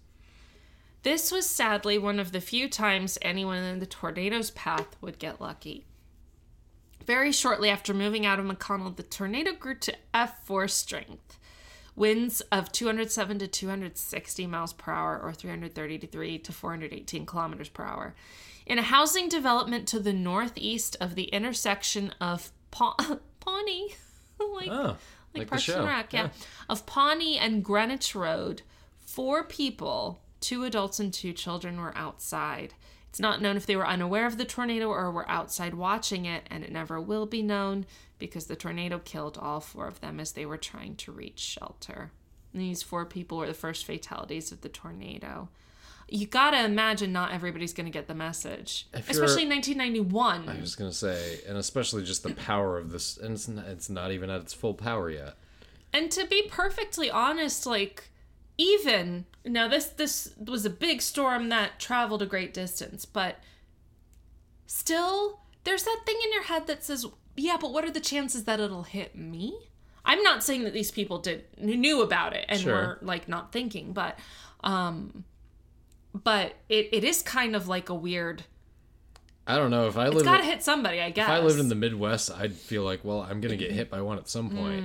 This 1.02 1.30
was 1.30 1.48
sadly 1.48 1.96
one 1.96 2.18
of 2.18 2.32
the 2.32 2.40
few 2.40 2.68
times 2.68 3.18
anyone 3.22 3.62
in 3.62 3.78
the 3.78 3.86
tornado's 3.86 4.50
path 4.50 4.96
would 5.00 5.18
get 5.18 5.40
lucky. 5.40 5.84
Very 7.06 7.32
shortly 7.32 7.70
after 7.70 7.94
moving 7.94 8.26
out 8.26 8.38
of 8.38 8.44
McConnell, 8.44 8.94
the 8.94 9.02
tornado 9.02 9.52
grew 9.52 9.76
to 9.76 9.94
F4 10.12 10.68
strength. 10.68 11.38
Winds 11.96 12.42
of 12.52 12.70
207 12.70 13.38
to 13.38 13.48
260 13.48 14.46
miles 14.46 14.72
per 14.72 14.92
hour, 14.92 15.18
or 15.18 15.32
333 15.32 16.38
to 16.40 16.52
418 16.52 17.26
kilometers 17.26 17.68
per 17.68 17.84
hour. 17.84 18.14
In 18.68 18.78
a 18.78 18.82
housing 18.82 19.28
development 19.28 19.88
to 19.88 19.98
the 19.98 20.12
northeast 20.12 20.96
of 21.00 21.14
the 21.14 21.24
intersection 21.24 22.12
of 22.20 22.52
pa- 22.70 22.94
Pawnee, 23.40 23.94
like, 24.38 24.68
Oh, 24.70 24.96
like, 25.34 25.34
like 25.34 25.48
Parks 25.48 25.68
and 25.68 25.86
Rec, 25.86 26.12
yeah. 26.12 26.28
Of 26.68 26.84
Pawnee 26.86 27.38
and 27.38 27.64
Greenwich 27.64 28.14
Road, 28.14 28.62
four 28.98 29.42
people, 29.42 30.20
two 30.40 30.64
adults 30.64 31.00
and 31.00 31.12
two 31.12 31.32
children, 31.32 31.80
were 31.80 31.96
outside. 31.96 32.74
It's 33.08 33.20
not 33.20 33.40
known 33.40 33.56
if 33.56 33.64
they 33.64 33.74
were 33.76 33.86
unaware 33.88 34.26
of 34.26 34.36
the 34.36 34.44
tornado 34.44 34.88
or 34.88 35.10
were 35.10 35.28
outside 35.30 35.72
watching 35.72 36.26
it, 36.26 36.46
and 36.50 36.62
it 36.62 36.70
never 36.70 37.00
will 37.00 37.24
be 37.24 37.42
known 37.42 37.86
because 38.18 38.46
the 38.46 38.56
tornado 38.56 38.98
killed 38.98 39.38
all 39.40 39.60
four 39.60 39.86
of 39.88 40.00
them 40.00 40.20
as 40.20 40.32
they 40.32 40.44
were 40.44 40.58
trying 40.58 40.94
to 40.96 41.12
reach 41.12 41.38
shelter. 41.38 42.10
And 42.52 42.60
these 42.60 42.82
four 42.82 43.06
people 43.06 43.38
were 43.38 43.46
the 43.46 43.54
first 43.54 43.86
fatalities 43.86 44.52
of 44.52 44.60
the 44.60 44.68
tornado. 44.68 45.48
You 46.10 46.26
gotta 46.26 46.64
imagine 46.64 47.12
not 47.12 47.32
everybody's 47.32 47.72
gonna 47.74 47.90
get 47.90 48.08
the 48.08 48.14
message, 48.14 48.86
especially 48.94 49.42
in 49.42 49.50
1991. 49.50 50.48
I 50.48 50.60
was 50.60 50.74
gonna 50.74 50.92
say, 50.92 51.40
and 51.46 51.58
especially 51.58 52.02
just 52.04 52.22
the 52.22 52.34
power 52.34 52.78
of 52.78 52.90
this, 52.90 53.18
and 53.18 53.34
it's 53.34 53.46
not, 53.48 53.66
it's 53.66 53.90
not 53.90 54.10
even 54.12 54.30
at 54.30 54.40
its 54.40 54.54
full 54.54 54.74
power 54.74 55.10
yet. 55.10 55.34
And 55.92 56.10
to 56.12 56.26
be 56.26 56.44
perfectly 56.48 57.10
honest, 57.10 57.66
like 57.66 58.10
even 58.56 59.26
now 59.44 59.68
this 59.68 59.86
this 59.86 60.34
was 60.42 60.64
a 60.64 60.70
big 60.70 61.02
storm 61.02 61.48
that 61.50 61.78
traveled 61.78 62.22
a 62.22 62.26
great 62.26 62.54
distance, 62.54 63.04
but 63.04 63.36
still 64.66 65.40
there's 65.64 65.84
that 65.84 66.00
thing 66.06 66.16
in 66.24 66.32
your 66.32 66.44
head 66.44 66.66
that 66.66 66.84
says, 66.84 67.04
"Yeah, 67.36 67.56
but 67.60 67.72
what 67.72 67.84
are 67.84 67.90
the 67.90 68.00
chances 68.00 68.44
that 68.44 68.60
it'll 68.60 68.84
hit 68.84 69.14
me?" 69.14 69.58
I'm 70.04 70.22
not 70.22 70.42
saying 70.42 70.64
that 70.64 70.72
these 70.72 70.90
people 70.90 71.18
did 71.18 71.44
knew 71.58 72.00
about 72.00 72.32
it 72.32 72.46
and 72.48 72.60
Sure. 72.60 72.72
were 72.74 72.98
like 73.02 73.28
not 73.28 73.52
thinking, 73.52 73.92
but 73.92 74.18
um 74.64 75.24
but 76.24 76.54
it, 76.68 76.88
it 76.92 77.04
is 77.04 77.22
kind 77.22 77.54
of 77.56 77.68
like 77.68 77.88
a 77.88 77.94
weird 77.94 78.44
I 79.46 79.56
don't 79.56 79.70
know 79.70 79.88
if 79.88 79.96
I 79.96 80.06
it's 80.06 80.14
lived. 80.14 80.26
gotta 80.26 80.44
hit 80.44 80.62
somebody, 80.62 81.00
I 81.00 81.08
guess. 81.08 81.24
If 81.26 81.30
I 81.30 81.38
lived 81.40 81.58
in 81.58 81.70
the 81.70 81.74
Midwest, 81.74 82.30
I'd 82.30 82.52
feel 82.52 82.82
like, 82.82 83.02
well, 83.02 83.22
I'm 83.22 83.40
gonna 83.40 83.56
get 83.56 83.72
hit 83.72 83.88
by 83.88 84.02
one 84.02 84.18
at 84.18 84.28
some 84.28 84.50
point. 84.50 84.84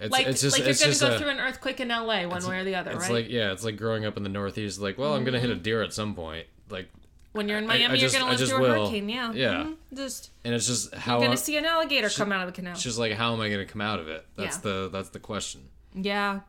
It's, 0.00 0.08
Mm. 0.08 0.10
like, 0.12 0.26
it's 0.28 0.40
just, 0.40 0.56
like 0.56 0.62
you're 0.62 0.70
it's 0.70 1.00
gonna 1.00 1.10
go 1.10 1.16
a, 1.16 1.18
through 1.18 1.30
an 1.30 1.40
earthquake 1.40 1.80
in 1.80 1.88
LA 1.88 2.24
one 2.28 2.46
way 2.46 2.60
or 2.60 2.64
the 2.64 2.76
other, 2.76 2.92
it's 2.92 3.00
right? 3.00 3.10
like 3.24 3.28
yeah, 3.30 3.50
it's 3.50 3.64
like 3.64 3.76
growing 3.76 4.04
up 4.04 4.16
in 4.16 4.22
the 4.22 4.28
Northeast. 4.28 4.78
Like, 4.80 4.96
well, 4.96 5.14
I'm 5.14 5.24
gonna 5.24 5.40
hit 5.40 5.50
a 5.50 5.56
deer 5.56 5.82
at 5.82 5.92
some 5.92 6.14
point. 6.14 6.46
Like, 6.70 6.88
when 7.32 7.48
you're 7.48 7.58
in 7.58 7.64
I- 7.68 7.74
I 7.74 7.78
Miami, 7.78 7.98
just- 7.98 8.14
you're 8.14 8.22
I 8.22 8.26
gonna 8.26 8.38
live 8.38 8.48
through 8.48 8.64
a 8.64 8.68
hurricane, 8.68 9.08
yeah. 9.08 9.32
Yeah. 9.32 9.54
Mhm. 9.64 9.76
Just 9.96 10.30
and 10.44 10.54
it's 10.54 10.68
just 10.68 10.94
how 10.94 11.14
You're 11.14 11.22
gonna 11.22 11.32
I- 11.32 11.34
see 11.34 11.56
an 11.56 11.64
alligator 11.64 12.08
come 12.08 12.30
out 12.30 12.42
of 12.46 12.54
the 12.54 12.56
canal. 12.56 12.74
it's 12.74 12.84
just 12.84 12.98
like 13.00 13.12
how 13.14 13.32
am 13.34 13.40
I 13.40 13.50
gonna 13.50 13.64
come 13.66 13.80
out 13.80 13.98
of 13.98 14.06
it? 14.06 14.24
That's 14.36 14.58
Yeah. 14.58 14.62
the 14.62 14.88
that's 14.92 15.08
the 15.08 15.18
question. 15.18 15.62
Yeah. 15.94 16.40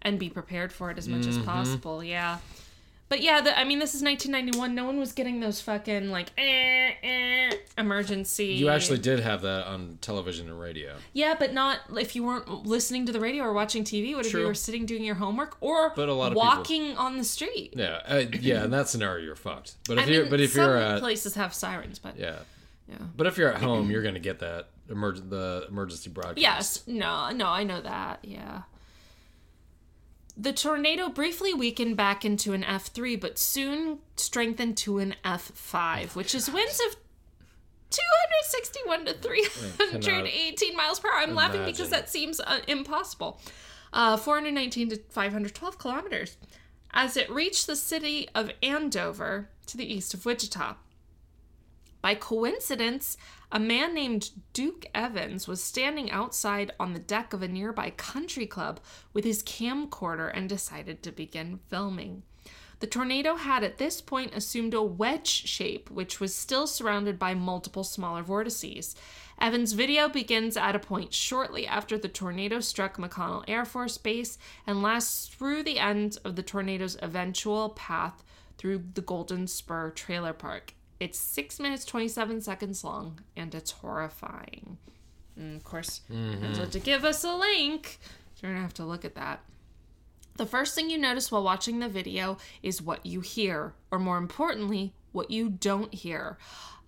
And 0.00 0.18
be 0.18 0.30
prepared 0.30 0.72
for 0.72 0.90
it 0.90 0.96
as 0.96 1.06
much 1.08 1.22
Mm-hmm. 1.26 1.40
as 1.40 1.44
possible. 1.44 2.02
Yeah. 2.02 2.38
But 3.10 3.22
yeah, 3.22 3.40
the, 3.40 3.58
I 3.58 3.64
mean, 3.64 3.80
this 3.80 3.96
is 3.96 4.02
1991. 4.04 4.72
No 4.72 4.84
one 4.84 4.96
was 4.96 5.12
getting 5.12 5.40
those 5.40 5.60
fucking 5.60 6.10
like 6.10 6.30
eh, 6.38 6.92
eh, 7.02 7.50
emergency. 7.76 8.46
You 8.46 8.68
actually 8.68 8.98
did 8.98 9.18
have 9.18 9.42
that 9.42 9.66
on 9.66 9.98
television 10.00 10.48
and 10.48 10.60
radio. 10.60 10.94
Yeah, 11.12 11.34
but 11.36 11.52
not 11.52 11.80
if 11.98 12.14
you 12.14 12.22
weren't 12.22 12.64
listening 12.64 13.06
to 13.06 13.12
the 13.12 13.18
radio 13.18 13.42
or 13.42 13.52
watching 13.52 13.82
TV. 13.82 14.14
What 14.14 14.26
if 14.26 14.32
you 14.32 14.46
were 14.46 14.54
sitting 14.54 14.86
doing 14.86 15.02
your 15.02 15.16
homework 15.16 15.56
or 15.60 15.90
But 15.96 16.08
a 16.08 16.14
lot 16.14 16.28
of 16.28 16.38
people- 16.38 16.46
walking 16.48 16.96
on 16.96 17.18
the 17.18 17.24
street? 17.24 17.74
Yeah, 17.76 18.00
uh, 18.06 18.22
yeah. 18.40 18.62
In 18.62 18.70
that 18.70 18.88
scenario, 18.88 19.24
you're 19.24 19.34
fucked. 19.34 19.74
But 19.88 19.98
if 19.98 20.04
I 20.06 20.10
you're 20.10 20.22
mean, 20.22 20.30
but 20.30 20.40
if 20.40 20.52
some 20.52 20.64
you're 20.66 20.76
at 20.76 21.00
places 21.00 21.34
have 21.34 21.52
sirens, 21.52 21.98
but 21.98 22.16
yeah, 22.16 22.36
yeah. 22.88 22.94
but 23.16 23.26
if 23.26 23.36
you're 23.36 23.52
at 23.52 23.60
home, 23.60 23.90
you're 23.90 24.04
gonna 24.04 24.20
get 24.20 24.38
that 24.38 24.68
emerg- 24.88 25.28
the 25.28 25.66
emergency 25.68 26.10
broadcast. 26.10 26.38
Yes. 26.38 26.86
No, 26.86 27.30
no, 27.30 27.48
I 27.48 27.64
know 27.64 27.80
that. 27.80 28.20
Yeah. 28.22 28.62
The 30.40 30.54
tornado 30.54 31.10
briefly 31.10 31.52
weakened 31.52 31.98
back 31.98 32.24
into 32.24 32.54
an 32.54 32.62
F3, 32.62 33.20
but 33.20 33.38
soon 33.38 33.98
strengthened 34.16 34.78
to 34.78 34.96
an 34.98 35.14
F5, 35.22 36.14
which 36.14 36.34
is 36.34 36.50
winds 36.50 36.80
of 36.88 36.96
261 37.90 39.04
to 39.04 39.12
318 39.12 40.74
miles 40.74 40.98
per 40.98 41.10
hour. 41.10 41.18
I'm 41.18 41.34
laughing 41.34 41.66
because 41.66 41.90
that 41.90 42.08
seems 42.08 42.40
uh, 42.40 42.60
impossible. 42.66 43.38
Uh, 43.92 44.16
419 44.16 44.88
to 44.88 44.96
512 45.10 45.78
kilometers. 45.78 46.38
As 46.90 47.18
it 47.18 47.28
reached 47.28 47.66
the 47.66 47.76
city 47.76 48.26
of 48.34 48.50
Andover 48.62 49.50
to 49.66 49.76
the 49.76 49.92
east 49.92 50.14
of 50.14 50.24
Wichita. 50.24 50.76
By 52.00 52.14
coincidence, 52.14 53.18
a 53.52 53.58
man 53.58 53.94
named 53.94 54.30
Duke 54.52 54.86
Evans 54.94 55.48
was 55.48 55.62
standing 55.62 56.10
outside 56.10 56.72
on 56.78 56.92
the 56.92 57.00
deck 57.00 57.32
of 57.32 57.42
a 57.42 57.48
nearby 57.48 57.90
country 57.90 58.46
club 58.46 58.80
with 59.12 59.24
his 59.24 59.42
camcorder 59.42 60.30
and 60.32 60.48
decided 60.48 61.02
to 61.02 61.12
begin 61.12 61.58
filming. 61.68 62.22
The 62.78 62.86
tornado 62.86 63.34
had 63.34 63.62
at 63.62 63.76
this 63.76 64.00
point 64.00 64.34
assumed 64.34 64.72
a 64.72 64.82
wedge 64.82 65.28
shape, 65.28 65.90
which 65.90 66.18
was 66.18 66.34
still 66.34 66.66
surrounded 66.66 67.18
by 67.18 67.34
multiple 67.34 67.84
smaller 67.84 68.22
vortices. 68.22 68.96
Evans' 69.38 69.74
video 69.74 70.08
begins 70.08 70.56
at 70.56 70.76
a 70.76 70.78
point 70.78 71.12
shortly 71.12 71.66
after 71.66 71.98
the 71.98 72.08
tornado 72.08 72.60
struck 72.60 72.96
McConnell 72.96 73.44
Air 73.46 73.66
Force 73.66 73.98
Base 73.98 74.38
and 74.66 74.82
lasts 74.82 75.26
through 75.26 75.62
the 75.62 75.78
end 75.78 76.18
of 76.24 76.36
the 76.36 76.42
tornado's 76.42 76.96
eventual 77.02 77.70
path 77.70 78.22
through 78.56 78.84
the 78.94 79.02
Golden 79.02 79.46
Spur 79.46 79.90
Trailer 79.90 80.32
Park. 80.32 80.74
It's 81.00 81.18
6 81.18 81.58
minutes 81.58 81.84
27 81.86 82.42
seconds 82.42 82.84
long 82.84 83.20
and 83.34 83.54
it's 83.54 83.70
horrifying. 83.70 84.76
And 85.34 85.56
of 85.56 85.64
course, 85.64 86.02
Angela 86.10 86.66
to 86.66 86.78
mm-hmm. 86.78 86.84
give 86.84 87.04
us 87.04 87.24
a 87.24 87.34
link. 87.34 87.98
So 88.34 88.46
you're 88.46 88.52
gonna 88.52 88.62
have 88.62 88.74
to 88.74 88.84
look 88.84 89.04
at 89.04 89.14
that. 89.14 89.40
The 90.36 90.46
first 90.46 90.74
thing 90.74 90.90
you 90.90 90.98
notice 90.98 91.32
while 91.32 91.42
watching 91.42 91.80
the 91.80 91.88
video 91.88 92.38
is 92.62 92.80
what 92.80 93.04
you 93.04 93.20
hear, 93.20 93.74
or 93.90 93.98
more 93.98 94.18
importantly, 94.18 94.94
what 95.12 95.30
you 95.30 95.48
don't 95.50 95.92
hear. 95.92 96.38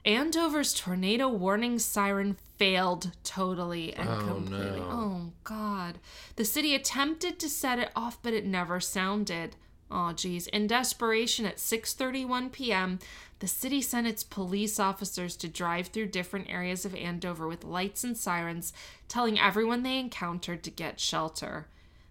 Andover's 0.05 0.75
tornado 0.75 1.29
warning 1.29 1.79
siren 1.79 2.37
failed 2.59 3.13
totally 3.23 3.95
and 3.95 4.09
oh, 4.09 4.19
completely. 4.27 4.81
no. 4.81 4.89
Oh 4.91 5.33
god. 5.45 5.99
The 6.37 6.45
city 6.45 6.75
attempted 6.75 7.39
to 7.39 7.49
set 7.49 7.79
it 7.79 7.91
off, 7.95 8.21
but 8.23 8.35
it 8.35 8.45
never 8.45 8.81
sounded. 8.81 9.57
Oh 9.95 10.13
geez. 10.15 10.47
In 10.47 10.67
desperation 10.67 11.45
at 11.45 11.59
6:31 11.59 12.51
p.m., 12.51 12.99
the 13.41 13.47
city 13.47 13.83
sent 13.83 14.07
its 14.07 14.25
police 14.25 14.81
officers 14.81 15.37
to 15.37 15.49
drive 15.49 15.89
through 15.89 16.07
different 16.07 16.49
areas 16.49 16.87
of 16.87 16.95
Andover 16.95 17.47
with 17.47 17.63
lights 17.63 18.03
and 18.03 18.17
sirens, 18.17 18.73
telling 19.07 19.39
everyone 19.39 19.83
they 19.83 19.99
encountered 19.99 20.63
to 20.63 20.71
get 20.71 20.99
shelter. 20.99 21.67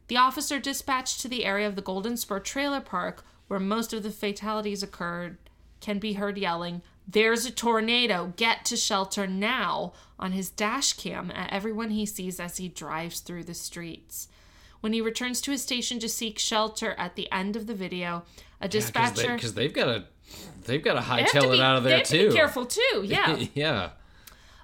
The 0.09 0.17
officer 0.17 0.59
dispatched 0.59 1.21
to 1.21 1.27
the 1.27 1.43
area 1.43 1.67
of 1.67 1.75
the 1.75 1.81
Golden 1.81 2.17
Spur 2.17 2.39
Trailer 2.39 2.81
Park, 2.81 3.25
where 3.47 3.59
most 3.59 3.93
of 3.93 4.03
the 4.03 4.11
fatalities 4.11 4.83
occurred, 4.83 5.37
can 5.79 5.97
be 5.97 6.13
heard 6.13 6.37
yelling, 6.37 6.83
There's 7.07 7.45
a 7.45 7.51
tornado! 7.51 8.33
Get 8.35 8.63
to 8.65 8.77
shelter 8.77 9.25
now! 9.25 9.93
on 10.19 10.33
his 10.33 10.51
dash 10.51 10.93
cam 10.93 11.31
at 11.31 11.51
everyone 11.51 11.89
he 11.89 12.05
sees 12.05 12.39
as 12.39 12.57
he 12.57 12.67
drives 12.67 13.21
through 13.21 13.45
the 13.45 13.55
streets. 13.55 14.27
When 14.81 14.93
he 14.93 15.01
returns 15.01 15.39
to 15.41 15.51
his 15.51 15.61
station 15.61 15.99
to 15.99 16.09
seek 16.09 16.37
shelter 16.37 16.93
at 16.97 17.15
the 17.15 17.31
end 17.31 17.55
of 17.55 17.67
the 17.67 17.73
video, 17.73 18.23
a 18.59 18.67
dispatcher. 18.67 19.35
because 19.35 19.53
they, 19.53 19.63
have 19.63 19.73
got 19.73 19.85
to 19.85 20.03
they've 20.65 20.83
got 20.83 20.93
to 20.95 20.99
They 21.15 21.21
have 21.21 21.31
to 21.31 21.39
hightail 21.39 21.53
it 21.53 21.57
be- 21.57 21.61
out 21.61 21.77
of 21.77 21.83
there 21.83 21.97
have 21.97 22.07
to 22.07 22.17
too. 22.23 22.29
be 22.29 22.35
careful 22.35 22.65
too, 22.65 23.01
yeah. 23.05 23.45
yeah. 23.53 23.89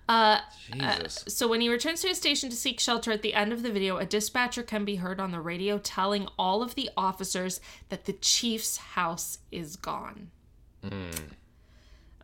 Uh, 0.10 0.40
Jesus. 0.74 1.26
So 1.28 1.48
when 1.50 1.60
he 1.62 1.68
returns 1.70 2.02
to 2.02 2.08
his 2.08 2.18
station 2.18 2.50
to 2.50 2.56
seek 2.56 2.80
shelter 2.80 3.12
at 3.12 3.22
the 3.24 3.34
end 3.34 3.52
of 3.52 3.62
the 3.62 3.70
video, 3.72 3.98
a 3.98 4.06
dispatcher 4.06 4.64
can 4.64 4.86
be 4.86 4.96
heard 4.96 5.20
on 5.20 5.32
the 5.32 5.42
radio 5.42 5.78
telling 5.80 6.28
all 6.40 6.64
of 6.64 6.76
the 6.76 6.90
officers 6.96 7.60
that 7.90 8.06
the 8.06 8.14
chief's 8.14 8.78
house 8.78 9.40
is 9.52 9.76
gone. 9.76 10.32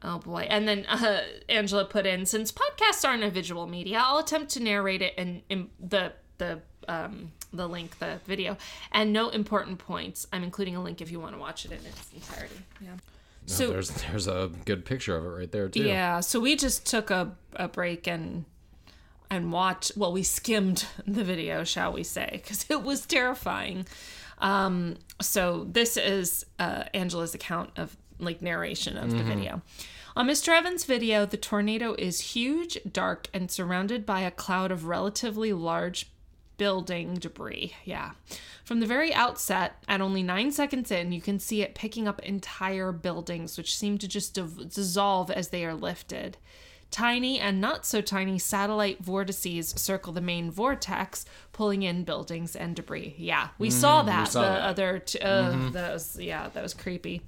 Oh 0.06 0.18
boy. 0.20 0.48
And 0.50 0.68
then 0.68 0.86
uh, 0.88 1.22
Angela 1.50 1.86
put 1.86 2.06
in 2.06 2.26
since 2.26 2.52
podcasts 2.52 3.08
aren't 3.08 3.24
a 3.24 3.30
visual 3.30 3.68
media, 3.68 4.02
I'll 4.04 4.18
attempt 4.20 4.52
to 4.52 4.64
narrate 4.64 5.02
it 5.02 5.14
in, 5.18 5.42
in 5.50 5.70
the 5.80 6.14
the 6.38 6.62
um 6.88 7.32
the 7.54 7.68
link, 7.68 8.00
the 8.00 8.20
video, 8.26 8.58
and 8.92 9.14
no 9.14 9.30
important 9.30 9.80
points. 9.80 10.28
I'm 10.34 10.44
including 10.44 10.76
a 10.76 10.84
link 10.84 11.02
if 11.02 11.12
you 11.12 11.20
want 11.20 11.36
to 11.36 11.40
watch 11.40 11.66
it 11.66 11.72
in 11.72 11.78
its 11.78 12.12
entirety. 12.14 12.56
Yeah. 12.82 12.90
No, 12.90 12.98
so 13.46 13.68
there's 13.68 13.90
there's 13.90 14.28
a 14.28 14.50
good 14.66 14.86
picture 14.86 15.16
of 15.16 15.26
it 15.26 15.30
right 15.30 15.52
there 15.52 15.70
too. 15.70 15.84
yeah, 15.84 16.22
so 16.22 16.40
we 16.40 16.56
just 16.56 16.86
took 16.86 17.12
a, 17.12 17.36
a 17.56 17.68
break 17.68 18.08
and 18.08 18.46
and 19.30 19.52
watched. 19.52 19.98
Well, 19.98 20.12
we 20.14 20.24
skimmed 20.24 20.86
the 21.06 21.24
video, 21.24 21.64
shall 21.64 21.94
we 21.94 22.04
say, 22.04 22.30
because 22.32 22.66
it 22.70 22.84
was 22.84 23.06
terrifying. 23.06 23.86
Um, 24.40 24.98
so 25.22 25.66
this 25.70 25.98
is 25.98 26.46
uh, 26.60 26.84
Angela's 26.94 27.34
account 27.36 27.72
of 27.78 27.96
like 28.20 28.42
narration 28.42 28.98
of 28.98 29.12
the 29.12 29.24
video. 29.24 29.62
On 30.16 30.28
Mr. 30.28 30.50
Evans' 30.50 30.86
video, 30.86 31.26
the 31.26 31.38
tornado 31.38 31.96
is 31.98 32.20
huge, 32.20 32.78
dark, 32.90 33.28
and 33.34 33.50
surrounded 33.50 34.06
by 34.06 34.22
a 34.22 34.30
cloud 34.30 34.72
of 34.72 34.86
relatively 34.86 35.54
large 35.54 36.13
building 36.58 37.16
debris. 37.16 37.74
Yeah. 37.86 38.12
From 38.64 38.80
the 38.80 38.86
very 38.86 39.14
outset, 39.14 39.84
at 39.88 40.02
only 40.02 40.24
nine 40.24 40.52
seconds 40.52 40.92
in, 40.92 41.12
you 41.12 41.22
can 41.22 41.40
see 41.40 41.62
it 41.62 41.76
picking 41.76 42.08
up 42.08 42.20
entire 42.22 42.92
buildings, 42.92 43.58
which 43.58 43.76
seem 43.78 43.98
to 43.98 44.08
just 44.08 44.34
div- 44.34 44.74
dissolve 44.74 45.30
as 45.32 45.50
they 45.50 45.66
are 45.66 45.74
lifted. 45.74 46.38
Tiny 46.92 47.40
and 47.40 47.60
not 47.60 47.88
so 47.88 48.02
tiny 48.02 48.38
satellite 48.38 49.04
vortices 49.04 49.70
circle 49.76 50.14
the 50.14 50.22
main 50.22 50.52
vortex, 50.52 51.26
pulling 51.52 51.82
in 51.82 52.04
buildings 52.04 52.56
and 52.56 52.76
debris. 52.76 53.16
Yeah, 53.18 53.48
we 53.58 53.72
saw 53.72 54.04
that. 54.04 54.28
saw 54.28 54.42
the 54.42 54.48
that. 54.48 54.62
other, 54.62 55.00
t- 55.00 55.20
uh, 55.20 55.70
that 55.72 55.94
was 55.94 56.20
yeah, 56.20 56.50
that 56.54 56.62
was 56.62 56.76
creepy. 56.76 57.24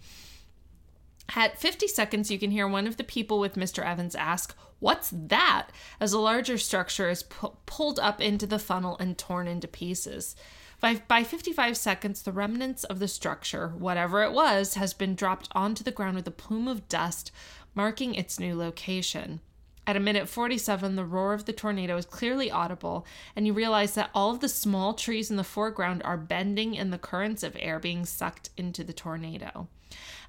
At 1.33 1.57
50 1.57 1.87
seconds, 1.87 2.29
you 2.29 2.37
can 2.37 2.51
hear 2.51 2.67
one 2.67 2.87
of 2.87 2.97
the 2.97 3.03
people 3.03 3.39
with 3.39 3.55
Mr. 3.55 3.83
Evans 3.83 4.15
ask, 4.15 4.55
What's 4.79 5.09
that? 5.09 5.69
as 5.99 6.13
a 6.13 6.19
larger 6.19 6.57
structure 6.57 7.09
is 7.09 7.23
pu- 7.23 7.57
pulled 7.65 7.99
up 7.99 8.21
into 8.21 8.45
the 8.45 8.59
funnel 8.59 8.97
and 8.99 9.17
torn 9.17 9.47
into 9.47 9.67
pieces. 9.67 10.35
By, 10.81 11.01
by 11.07 11.23
55 11.23 11.77
seconds, 11.77 12.21
the 12.21 12.31
remnants 12.31 12.83
of 12.83 12.99
the 12.99 13.07
structure, 13.07 13.69
whatever 13.69 14.23
it 14.23 14.33
was, 14.33 14.75
has 14.75 14.93
been 14.93 15.15
dropped 15.15 15.47
onto 15.53 15.83
the 15.83 15.91
ground 15.91 16.15
with 16.15 16.27
a 16.27 16.31
plume 16.31 16.67
of 16.67 16.87
dust, 16.87 17.31
marking 17.73 18.13
its 18.13 18.39
new 18.39 18.55
location. 18.55 19.39
At 19.87 19.95
a 19.95 19.99
minute 19.99 20.27
47, 20.27 20.95
the 20.95 21.05
roar 21.05 21.33
of 21.33 21.45
the 21.45 21.53
tornado 21.53 21.95
is 21.97 22.05
clearly 22.05 22.51
audible, 22.51 23.05
and 23.35 23.45
you 23.45 23.53
realize 23.53 23.93
that 23.95 24.09
all 24.13 24.31
of 24.31 24.39
the 24.39 24.49
small 24.49 24.93
trees 24.93 25.29
in 25.29 25.37
the 25.37 25.43
foreground 25.43 26.01
are 26.03 26.17
bending 26.17 26.75
in 26.75 26.89
the 26.89 26.97
currents 26.97 27.43
of 27.43 27.55
air 27.59 27.79
being 27.79 28.05
sucked 28.05 28.49
into 28.57 28.83
the 28.83 28.93
tornado. 28.93 29.67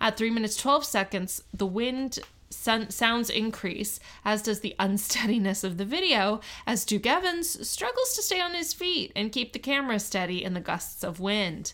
At 0.00 0.16
3 0.16 0.30
minutes 0.30 0.56
12 0.56 0.84
seconds, 0.84 1.42
the 1.52 1.66
wind 1.66 2.18
sun- 2.50 2.90
sounds 2.90 3.30
increase, 3.30 4.00
as 4.24 4.42
does 4.42 4.60
the 4.60 4.74
unsteadiness 4.78 5.64
of 5.64 5.78
the 5.78 5.84
video, 5.84 6.40
as 6.66 6.84
Duke 6.84 7.06
Evans 7.06 7.68
struggles 7.68 8.14
to 8.14 8.22
stay 8.22 8.40
on 8.40 8.54
his 8.54 8.72
feet 8.72 9.12
and 9.16 9.32
keep 9.32 9.52
the 9.52 9.58
camera 9.58 9.98
steady 9.98 10.44
in 10.44 10.54
the 10.54 10.60
gusts 10.60 11.02
of 11.02 11.20
wind. 11.20 11.72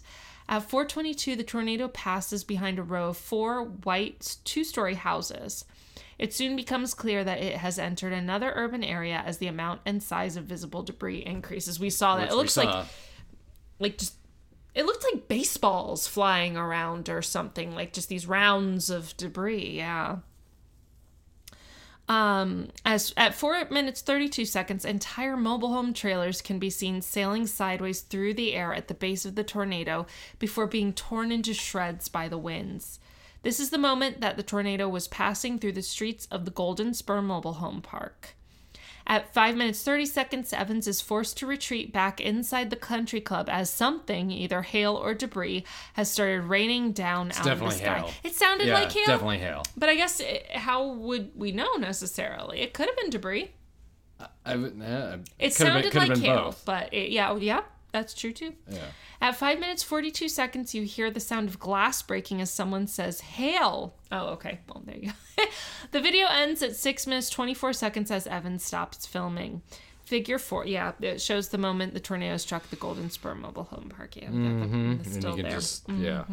At 0.48 0.68
422, 0.68 1.36
the 1.36 1.44
tornado 1.44 1.88
passes 1.88 2.44
behind 2.44 2.78
a 2.78 2.82
row 2.82 3.10
of 3.10 3.16
four 3.16 3.62
white 3.64 4.36
two 4.44 4.64
story 4.64 4.94
houses. 4.94 5.64
It 6.18 6.34
soon 6.34 6.56
becomes 6.56 6.94
clear 6.94 7.24
that 7.24 7.40
it 7.40 7.56
has 7.56 7.78
entered 7.78 8.12
another 8.12 8.52
urban 8.54 8.84
area 8.84 9.22
as 9.24 9.38
the 9.38 9.46
amount 9.46 9.80
and 9.86 10.02
size 10.02 10.36
of 10.36 10.44
visible 10.44 10.82
debris 10.82 11.24
increases. 11.24 11.80
We 11.80 11.90
saw 11.90 12.16
that. 12.16 12.24
Which 12.24 12.32
it 12.32 12.36
looks 12.36 12.56
like 12.56 12.86
like 13.78 13.98
just 13.98 14.14
it 14.74 14.86
looked 14.86 15.04
like 15.04 15.28
baseballs 15.28 16.06
flying 16.06 16.56
around 16.56 17.08
or 17.08 17.22
something 17.22 17.74
like 17.74 17.92
just 17.92 18.08
these 18.08 18.26
rounds 18.26 18.90
of 18.90 19.16
debris 19.16 19.76
yeah. 19.76 20.18
Um 22.08 22.68
as 22.84 23.14
at 23.16 23.34
4 23.34 23.68
minutes 23.70 24.00
32 24.00 24.44
seconds 24.44 24.84
entire 24.84 25.36
mobile 25.36 25.72
home 25.72 25.92
trailers 25.92 26.42
can 26.42 26.58
be 26.58 26.70
seen 26.70 27.00
sailing 27.00 27.46
sideways 27.46 28.00
through 28.00 28.34
the 28.34 28.54
air 28.54 28.74
at 28.74 28.88
the 28.88 28.94
base 28.94 29.24
of 29.24 29.34
the 29.34 29.44
tornado 29.44 30.06
before 30.38 30.66
being 30.66 30.92
torn 30.92 31.30
into 31.30 31.54
shreds 31.54 32.08
by 32.08 32.28
the 32.28 32.38
winds. 32.38 32.98
This 33.42 33.58
is 33.58 33.70
the 33.70 33.78
moment 33.78 34.20
that 34.20 34.36
the 34.36 34.42
tornado 34.42 34.88
was 34.88 35.08
passing 35.08 35.58
through 35.58 35.72
the 35.72 35.82
streets 35.82 36.26
of 36.30 36.44
the 36.44 36.50
golden 36.50 36.94
spur 36.94 37.22
mobile 37.22 37.54
home 37.54 37.82
park 37.82 38.36
at 39.06 39.32
5 39.32 39.56
minutes 39.56 39.82
30 39.82 40.06
seconds, 40.06 40.52
Evans 40.52 40.86
is 40.86 41.00
forced 41.00 41.36
to 41.38 41.46
retreat 41.46 41.92
back 41.92 42.20
inside 42.20 42.70
the 42.70 42.76
country 42.76 43.20
club 43.20 43.48
as 43.50 43.70
something, 43.70 44.30
either 44.30 44.62
hail 44.62 44.94
or 44.94 45.14
debris, 45.14 45.64
has 45.94 46.10
started 46.10 46.42
raining 46.44 46.92
down 46.92 47.30
out 47.32 47.38
of 47.38 47.44
the 47.44 47.50
definitely 47.50 47.76
sky. 47.76 47.98
hail. 47.98 48.10
It 48.24 48.34
sounded 48.34 48.66
yeah, 48.68 48.74
like 48.74 48.92
hail. 48.92 49.06
definitely 49.06 49.38
hail. 49.38 49.62
But 49.76 49.88
I 49.88 49.96
guess 49.96 50.20
it, 50.20 50.46
how 50.52 50.86
would 50.92 51.32
we 51.34 51.52
know 51.52 51.74
necessarily? 51.74 52.60
It 52.60 52.74
could 52.74 52.86
have 52.86 52.96
been 52.96 53.10
debris. 53.10 53.50
I 54.44 54.56
would, 54.56 54.76
yeah, 54.78 55.16
It 55.38 55.52
sounded 55.52 55.92
been, 55.92 56.08
like 56.08 56.18
hail, 56.18 56.44
both. 56.44 56.64
but 56.64 56.92
it, 56.94 57.10
yeah, 57.10 57.30
oh, 57.30 57.36
yeah, 57.36 57.62
that's 57.92 58.14
true 58.14 58.32
too. 58.32 58.54
Yeah. 58.68 58.78
At 59.20 59.36
5 59.36 59.60
minutes 59.60 59.82
42 59.82 60.28
seconds, 60.28 60.74
you 60.74 60.82
hear 60.82 61.10
the 61.10 61.20
sound 61.20 61.48
of 61.48 61.58
glass 61.58 62.02
breaking 62.02 62.40
as 62.40 62.50
someone 62.50 62.86
says, 62.86 63.20
Hail! 63.20 63.94
Oh, 64.10 64.28
okay. 64.30 64.60
Well, 64.66 64.82
there 64.84 64.96
you 64.96 65.12
go. 65.36 65.44
the 65.92 66.00
video 66.00 66.26
ends 66.26 66.62
at 66.62 66.74
6 66.74 67.06
minutes 67.06 67.30
24 67.30 67.74
seconds 67.74 68.10
as 68.10 68.26
Evans 68.26 68.64
stops 68.64 69.06
filming. 69.06 69.62
Figure 70.04 70.38
4, 70.38 70.66
yeah, 70.66 70.92
it 71.00 71.20
shows 71.20 71.50
the 71.50 71.58
moment 71.58 71.94
the 71.94 72.00
tornado 72.00 72.36
struck 72.36 72.68
the 72.70 72.76
Golden 72.76 73.08
Spur 73.10 73.34
Mobile 73.34 73.64
Home 73.64 73.88
Park. 73.96 74.16
Yeah, 74.16 74.28
mm-hmm. 74.28 75.02
still 75.04 75.36
there. 75.36 75.50
just 75.50 75.88
yeah. 75.88 76.24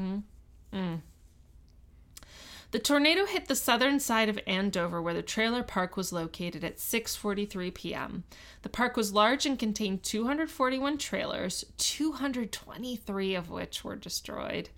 The 2.72 2.78
tornado 2.78 3.26
hit 3.26 3.48
the 3.48 3.56
southern 3.56 4.00
side 4.00 4.30
of 4.30 4.40
Andover 4.46 5.02
where 5.02 5.16
the 5.16 5.24
trailer 5.24 5.64
park 5.64 5.98
was 5.98 6.14
located 6.14 6.64
at 6.64 6.78
6:43 6.78 7.74
p.m. 7.74 8.26
The 8.62 8.70
park 8.70 8.96
was 8.96 9.12
large 9.12 9.48
and 9.48 9.58
contained 9.58 10.04
241 10.04 11.00
trailers, 11.00 11.66
223 11.80 13.34
of 13.34 13.50
which 13.50 13.84
were 13.84 13.96
destroyed. 13.96 14.70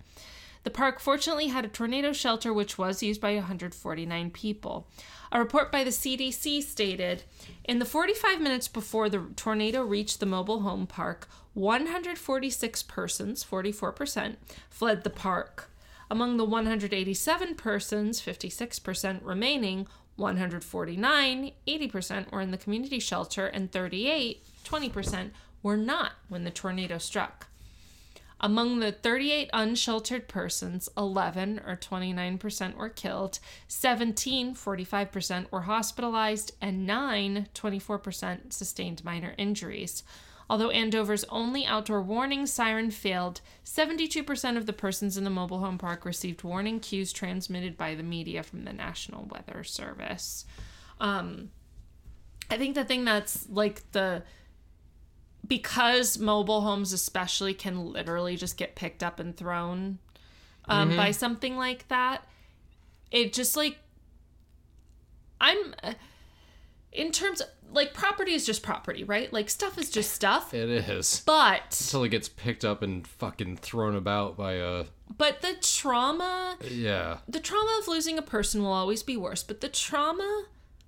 The 0.64 0.70
park 0.70 1.00
fortunately 1.00 1.48
had 1.48 1.66
a 1.66 1.68
tornado 1.68 2.14
shelter 2.14 2.50
which 2.50 2.78
was 2.78 3.02
used 3.02 3.20
by 3.20 3.34
149 3.34 4.30
people. 4.30 4.86
A 5.30 5.38
report 5.38 5.70
by 5.70 5.84
the 5.84 5.90
CDC 5.90 6.62
stated 6.62 7.24
In 7.64 7.78
the 7.78 7.84
45 7.84 8.40
minutes 8.40 8.68
before 8.68 9.10
the 9.10 9.26
tornado 9.36 9.82
reached 9.82 10.18
the 10.18 10.24
mobile 10.24 10.60
home 10.60 10.86
park, 10.86 11.28
146 11.52 12.84
persons, 12.84 13.44
44%, 13.44 14.36
fled 14.70 15.04
the 15.04 15.10
park. 15.10 15.68
Among 16.12 16.36
the 16.36 16.44
187 16.44 17.54
persons, 17.54 18.20
56% 18.20 19.20
remaining, 19.24 19.86
149, 20.16 21.52
80% 21.66 22.30
were 22.30 22.42
in 22.42 22.50
the 22.50 22.58
community 22.58 22.98
shelter, 22.98 23.46
and 23.46 23.72
38, 23.72 24.44
20% 24.62 25.30
were 25.62 25.78
not 25.78 26.12
when 26.28 26.44
the 26.44 26.50
tornado 26.50 26.98
struck. 26.98 27.46
Among 28.38 28.80
the 28.80 28.92
38 28.92 29.48
unsheltered 29.54 30.28
persons, 30.28 30.90
11 30.98 31.62
or 31.66 31.76
29% 31.78 32.76
were 32.76 32.90
killed, 32.90 33.38
17, 33.68 34.54
45% 34.54 35.50
were 35.50 35.62
hospitalized, 35.62 36.52
and 36.60 36.86
9, 36.86 37.48
24% 37.54 38.52
sustained 38.52 39.02
minor 39.02 39.34
injuries. 39.38 40.02
Although 40.50 40.70
Andover's 40.70 41.24
only 41.24 41.64
outdoor 41.64 42.02
warning 42.02 42.46
siren 42.46 42.90
failed, 42.90 43.40
72% 43.64 44.56
of 44.56 44.66
the 44.66 44.72
persons 44.72 45.16
in 45.16 45.24
the 45.24 45.30
mobile 45.30 45.60
home 45.60 45.78
park 45.78 46.04
received 46.04 46.42
warning 46.42 46.80
cues 46.80 47.12
transmitted 47.12 47.76
by 47.76 47.94
the 47.94 48.02
media 48.02 48.42
from 48.42 48.64
the 48.64 48.72
National 48.72 49.24
Weather 49.24 49.64
Service. 49.64 50.44
Um, 51.00 51.50
I 52.50 52.58
think 52.58 52.74
the 52.74 52.84
thing 52.84 53.04
that's 53.04 53.48
like 53.48 53.90
the 53.92 54.22
because 55.46 56.18
mobile 56.18 56.60
homes 56.60 56.92
especially 56.92 57.54
can 57.54 57.92
literally 57.92 58.36
just 58.36 58.56
get 58.56 58.74
picked 58.74 59.02
up 59.02 59.18
and 59.18 59.36
thrown 59.36 59.98
um, 60.66 60.96
by 60.96 61.10
something 61.10 61.56
like 61.56 61.88
that 61.88 62.24
it 63.10 63.32
just 63.32 63.56
like 63.56 63.78
i'm 65.40 65.74
uh, 65.82 65.94
in 66.92 67.10
terms 67.10 67.40
of 67.40 67.48
like 67.72 67.94
property 67.94 68.32
is 68.32 68.44
just 68.46 68.62
property 68.62 69.02
right 69.04 69.32
like 69.32 69.48
stuff 69.50 69.78
is 69.78 69.90
just 69.90 70.12
stuff 70.12 70.52
It 70.54 70.68
is. 70.68 71.22
but 71.26 71.76
Until 71.80 72.04
it 72.04 72.10
gets 72.10 72.28
picked 72.28 72.64
up 72.64 72.82
and 72.82 73.06
fucking 73.06 73.56
thrown 73.56 73.94
about 73.96 74.36
by 74.36 74.52
a 74.54 74.84
but 75.16 75.40
the 75.42 75.54
trauma 75.60 76.56
yeah. 76.70 77.18
the 77.28 77.40
trauma 77.40 77.78
of 77.80 77.88
losing 77.88 78.18
a 78.18 78.22
person 78.22 78.62
will 78.62 78.72
always 78.72 79.02
be 79.02 79.16
worse, 79.16 79.42
but 79.42 79.60
the 79.60 79.68
trauma 79.68 80.44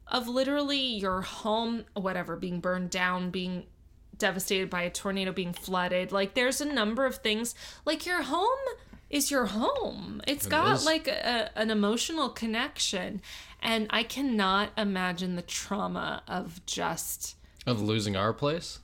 of 0.08 0.28
literally 0.28 0.78
your 0.78 1.22
home, 1.22 1.84
whatever, 1.94 2.36
being 2.36 2.60
burned 2.60 2.90
down, 2.90 3.30
being 3.30 3.64
devastated 4.18 4.68
by 4.70 4.82
a 4.82 4.90
tornado, 4.90 5.32
being 5.32 5.52
flooded, 5.52 6.12
like 6.12 6.34
there's 6.34 6.60
a 6.60 6.64
number 6.72 7.04
of 7.06 7.16
things. 7.16 7.54
Like 7.84 8.06
your 8.06 8.22
home 8.22 8.58
is 9.10 9.30
your 9.30 9.46
home. 9.46 10.20
It's 10.26 10.46
got 10.46 10.76
is. 10.76 10.84
like 10.86 11.08
a, 11.08 11.50
an 11.56 11.70
emotional 11.70 12.28
connection. 12.28 13.20
And 13.62 13.86
I 13.90 14.02
cannot 14.02 14.70
imagine 14.76 15.36
the 15.36 15.42
trauma 15.42 16.22
of 16.28 16.64
just 16.66 17.36
Of 17.66 17.80
losing 17.80 18.16
our 18.16 18.32
place. 18.32 18.80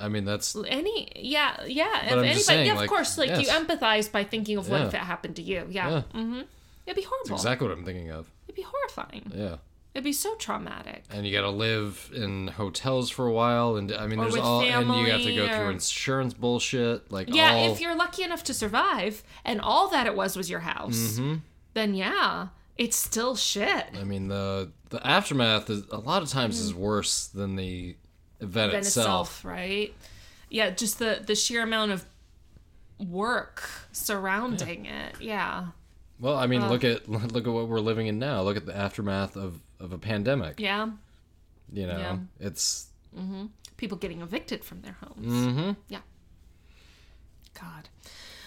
I 0.00 0.08
mean 0.08 0.24
that's 0.24 0.56
any 0.66 1.08
yeah 1.14 1.64
yeah 1.64 2.04
if 2.06 2.12
I'm 2.12 2.18
anybody 2.18 2.40
saying, 2.40 2.66
yeah 2.66 2.72
of 2.72 2.78
like, 2.78 2.88
course 2.88 3.16
like 3.16 3.30
you 3.30 3.46
empathize 3.46 4.10
by 4.10 4.24
thinking 4.24 4.56
of 4.58 4.68
what 4.68 4.80
Yeah. 4.80 4.86
if 4.88 4.94
it 4.94 4.98
happened 4.98 5.36
to 5.36 5.42
you 5.42 5.66
yeah, 5.70 5.88
yeah. 5.88 6.02
mm-hmm 6.20 6.40
it'd 6.84 6.96
be 6.96 7.02
horrible 7.02 7.36
Exactly 7.36 7.68
what 7.68 7.78
I'm 7.78 7.84
thinking 7.84 8.10
of. 8.10 8.28
it'd 8.48 8.56
be 8.56 8.62
horrifying 8.62 9.30
Yeah. 9.32 9.58
It'd 9.98 10.04
be 10.04 10.12
so 10.12 10.36
traumatic. 10.36 11.02
And 11.10 11.26
you 11.26 11.32
got 11.32 11.40
to 11.42 11.50
live 11.50 12.08
in 12.14 12.46
hotels 12.46 13.10
for 13.10 13.26
a 13.26 13.32
while, 13.32 13.74
and 13.74 13.90
I 13.92 14.06
mean, 14.06 14.20
Or 14.20 14.30
there's 14.30 14.36
all, 14.36 14.60
and 14.62 14.86
you 14.86 15.10
have 15.12 15.22
to 15.22 15.34
go 15.34 15.46
or- 15.46 15.56
through 15.56 15.70
insurance 15.70 16.34
bullshit, 16.34 17.10
like 17.10 17.34
Yeah, 17.34 17.52
all. 17.54 17.72
if 17.72 17.80
you're 17.80 17.96
lucky 17.96 18.22
enough 18.22 18.44
to 18.44 18.54
survive 18.54 19.24
and 19.44 19.60
all 19.60 19.88
that 19.88 20.06
it 20.06 20.14
was 20.14 20.36
was 20.36 20.48
your 20.48 20.60
house, 20.60 21.18
Mm-hmm. 21.18 21.34
then 21.74 21.94
yeah, 21.94 22.48
it's 22.76 22.94
still 22.96 23.34
shit. 23.34 23.86
I 23.98 24.04
mean, 24.04 24.28
the 24.28 24.70
the 24.90 25.04
aftermath 25.04 25.68
is 25.68 25.82
a 25.90 25.98
lot 25.98 26.22
of 26.22 26.28
times 26.28 26.60
is 26.60 26.72
worse 26.72 27.26
than 27.26 27.56
the 27.56 27.96
event 28.40 28.70
Than 28.70 28.80
itself. 28.82 29.28
itself, 29.30 29.44
right? 29.44 29.92
Yeah, 30.48 30.70
just 30.70 31.00
the 31.00 31.20
the 31.26 31.34
sheer 31.34 31.64
amount 31.64 31.90
of 31.90 32.04
work 32.98 33.68
surrounding 33.92 34.86
it. 34.86 35.16
Yeah. 35.20 35.66
Well, 36.20 36.36
I 36.36 36.46
mean, 36.46 36.68
look 36.68 36.84
at 36.84 37.08
look 37.08 37.46
at 37.46 37.52
what 37.52 37.68
we're 37.68 37.80
living 37.80 38.06
in 38.06 38.18
now. 38.18 38.42
Look 38.42 38.56
at 38.56 38.66
the 38.66 38.76
aftermath 38.76 39.36
of 39.36 39.60
of 39.80 39.92
a 39.92 39.98
pandemic. 39.98 40.58
Yeah. 40.60 40.90
You 41.72 41.86
know, 41.86 41.98
Yeah. 41.98 42.18
it's 42.40 42.86
People 43.76 43.96
getting 43.98 44.20
evicted 44.22 44.64
from 44.64 44.82
their 44.82 44.96
homes. 45.00 45.32
mm-hmm. 45.32 45.70
Yeah. 45.88 46.00
God. 47.54 47.88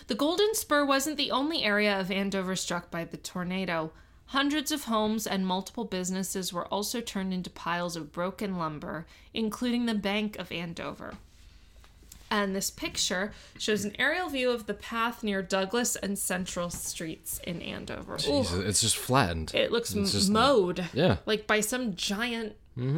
The 0.08 0.16
Golden 0.16 0.54
Spur 0.56 0.86
wasn't 0.86 1.18
the 1.18 1.32
only 1.32 1.64
area 1.64 2.00
of 2.00 2.12
Andover 2.12 2.56
struck 2.56 2.92
by 2.92 3.06
the 3.06 3.18
tornado. 3.18 3.92
Hundreds 4.28 4.72
of 4.72 4.86
homes 4.86 5.26
and 5.28 5.46
multiple 5.46 5.86
businesses 5.86 6.52
were 6.54 6.66
also 6.68 7.02
turned 7.02 7.34
into 7.34 7.50
piles 7.50 7.96
of 7.96 8.12
broken 8.12 8.58
lumber, 8.58 9.06
including 9.34 9.86
the 9.86 9.94
Bank 9.96 10.38
of 10.38 10.52
Andover. 10.52 11.16
And 12.32 12.56
this 12.56 12.72
picture 12.72 13.34
shows 13.60 13.84
an 13.84 13.94
aerial 14.00 14.30
view 14.30 14.50
of 14.52 14.66
the 14.66 14.74
path 14.74 15.22
near 15.22 15.42
Douglas 15.42 15.98
and 15.98 16.18
Central 16.18 16.70
Streets 16.70 17.40
in 17.46 17.62
Andover. 17.62 18.18
Ooh, 18.28 18.62
it's 18.62 18.80
just 18.82 18.96
flattened. 18.96 19.52
it 19.54 19.72
looks 19.72 19.94
It's 19.94 20.14
just- 20.14 20.30
mowed 20.32 20.86
yeah. 20.94 21.18
like 21.26 21.46
by 21.46 21.60
some 21.60 21.94
giant 21.96 22.56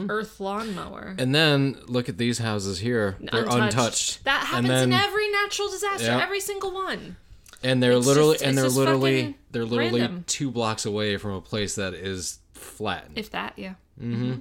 earth 0.07 0.39
lawnmower. 0.39 1.15
And 1.17 1.33
then 1.33 1.77
look 1.87 2.07
at 2.07 2.17
these 2.19 2.37
houses 2.37 2.77
here. 2.79 3.17
They're 3.19 3.43
untouched. 3.49 4.23
That 4.23 4.45
happens 4.45 4.67
then, 4.69 4.83
in 4.89 4.93
every 4.93 5.29
natural 5.31 5.67
disaster, 5.69 6.05
Yeah. 6.05 6.21
every 6.21 6.39
single 6.39 6.71
one. 6.71 7.17
And 7.63 7.81
they're 7.81 7.93
It's 7.93 8.05
literally 8.05 8.33
just- 8.35 8.45
and 8.45 8.55
they're 8.57 8.69
literally 8.69 9.35
they're 9.51 9.65
literally 9.65 10.01
random. 10.01 10.23
two 10.27 10.51
blocks 10.51 10.85
away 10.85 11.17
from 11.17 11.31
a 11.31 11.41
place 11.41 11.73
that 11.75 11.93
is 11.95 12.37
flattened. 12.53 13.17
If 13.17 13.31
that, 13.31 13.53
yeah. 13.57 13.73
Mm-hmm. 14.01 14.35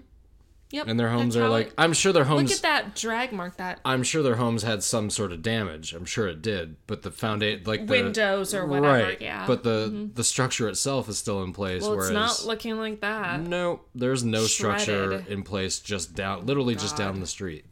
Yep. 0.73 0.89
and 0.89 0.99
their 0.99 1.11
homes 1.11 1.35
that's 1.35 1.45
are 1.45 1.49
like 1.49 1.68
it- 1.68 1.75
I'm 1.79 1.93
sure 1.93 2.12
their 2.12 2.25
homes 2.25 2.51
Look 2.51 2.57
at 2.59 2.62
that 2.62 2.97
drag 2.97 3.33
mark. 3.33 3.57
That 3.59 3.79
I'm 3.85 4.03
sure 4.03 4.23
their 4.23 4.37
homes 4.37 4.62
had 4.62 4.83
some 4.83 5.11
sort 5.11 5.31
of 5.31 5.43
damage. 5.43 5.93
I'm 5.93 6.05
sure 6.05 6.27
it 6.27 6.43
did, 6.43 6.77
but 6.87 7.03
the 7.03 7.11
foundation, 7.11 7.62
like 7.64 7.87
the 7.87 7.93
Windows 8.03 8.55
or 8.55 8.66
whatever, 8.66 9.05
right? 9.05 9.20
yeah. 9.20 9.39
Mm-hmm. 9.45 9.47
But 9.47 9.62
the 9.62 10.11
the 10.14 10.25
structure 10.25 10.68
itself 10.68 11.09
is 11.09 11.18
still 11.18 11.43
in 11.43 11.53
place. 11.53 11.83
well, 11.83 11.93
it's 11.93 12.11
whereas 12.11 12.43
not 12.43 12.47
looking 12.49 12.79
like 12.79 13.01
that. 13.03 13.41
no, 13.41 13.83
there's 13.95 14.25
no 14.25 14.45
structure 14.47 15.25
in 15.29 15.43
place. 15.43 15.79
Just 15.79 16.14
down, 16.14 16.47
literally 16.47 16.75
just 16.75 16.97
down 16.97 17.20
the 17.20 17.27
street. 17.27 17.64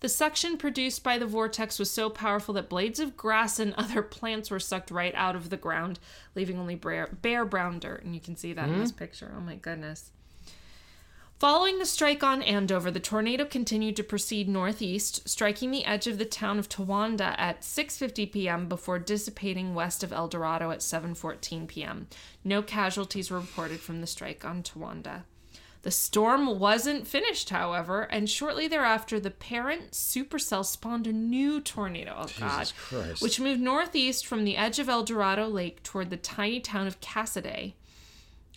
The 0.00 0.10
suction 0.10 0.58
produced 0.58 1.02
by 1.02 1.16
the 1.16 1.24
vortex 1.26 1.78
was 1.78 1.90
so 1.90 2.10
powerful 2.10 2.52
that 2.54 2.68
blades 2.68 3.00
of 3.00 3.16
grass 3.16 3.58
and 3.58 3.72
other 3.78 4.02
plants 4.02 4.50
were 4.50 4.60
sucked 4.60 4.90
right 4.90 5.14
out 5.14 5.34
of 5.34 5.48
the 5.48 5.56
ground, 5.56 5.98
leaving 6.34 6.58
only 6.58 6.74
bare, 6.74 7.08
bare 7.22 7.46
brown 7.46 7.78
dirt. 7.78 8.04
And 8.04 8.14
you 8.14 8.20
can 8.20 8.36
see 8.36 8.52
that 8.52 8.68
in 8.68 8.78
this 8.78 8.92
picture. 8.92 9.32
Oh 9.34 9.40
my 9.40 9.54
goodness. 9.54 10.10
Following 11.38 11.78
the 11.78 11.84
strike 11.84 12.22
on 12.22 12.42
Andover, 12.42 12.90
the 12.90 12.98
tornado 12.98 13.44
continued 13.44 13.94
to 13.96 14.02
proceed 14.02 14.48
northeast, 14.48 15.28
striking 15.28 15.70
the 15.70 15.84
edge 15.84 16.06
of 16.06 16.16
the 16.16 16.24
town 16.24 16.58
of 16.58 16.66
Towanda 16.66 17.34
at 17.36 17.60
6:50 17.60 18.32
p.m. 18.32 18.68
before 18.68 18.98
dissipating 18.98 19.74
west 19.74 20.02
of 20.02 20.14
El 20.14 20.28
Dorado 20.28 20.70
at 20.70 20.78
7:14 20.78 21.68
p.m. 21.68 22.06
No 22.42 22.62
casualties 22.62 23.30
were 23.30 23.38
reported 23.38 23.80
from 23.80 24.00
the 24.00 24.06
strike 24.06 24.46
on 24.46 24.62
Towanda. 24.62 25.24
The 25.82 25.90
storm 25.90 26.58
wasn't 26.58 27.06
finished, 27.06 27.50
however, 27.50 28.04
and 28.04 28.30
shortly 28.30 28.66
thereafter, 28.66 29.20
the 29.20 29.30
parent 29.30 29.90
supercell 29.90 30.64
spawned 30.64 31.06
a 31.06 31.12
new 31.12 31.60
tornado. 31.60 32.14
Oh 32.16 32.28
God! 32.40 32.72
Christ. 32.78 33.22
Which 33.22 33.38
moved 33.38 33.60
northeast 33.60 34.26
from 34.26 34.44
the 34.44 34.56
edge 34.56 34.78
of 34.78 34.88
El 34.88 35.04
Dorado 35.04 35.48
Lake 35.48 35.82
toward 35.82 36.08
the 36.08 36.16
tiny 36.16 36.60
town 36.60 36.86
of 36.86 37.02
Cassoday. 37.02 37.74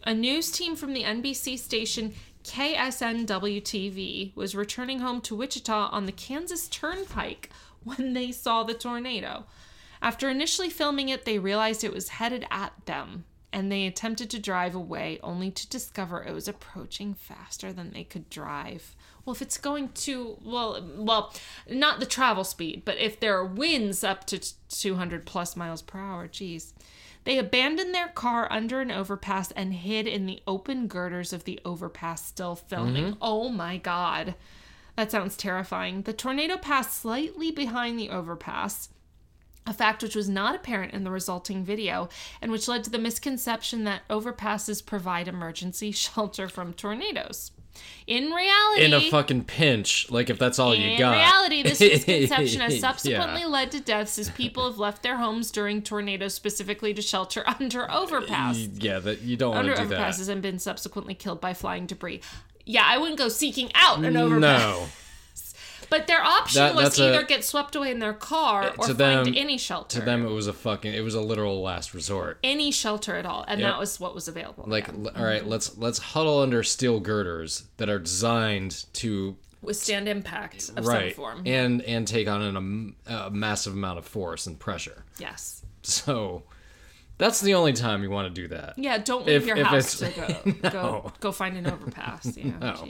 A 0.04 0.14
news 0.14 0.50
team 0.50 0.78
from 0.78 0.94
the 0.94 1.04
NBC 1.04 1.60
station 1.60 2.14
KSNW 2.44 3.62
TV 3.62 4.36
was 4.36 4.56
returning 4.56 5.00
home 5.00 5.22
to 5.22 5.36
Wichita 5.36 5.90
on 5.92 6.06
the 6.06 6.12
Kansas 6.12 6.68
Turnpike 6.68 7.50
when 7.84 8.14
they 8.14 8.32
saw 8.32 8.64
the 8.64 8.74
tornado. 8.74 9.46
After 10.02 10.30
initially 10.30 10.70
filming 10.70 11.10
it, 11.10 11.26
they 11.26 11.40
realized 11.40 11.84
it 11.84 11.94
was 11.94 12.10
headed 12.10 12.46
at 12.50 12.74
them, 12.86 13.26
and 13.52 13.72
they 13.72 13.86
attempted 13.86 14.30
to 14.30 14.40
drive 14.40 14.76
away, 14.76 15.20
only 15.22 15.52
to 15.52 15.68
discover 15.68 16.24
it 16.24 16.34
was 16.34 16.48
approaching 16.48 17.14
faster 17.14 17.74
than 17.74 17.92
they 17.92 18.06
could 18.06 18.30
drive. 18.30 18.96
Well, 19.26 19.36
if 19.36 19.42
it's 19.42 19.58
going 19.58 19.90
to 19.90 20.38
well, 20.42 20.82
well, 20.96 21.34
not 21.70 22.00
the 22.00 22.06
travel 22.06 22.44
speed, 22.44 22.84
but 22.86 22.98
if 22.98 23.20
there 23.20 23.38
are 23.38 23.46
winds 23.46 24.04
up 24.04 24.26
to 24.28 24.40
200 24.70 25.26
plus 25.26 25.56
miles 25.56 25.82
per 25.82 26.00
hour, 26.00 26.28
geez. 26.28 26.74
They 27.26 27.38
abandoned 27.38 27.94
their 27.94 28.08
car 28.08 28.48
under 28.52 28.82
an 28.82 28.92
overpass 28.92 29.52
and 29.52 29.74
hid 29.74 30.08
in 30.08 30.26
the 30.26 30.42
open 30.48 30.88
girders 30.88 31.34
of 31.34 31.44
the 31.44 31.60
overpass, 31.66 32.26
still 32.26 32.56
filming. 32.56 33.06
Mm-hmm. 33.06 33.18
Oh 33.22 33.50
my 33.50 33.78
god. 33.78 34.36
That 34.96 35.12
sounds 35.12 35.38
terrifying. 35.38 36.02
The 36.02 36.14
tornado 36.14 36.58
passed 36.58 36.94
slightly 36.94 37.52
behind 37.52 37.98
the 37.98 38.10
overpass, 38.10 38.90
a 39.66 39.74
fact 39.74 40.04
which 40.04 40.16
was 40.16 40.28
not 40.28 40.56
apparent 40.56 40.94
in 40.94 41.04
the 41.04 41.12
resulting 41.12 41.64
video, 41.64 42.10
and 42.42 42.52
which 42.52 42.68
led 42.68 42.84
to 42.84 42.90
the 42.90 42.98
misconception 42.98 43.84
that 43.84 44.02
overpasses 44.10 44.86
provide 44.86 45.28
emergency 45.28 45.92
shelter 45.94 46.50
from 46.50 46.74
tornadoes. 46.74 47.52
In 48.08 48.32
reality, 48.32 48.84
In 48.86 48.94
a 48.94 49.02
fucking 49.12 49.44
pinch, 49.44 50.10
like 50.10 50.30
if 50.32 50.40
that's 50.40 50.58
all 50.58 50.74
you 50.74 50.98
got. 50.98 51.14
in 51.14 51.20
reality, 51.20 51.62
this 51.64 51.80
misconception 51.80 52.62
has 52.62 52.80
subsequently 52.82 53.42
Yeah. 53.42 53.48
led 53.48 53.72
to 53.72 53.80
deaths 53.80 54.18
as 54.18 54.30
people 54.32 54.68
have 54.68 54.80
left 54.80 55.04
their 55.04 55.18
homes 55.18 55.52
during 55.52 55.82
tornadoes 55.84 56.34
specifically 56.34 56.94
to 56.96 57.02
shelter 57.04 57.44
under 57.60 57.90
overpass. 57.92 58.58
Yeah, 58.58 58.98
that 59.00 59.22
you 59.22 59.38
don't 59.38 59.52
want 59.52 59.60
Under 59.68 59.76
to 59.76 59.82
do 59.84 59.88
that. 59.90 60.00
overpasses 60.14 60.28
and 60.30 60.42
been 60.42 60.58
subsequently 60.58 61.14
killed 61.14 61.40
by 61.40 61.54
flying 61.54 61.86
debris. 61.86 62.22
Yeah, 62.66 62.84
I 62.86 62.98
wouldn't 62.98 63.18
go 63.20 63.30
seeking 63.30 63.70
out 63.76 64.04
an 64.04 64.18
overpass. 64.18 64.62
No, 64.62 64.86
But 65.90 66.08
their 66.08 66.22
option 66.24 66.60
That- 66.62 66.76
was 66.76 67.00
either 67.00 67.22
a- 67.22 67.26
get 67.26 67.44
swept 67.44 67.76
away 67.76 67.92
in 67.92 68.00
their 68.00 68.14
car 68.14 68.64
eh, 68.64 68.72
or 68.78 68.88
to 68.88 68.94
find 68.96 69.36
any 69.36 69.58
shelter. 69.58 70.00
to 70.00 70.06
them 70.06 70.26
it 70.26 70.30
was 70.30 70.48
a 70.48 70.54
fucking 70.54 70.94
it 70.94 71.02
was 71.02 71.16
a 71.16 71.22
literal 71.22 71.62
last 71.62 71.94
resort. 71.94 72.38
any 72.44 72.72
shelter 72.72 73.16
at 73.16 73.26
all. 73.26 73.44
And 73.48 73.60
Yep. 73.60 73.70
that 73.72 73.80
was 73.80 74.00
what 74.00 74.14
was 74.16 74.28
available. 74.28 74.66
Like, 74.68 74.88
yeah. 74.88 74.94
l- 74.94 75.12
all 75.16 75.24
right, 75.26 75.46
let's 75.46 75.78
let's 75.78 76.00
huddle 76.00 76.40
under 76.42 76.64
steel 76.64 77.00
girders 77.00 77.64
that 77.78 77.90
are 77.90 78.00
designed 78.00 78.86
to 78.94 79.36
withstand 79.62 80.08
impact 80.08 80.70
of 80.78 80.86
right 80.86 81.14
some 81.16 81.24
form. 81.24 81.44
and 81.46 81.82
and 81.82 82.08
take 82.08 82.28
on 82.28 82.42
an, 82.42 82.96
a, 83.08 83.14
a 83.28 83.30
massive 83.32 83.74
amount 83.74 83.98
of 84.00 84.06
force 84.06 84.48
and 84.48 84.60
pressure. 84.60 85.04
yes. 85.18 85.64
So 85.82 86.44
that's 87.18 87.42
the 87.42 87.54
only 87.56 87.74
time 87.74 88.04
you 88.04 88.10
want 88.10 88.34
to 88.34 88.42
do 88.42 88.48
that. 88.50 88.76
Yeah, 88.78 88.98
don't 89.00 89.26
leave 89.26 89.42
If- 89.42 89.48
your 89.48 89.58
if 89.58 89.68
house 89.68 89.98
to 90.00 90.10
go 90.62 90.70
go 90.70 91.14
go 91.20 91.32
find 91.32 91.58
an 91.58 91.68
overpass. 91.68 92.38
Yeah, 92.38 92.52
No. 92.62 92.88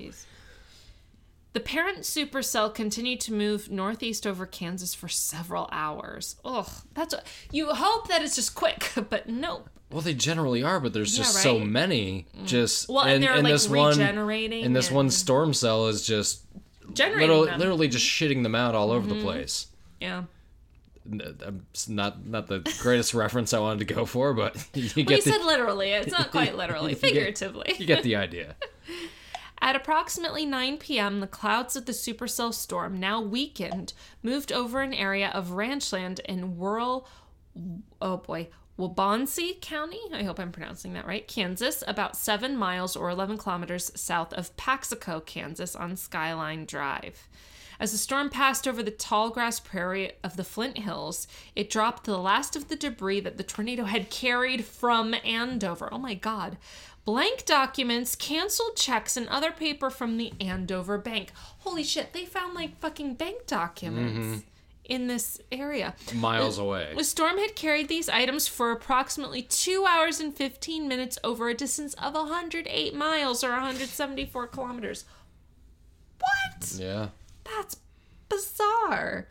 The 1.54 1.60
parent 1.60 2.00
supercell 2.00 2.74
continued 2.74 3.20
to 3.22 3.34
move 3.34 3.72
northeast 3.72 4.28
over 4.28 4.46
Kansas 4.46 4.94
for 4.94 5.08
several 5.08 5.68
hours. 5.72 6.36
Ugh, 6.46 6.70
that's 6.94 7.16
you 7.52 7.68
hope 7.74 8.08
that 8.08 8.22
it's 8.22 8.36
just 8.36 8.54
quick, 8.56 8.92
but 9.10 9.28
no. 9.28 9.64
Well, 9.92 10.02
they 10.02 10.14
generally 10.14 10.62
are, 10.62 10.80
but 10.80 10.94
there's 10.94 11.18
just 11.18 11.34
Yeah, 11.38 11.42
so 11.54 11.60
many. 11.60 12.28
Just 12.46 12.88
Well, 12.88 13.06
and 13.06 13.24
they're, 13.24 13.42
like, 13.42 13.52
this 13.52 13.68
one 13.68 14.00
and 14.00 14.76
this 14.76 14.92
one 14.92 15.10
storm 15.10 15.52
cell 15.56 15.88
is 15.88 16.06
just 16.06 16.44
literally, 16.88 17.50
literally 17.58 17.88
just 17.88 18.06
shitting 18.06 18.44
them 18.44 18.54
out 18.54 18.76
all 18.76 18.92
over 18.92 19.08
Mm-hmm. 19.08 19.18
the 19.18 19.24
place. 19.24 19.66
Yeah. 20.00 20.24
It's 21.12 21.90
not 21.90 22.26
not 22.28 22.46
the 22.46 22.60
greatest 22.82 23.14
reference 23.16 23.54
I 23.54 23.60
wanted 23.60 23.88
to 23.88 23.94
go 23.96 24.06
for, 24.06 24.34
but 24.36 24.56
you 24.76 25.04
get 25.04 25.24
the 25.24 25.32
said 25.32 25.42
literally. 25.44 25.90
It's 25.90 26.12
not 26.12 26.30
quite 26.30 26.56
literally, 26.56 26.92
get- 26.92 27.02
figuratively. 27.02 27.76
you 27.80 27.88
get 27.88 28.04
the 28.04 28.16
idea. 28.16 28.56
At 29.62 29.76
approximately 29.76 30.46
9 30.46 30.78
p.m., 30.78 31.20
the 31.20 31.28
clouds 31.28 31.76
of 31.76 31.86
the 31.86 31.92
supercell 31.92 32.54
storm, 32.54 33.00
now 33.00 33.22
weakened, 33.22 33.94
moved 34.24 34.52
over 34.52 34.82
an 34.82 34.94
area 34.94 35.30
of 35.34 35.52
ranchland 35.52 36.20
in 36.22 36.58
rural, 36.58 37.08
oh 38.02 38.18
boy, 38.18 38.48
Wabaunsee 38.80 39.60
County. 39.60 40.00
I 40.14 40.24
hope 40.24 40.40
I'm 40.40 40.54
pronouncing 40.54 40.94
that 40.94 41.06
right. 41.06 41.28
Kansas, 41.28 41.84
about 41.86 42.16
seven 42.16 42.56
miles 42.56 42.96
or 42.96 43.10
11 43.10 43.38
kilometers 43.38 43.92
south 43.94 44.32
of 44.34 44.56
Paxico, 44.56 45.20
Kansas, 45.20 45.76
on 45.76 45.98
Skyline 45.98 46.66
Drive. 46.66 47.28
As 47.82 47.92
the 47.94 47.98
storm 47.98 48.30
passed 48.30 48.68
over 48.68 48.84
the 48.84 48.92
tall 48.92 49.30
grass 49.30 49.60
prairie 49.60 50.12
of 50.24 50.36
the 50.36 50.44
Flint 50.44 50.78
Hills, 50.78 51.28
it 51.56 51.70
dropped 51.70 52.04
the 52.04 52.18
last 52.18 52.56
of 52.56 52.68
the 52.68 52.76
debris 52.76 53.22
that 53.22 53.38
the 53.38 53.44
tornado 53.44 53.86
had 53.86 54.10
carried 54.10 54.66
from 54.66 55.14
Andover. 55.24 55.90
Oh 55.92 55.98
my 55.98 56.14
God. 56.14 56.58
Blank 57.10 57.46
documents, 57.46 58.16
canceled 58.16 58.76
checks, 58.76 59.18
and 59.18 59.28
other 59.30 59.52
paper 59.52 59.90
from 59.90 60.18
the 60.18 60.32
Andover 60.40 61.00
Bank. 61.00 61.32
Holy 61.34 61.84
shit, 61.84 62.14
they 62.14 62.24
found 62.24 62.54
like 62.54 62.80
fucking 62.80 63.16
bank 63.16 63.48
documents 63.48 64.20
mm-hmm. 64.20 64.40
in 64.86 65.08
this 65.08 65.42
area. 65.52 65.96
Miles 66.14 66.60
away. 66.60 66.94
The 66.96 67.04
storm 67.04 67.40
had 67.40 67.56
carried 67.56 67.88
these 67.88 68.10
items 68.10 68.48
for 68.48 68.70
approximately 68.70 69.42
2 69.42 69.88
hours 69.90 70.20
and 70.20 70.36
15 70.36 70.88
minutes 70.88 71.18
over 71.24 71.50
a 71.50 71.56
distance 71.56 71.96
of 71.96 72.14
108 72.14 72.94
miles 72.94 73.44
or 73.44 73.50
174 73.54 74.46
kilometers. 74.46 75.06
What? 76.20 76.76
Yeah. 76.78 77.08
That's 77.44 77.78
bizarre. 78.30 79.30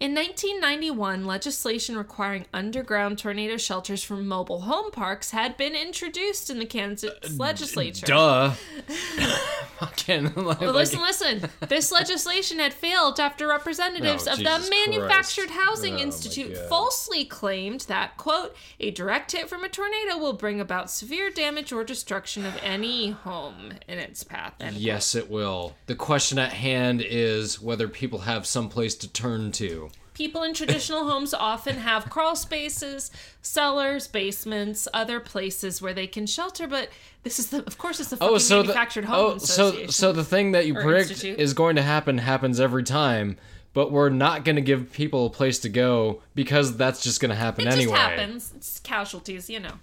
In 0.00 0.14
1991, 0.14 1.26
legislation 1.26 1.98
requiring 1.98 2.46
underground 2.54 3.18
tornado 3.18 3.56
shelters 3.56 4.04
for 4.04 4.14
mobile 4.16 4.60
home 4.60 4.92
parks 4.92 5.32
had 5.32 5.56
been 5.56 5.74
introduced 5.74 6.50
in 6.50 6.60
the 6.60 6.66
Kansas 6.66 7.10
uh, 7.10 7.28
legislature. 7.36 8.06
Duh. 8.06 8.50
Fucking. 9.80 10.34
like, 10.36 10.60
But 10.60 10.74
listen, 10.74 11.00
listen. 11.00 11.50
This 11.68 11.90
legislation 11.90 12.60
had 12.60 12.72
failed 12.72 13.18
after 13.18 13.48
representatives 13.48 14.28
Oh, 14.28 14.32
of 14.32 14.38
Jesus 14.38 14.68
the 14.68 14.70
Manufactured 14.70 15.48
Christ. 15.48 15.60
Housing 15.60 15.94
Oh, 15.94 15.98
Institute 15.98 16.56
falsely 16.68 17.24
claimed 17.24 17.80
that, 17.82 18.16
quote, 18.16 18.54
a 18.78 18.92
direct 18.92 19.32
hit 19.32 19.48
from 19.48 19.64
a 19.64 19.68
tornado 19.68 20.16
will 20.16 20.32
bring 20.32 20.60
about 20.60 20.90
severe 20.90 21.30
damage 21.30 21.72
or 21.72 21.82
destruction 21.82 22.46
of 22.46 22.56
any 22.62 23.10
home 23.10 23.72
in 23.88 23.98
its 23.98 24.22
path. 24.22 24.54
End 24.60 24.74
quote. 24.74 24.80
Yes, 24.80 25.14
it 25.16 25.28
will. 25.28 25.74
The 25.86 25.96
question 25.96 26.38
at 26.38 26.52
hand 26.52 27.02
is 27.04 27.60
whether 27.60 27.88
people 27.88 28.20
have 28.20 28.46
some 28.46 28.68
place 28.68 28.94
to 28.96 29.12
turn 29.12 29.50
to. 29.52 29.87
People 30.18 30.42
in 30.42 30.52
traditional 30.52 31.08
homes 31.08 31.32
often 31.32 31.76
have 31.76 32.10
crawl 32.10 32.34
spaces, 32.34 33.12
cellars, 33.40 34.08
basements, 34.08 34.88
other 34.92 35.20
places 35.20 35.80
where 35.80 35.94
they 35.94 36.08
can 36.08 36.26
shelter, 36.26 36.66
but 36.66 36.88
this 37.22 37.38
is 37.38 37.50
the, 37.50 37.64
of 37.64 37.78
course, 37.78 38.00
it's 38.00 38.10
the 38.10 38.16
fucking 38.16 38.34
Oh, 38.34 38.38
so 38.38 38.56
the 38.56 38.64
manufactured 38.64 39.04
home 39.04 39.34
oh, 39.34 39.38
so 39.38 39.86
so 39.86 40.10
the 40.10 40.24
thing 40.24 40.50
that 40.52 40.66
you 40.66 40.74
predict 40.74 41.10
institute. 41.10 41.38
is 41.38 41.54
going 41.54 41.76
to 41.76 41.82
happen 41.82 42.18
happens 42.18 42.58
every 42.58 42.82
time, 42.82 43.36
but 43.74 43.92
we're 43.92 44.08
not 44.08 44.44
going 44.44 44.56
to 44.56 44.62
give 44.62 44.92
people 44.92 45.26
a 45.26 45.30
place 45.30 45.60
to 45.60 45.68
go 45.68 46.20
because 46.34 46.76
that's 46.76 47.00
just 47.00 47.20
going 47.20 47.30
to 47.30 47.36
happen 47.36 47.68
anyway. 47.68 47.74
it 47.74 47.82
anyway. 47.82 47.96
just 47.96 48.10
happens. 48.10 48.52
It's 48.56 48.80
casualties, 48.80 49.48
you 49.48 49.60
know. 49.60 49.74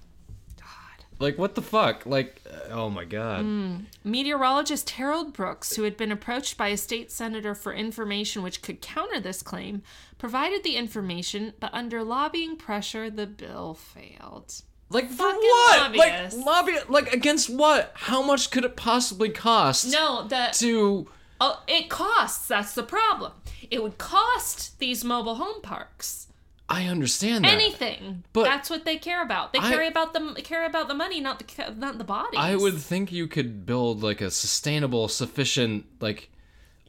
Like 1.20 1.38
what 1.38 1.56
the 1.56 1.62
fuck? 1.62 2.06
Like 2.06 2.42
uh, 2.50 2.72
oh 2.72 2.90
my 2.90 3.06
god. 3.06 3.46
Mm. 3.46 3.86
Meteorologist 4.04 4.90
Harold 4.92 5.34
Brooks, 5.34 5.76
who 5.76 5.84
had 5.84 5.98
been 5.98 6.12
approached 6.12 6.58
by 6.58 6.70
a 6.70 6.78
state 6.78 7.12
senator 7.12 7.56
for 7.56 7.74
information 7.74 8.44
which 8.44 8.62
could 8.62 8.82
counter 8.82 9.20
this 9.20 9.42
claim, 9.42 9.82
provided 10.18 10.64
the 10.64 10.76
information, 10.76 11.54
but 11.60 11.74
under 11.74 12.04
lobbying 12.04 12.58
pressure, 12.58 13.10
the 13.10 13.28
bill 13.28 13.74
failed. 13.74 14.62
Like 14.90 15.10
for 15.10 15.16
Fucking 15.16 15.40
what? 15.40 15.80
lobbyists. 15.80 16.38
Like 16.38 16.46
lobby 16.46 16.74
like 16.90 17.14
against 17.14 17.50
what? 17.50 17.92
How 17.96 18.22
much 18.22 18.52
could 18.52 18.66
it 18.66 18.76
possibly 18.76 19.30
cost 19.30 19.92
No, 19.92 20.28
the 20.28 20.50
to 20.54 21.08
oh, 21.40 21.64
it 21.68 21.90
costs. 21.90 22.48
That's 22.48 22.74
the 22.74 22.84
problem. 22.84 23.32
It 23.72 23.82
would 23.82 23.98
cost 23.98 24.78
these 24.80 25.04
mobile 25.04 25.36
home 25.36 25.62
parks 25.62 26.28
I 26.68 26.86
understand 26.88 27.46
that. 27.46 27.54
anything. 27.54 28.24
But- 28.34 28.46
that's 28.46 28.70
what 28.70 28.86
they 28.86 28.98
care 28.98 29.22
about. 29.22 29.54
They 29.54 29.60
I- 29.60 29.70
care 29.72 29.88
about 29.88 30.14
the 30.14 30.42
care 30.44 30.66
about 30.66 30.88
the 30.88 30.96
money, 30.96 31.20
not 31.22 31.40
the 31.40 31.74
not 31.76 31.98
the 31.98 32.04
bodies. 32.04 32.40
I 32.40 32.56
would 32.56 32.78
think 32.78 33.12
you 33.12 33.28
could 33.28 33.66
build 33.66 34.02
like 34.04 34.22
a 34.22 34.32
sustainable, 34.32 35.08
sufficient 35.08 35.86
like 36.02 36.30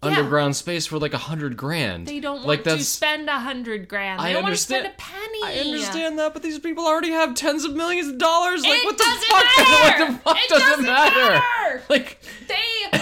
Yeah. 0.02 0.10
underground 0.10 0.56
space 0.56 0.86
for 0.86 0.98
like 0.98 1.12
a 1.14 1.18
hundred 1.18 1.56
grand. 1.56 2.06
They 2.06 2.20
don't 2.20 2.36
want 2.36 2.46
like 2.48 2.64
to 2.64 2.82
spend 2.84 3.28
a 3.28 3.38
hundred 3.40 3.86
grand. 3.88 4.20
They 4.20 4.24
I 4.30 4.32
don't 4.32 4.44
understand- 4.44 4.84
want 4.84 4.96
to 4.98 5.04
spend 5.04 5.20
a 5.20 5.26
penny. 5.42 5.42
I 5.44 5.60
understand 5.66 6.18
that, 6.20 6.32
but 6.32 6.42
these 6.42 6.58
people 6.58 6.86
already 6.86 7.10
have 7.10 7.34
tens 7.34 7.64
of 7.64 7.74
millions 7.74 8.08
of 8.08 8.18
dollars. 8.18 8.62
Like, 8.62 8.82
what 8.84 8.96
the 8.96 9.04
doesn't 9.04 9.28
fuck? 9.28 9.44
matter! 9.58 10.12
what 10.22 10.36
the 10.48 10.54
fuck 10.54 10.60
doesn't 10.68 10.84
it 10.84 10.88
matter? 10.88 11.20
matter! 11.32 11.82
Like, 11.90 12.18
They 12.48 12.98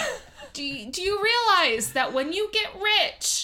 do. 0.53 0.63
You, 0.63 0.91
do 0.91 1.01
you 1.01 1.21
realize 1.21 1.91
that 1.93 2.13
when 2.13 2.31
you 2.33 2.49
get 2.53 2.69
rich, 2.81 3.34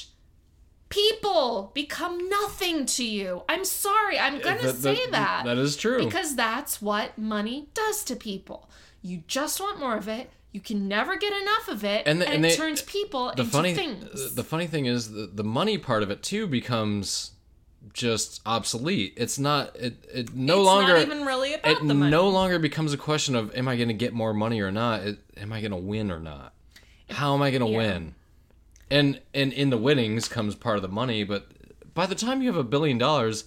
people 0.92 1.72
become 1.74 2.30
nothing 2.30 2.86
to 2.86 3.04
you? 3.04 3.42
I'm 3.50 3.66
sorry. 3.66 4.20
I'm 4.20 4.40
gonna 4.40 4.62
that- 4.62 4.76
say 4.76 4.96
that- 5.08 5.12
that 5.12 5.46
that 5.46 5.58
is 5.58 5.76
true. 5.76 6.06
because 6.06 6.36
that's 6.36 6.82
what 6.82 7.18
money 7.18 7.70
does 7.74 8.04
to 8.06 8.16
people. 8.16 8.70
You 9.02 9.24
just 9.28 9.60
want 9.60 9.80
more 9.80 9.98
of 9.98 10.08
it. 10.08 10.30
You 10.52 10.60
can 10.62 10.88
never 10.88 11.16
get 11.16 11.34
enough 11.42 11.70
of 11.70 11.84
it, 11.84 12.04
And 12.06 12.20
and, 12.20 12.22
the- 12.22 12.30
and 12.30 12.46
it 12.46 12.50
they- 12.50 12.56
turns 12.58 12.82
people 12.84 13.32
the 13.36 13.42
into 13.44 13.46
funny, 13.52 13.74
things. 13.74 14.36
the 14.36 14.44
funny 14.44 14.68
thing 14.68 14.86
is 14.86 15.12
the, 15.12 15.26
the 15.34 15.44
money 15.46 15.78
part 15.78 16.04
of 16.04 16.12
it 16.12 16.22
too 16.22 16.46
becomes 16.46 17.32
just 17.94 18.42
obsolete. 18.46 19.14
It's 19.18 19.40
not. 19.40 19.76
It 19.76 19.96
it 20.14 20.36
no 20.36 20.60
it's 20.60 20.66
longer. 20.66 20.94
not 20.94 21.02
even 21.02 21.26
really 21.26 21.54
about 21.56 21.72
it 21.82 21.88
the 21.88 21.94
money. 21.96 22.12
no 22.12 22.30
longer 22.30 22.60
becomes 22.60 22.94
a 22.94 22.98
question 22.98 23.34
of 23.36 23.56
am 23.56 23.68
I 23.68 23.76
going 23.76 23.88
to 23.88 23.94
get 23.96 24.14
more 24.14 24.34
money 24.34 24.62
or 24.62 24.72
not? 24.72 25.02
It, 25.02 25.18
am 25.38 25.52
I 25.52 25.62
going 25.62 25.72
to 25.72 25.78
win 25.78 26.12
or 26.12 26.20
not? 26.20 26.54
How 27.10 27.34
am 27.34 27.42
I 27.42 27.50
going 27.50 27.64
to 27.66 27.70
Yeah. 27.72 27.78
win? 27.78 28.16
And 28.92 29.22
and 29.34 29.54
in 29.54 29.70
the 29.72 29.78
winnings 29.78 30.28
comes 30.28 30.54
part 30.56 30.76
of 30.76 30.82
the 30.82 30.88
money, 30.90 31.24
but 31.24 31.48
by 31.94 32.06
the 32.06 32.16
time 32.16 32.42
you 32.42 32.48
have 32.50 32.58
a 32.58 32.64
billion 32.64 32.98
dollars, 32.98 33.46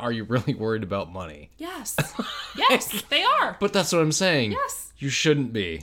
are 0.00 0.10
you 0.12 0.24
really 0.24 0.54
worried 0.54 0.82
about 0.82 1.12
money? 1.12 1.50
yes, 1.58 1.96
yes, 2.56 3.02
they 3.10 3.22
are. 3.22 3.56
But 3.60 3.72
that's 3.72 3.92
what 3.92 4.00
I'm 4.00 4.12
saying. 4.12 4.52
Yes. 4.52 4.92
You 4.98 5.08
shouldn't 5.10 5.52
be. 5.52 5.82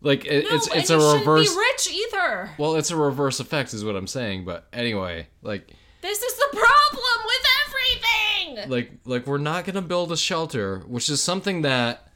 Like 0.00 0.24
it, 0.26 0.44
no, 0.48 0.56
it's 0.56 0.66
it's 0.68 0.90
a 0.90 0.98
shouldn't 1.00 1.18
reverse 1.20 1.52
be 1.54 1.58
rich 1.58 1.90
either. 1.92 2.50
well, 2.56 2.76
it's 2.76 2.90
a 2.90 2.96
reverse 2.96 3.40
effect 3.40 3.74
is 3.74 3.84
what 3.84 3.96
I'm 3.96 4.06
saying, 4.06 4.44
but 4.44 4.66
anyway, 4.72 5.26
like 5.42 5.72
This 6.02 6.22
is 6.22 6.36
the 6.36 6.48
problem 6.56 7.26
with 7.26 7.46
everything. 7.66 8.70
like 8.70 8.92
like 9.04 9.26
we're 9.26 9.38
not 9.38 9.64
going 9.64 9.74
to 9.74 9.82
build 9.82 10.12
a 10.12 10.16
shelter, 10.16 10.80
which 10.86 11.08
is 11.10 11.20
something 11.22 11.62
that 11.62 12.08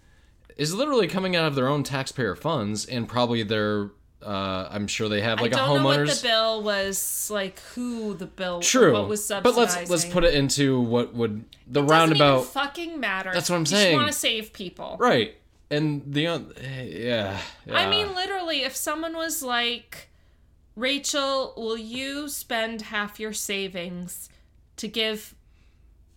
is 0.57 0.72
literally 0.74 1.09
coming 1.09 1.34
out 1.34 1.46
of 1.46 1.55
their 1.57 1.66
own 1.66 1.82
taxpayer 1.82 2.36
funds 2.36 2.86
and 2.86 3.09
probably 3.09 3.42
their 3.42 3.90
uh 4.25 4.68
I'm 4.70 4.87
sure 4.87 5.09
they 5.09 5.20
have 5.20 5.41
like 5.41 5.53
I 5.55 5.57
a 5.57 5.66
don't 5.66 5.79
know 5.83 5.85
what 5.85 5.99
homeowners 6.01 6.23
the 6.23 6.29
bill 6.29 6.62
was 6.62 7.29
like. 7.31 7.61
Who 7.75 8.14
the 8.14 8.27
bill? 8.27 8.61
True. 8.61 8.93
What 8.93 9.09
was 9.09 9.25
subsidizing. 9.25 9.55
but 9.64 9.77
let's 9.77 9.91
let's 9.91 10.05
put 10.05 10.25
it 10.25 10.35
into 10.35 10.81
what 10.81 11.14
would 11.14 11.45
the 11.66 11.81
Doesn't 11.81 11.87
roundabout 11.89 12.45
fucking 12.47 12.99
matter. 13.01 13.31
That's 13.33 13.51
what 13.51 13.57
I'm 13.57 13.62
You 13.62 13.66
saying. 13.66 13.97
want 13.97 14.09
to 14.12 14.16
save 14.18 14.53
people. 14.53 14.97
right. 14.99 15.35
And 15.70 16.03
the 16.07 16.23
yeah, 16.23 17.39
yeah. 17.66 17.75
I 17.75 17.89
mean, 17.89 18.14
literally, 18.14 18.62
if 18.62 18.77
someone 18.77 19.16
was 19.16 19.43
like, 19.43 20.11
Rachel, 20.77 21.55
will 21.57 21.79
you 21.79 22.29
spend 22.29 22.83
half 22.83 23.18
your 23.18 23.33
savings 23.33 24.29
to 24.77 24.87
give 24.89 25.35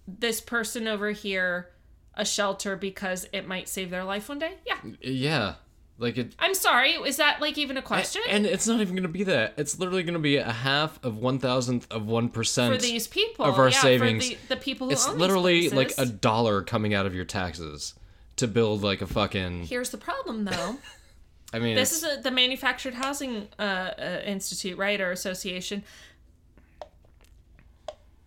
this 0.08 0.42
person 0.42 0.88
over 0.90 1.12
here 1.12 1.70
a 2.16 2.26
shelter 2.26 2.76
because 2.76 3.28
it 3.32 3.48
might 3.48 3.70
save 3.70 3.90
their 3.92 4.04
life 4.04 4.28
one 4.28 4.40
day? 4.40 4.56
Yeah. 4.66 4.78
yeah. 5.02 5.54
Like 5.98 6.18
it 6.18 6.36
I'm 6.40 6.54
sorry. 6.54 6.92
Is 6.92 7.18
that 7.18 7.40
like 7.40 7.58
even 7.58 7.78
a 7.78 7.82
question? 7.82 8.22
and 8.30 8.46
it's 8.46 8.68
not 8.68 8.82
even 8.82 8.96
going 8.96 9.04
to 9.04 9.10
be 9.10 9.24
that. 9.24 9.54
It's 9.58 9.80
literally 9.80 10.04
going 10.04 10.16
to 10.16 10.20
be 10.20 10.38
a 10.38 10.52
half 10.52 11.04
of 11.04 11.18
one 11.18 11.40
thousandth 11.40 11.90
of 11.92 12.06
one 12.06 12.30
percent 12.30 12.76
for 12.76 12.82
these 12.82 13.08
people 13.08 13.46
of 13.46 13.58
our 13.58 13.70
yeah, 13.70 13.80
savings. 13.80 14.30
For 14.30 14.36
the, 14.36 14.56
the 14.56 14.58
people 14.58 14.88
who 14.88 14.94
it's 14.94 15.08
own 15.08 15.14
these 15.14 15.22
literally 15.22 15.70
like 15.70 15.94
a 15.98 16.06
dollar 16.06 16.62
coming 16.64 16.94
out 16.94 17.06
of 17.06 17.16
your 17.16 17.26
taxes 17.26 17.94
to 18.38 18.48
build 18.48 18.84
like 18.84 19.02
a 19.02 19.08
fucking. 19.08 19.68
Here's 19.68 19.90
the 19.90 19.98
problem, 19.98 20.46
though. 20.46 20.78
I 21.54 21.60
mean, 21.60 21.76
this 21.76 21.94
it's, 21.94 22.04
is 22.04 22.20
a, 22.20 22.22
the 22.22 22.32
Manufactured 22.32 22.96
Housing 22.96 23.48
uh, 23.58 23.62
uh, 23.62 24.22
Institute, 24.26 24.78
right, 24.78 25.00
or 25.00 25.12
association. 25.12 25.84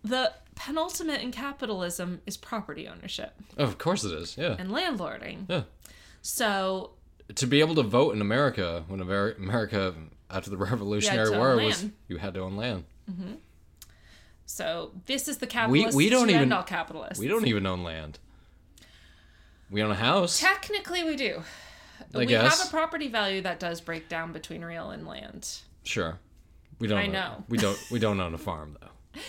The 0.03 0.33
penultimate 0.55 1.21
in 1.21 1.31
capitalism 1.31 2.21
is 2.25 2.35
property 2.35 2.87
ownership 2.87 3.33
of 3.59 3.77
course 3.77 4.03
it 4.03 4.11
is. 4.11 4.37
Yeah, 4.37 4.55
and 4.57 4.69
landlording. 4.69 5.45
yeah. 5.47 5.63
So 6.21 6.91
To 7.35 7.45
be 7.47 7.59
able 7.59 7.75
to 7.75 7.83
vote 7.83 8.15
in 8.15 8.21
America 8.21 8.83
when 8.87 8.99
Amer- 9.01 9.33
America 9.37 9.93
after 10.29 10.49
the 10.49 10.57
Revolutionary 10.69 11.29
War 11.37 11.55
was 11.57 11.85
you 12.07 12.17
had 12.17 12.33
to 12.33 12.41
own 12.41 12.55
land. 12.57 12.85
Mm-hmm. 13.09 13.33
So 14.45 14.91
this 15.05 15.27
is 15.27 15.37
the 15.37 15.47
capitalist. 15.47 15.95
we 15.95 16.09
don't 16.09 16.27
to 16.27 16.33
even- 16.35 16.51
all 16.51 16.63
capitalists. 16.63 17.19
We 17.19 17.27
don't 17.27 17.45
even 17.47 17.65
own 17.65 17.83
land. 17.83 18.17
We 19.69 19.83
own 19.83 19.91
a 19.91 19.95
house. 19.95 20.39
Technically, 20.39 21.03
we 21.03 21.15
do. 21.15 21.43
I 22.15 22.17
we 22.17 22.25
guess. 22.25 22.57
have 22.59 22.67
a 22.67 22.71
property 22.71 23.07
value 23.07 23.41
that 23.41 23.59
does 23.59 23.81
break 23.81 24.09
down 24.09 24.31
between 24.33 24.65
real 24.65 24.89
and 24.89 25.05
land. 25.07 25.47
Sure. 25.83 26.17
We 26.79 26.87
don't. 26.87 26.97
I 26.97 27.05
own- 27.05 27.11
know. 27.11 27.43
We 27.47 27.57
don't. 27.59 27.77
We 27.91 27.99
don't 27.99 28.19
own 28.19 28.33
a 28.33 28.37
farm 28.39 28.75
though. 28.81 29.21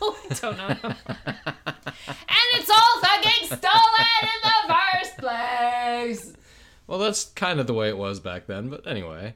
I 0.00 0.34
don't 0.40 0.56
know. 0.56 0.66
and 0.66 2.48
it's 2.54 2.70
all 2.70 3.00
fucking 3.00 3.46
stolen 3.46 4.22
in 4.22 4.40
the 4.42 4.74
first 4.74 5.18
place. 5.18 6.32
Well, 6.88 6.98
that's 6.98 7.26
kind 7.26 7.60
of 7.60 7.68
the 7.68 7.74
way 7.74 7.88
it 7.88 7.96
was 7.96 8.18
back 8.18 8.46
then. 8.48 8.68
But 8.70 8.86
anyway, 8.86 9.34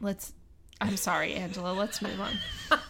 Let's. 0.00 0.32
I'm 0.80 0.96
sorry, 0.96 1.34
Angela. 1.34 1.72
Let's 1.72 2.02
move 2.02 2.20
on. 2.20 2.32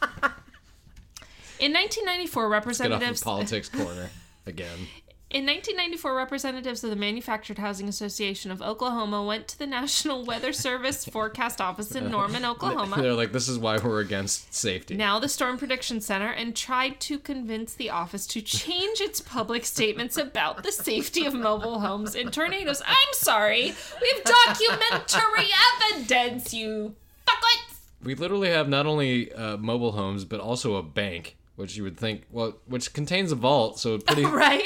In 1.61 1.72
1994, 1.74 2.49
representatives 2.49 3.01
get 3.01 3.07
off 3.07 3.11
representatives 3.12 3.20
the 3.20 3.24
politics 3.24 3.68
corner 3.68 4.11
again. 4.47 4.78
in 5.33 5.47
1994 5.47 6.14
representatives 6.14 6.85
of 6.85 6.91
the 6.91 6.97
Manufactured 6.97 7.57
Housing 7.57 7.89
Association 7.89 8.51
of 8.51 8.61
Oklahoma 8.61 9.24
went 9.24 9.49
to 9.49 9.59
the 9.59 9.66
National 9.66 10.24
Weather 10.26 10.53
Service 10.53 11.05
forecast 11.12 11.59
office 11.59 11.95
in 11.95 12.11
Norman, 12.11 12.45
Oklahoma. 12.53 13.01
They're 13.01 13.14
like, 13.14 13.33
this 13.33 13.49
is 13.49 13.59
why 13.59 13.78
we're 13.78 14.01
against 14.01 14.53
safety. 14.53 14.95
now 14.95 15.18
the 15.18 15.30
Storm 15.30 15.57
Prediction 15.57 16.03
Center, 16.03 16.28
and 16.28 16.55
tried 16.55 17.01
to 17.01 17.18
convince 17.18 17.72
the 17.72 17.89
office 17.89 18.26
to 18.26 18.43
change 18.43 19.01
its 19.01 19.22
public 19.22 19.64
statements 19.64 20.18
about 20.18 20.62
the 20.62 20.72
safety 20.72 21.24
of 21.24 21.33
mobile 21.33 21.80
homes 21.80 22.14
in 22.14 22.30
tornadoes. 22.30 22.83
I'm 22.87 23.12
sorry, 23.12 23.74
we 24.03 24.14
have 24.14 24.24
documentary 24.24 25.51
evidence, 25.93 26.53
you 26.53 26.95
fuckwits! 27.26 27.78
We 28.03 28.14
literally 28.14 28.51
have 28.51 28.68
not 28.68 28.85
only 28.85 29.33
uh, 29.33 29.57
mobile 29.57 29.93
homes, 29.93 30.26
but 30.26 30.41
also 30.41 30.74
a 30.74 30.83
bank 30.83 31.37
which 31.62 31.76
you 31.76 31.82
would 31.84 31.96
think, 31.96 32.24
well, 32.30 32.58
which 32.66 32.92
contains 32.92 33.32
a 33.32 33.34
vault, 33.34 33.78
so 33.78 33.96
pretty 34.06 34.26
right? 34.26 34.62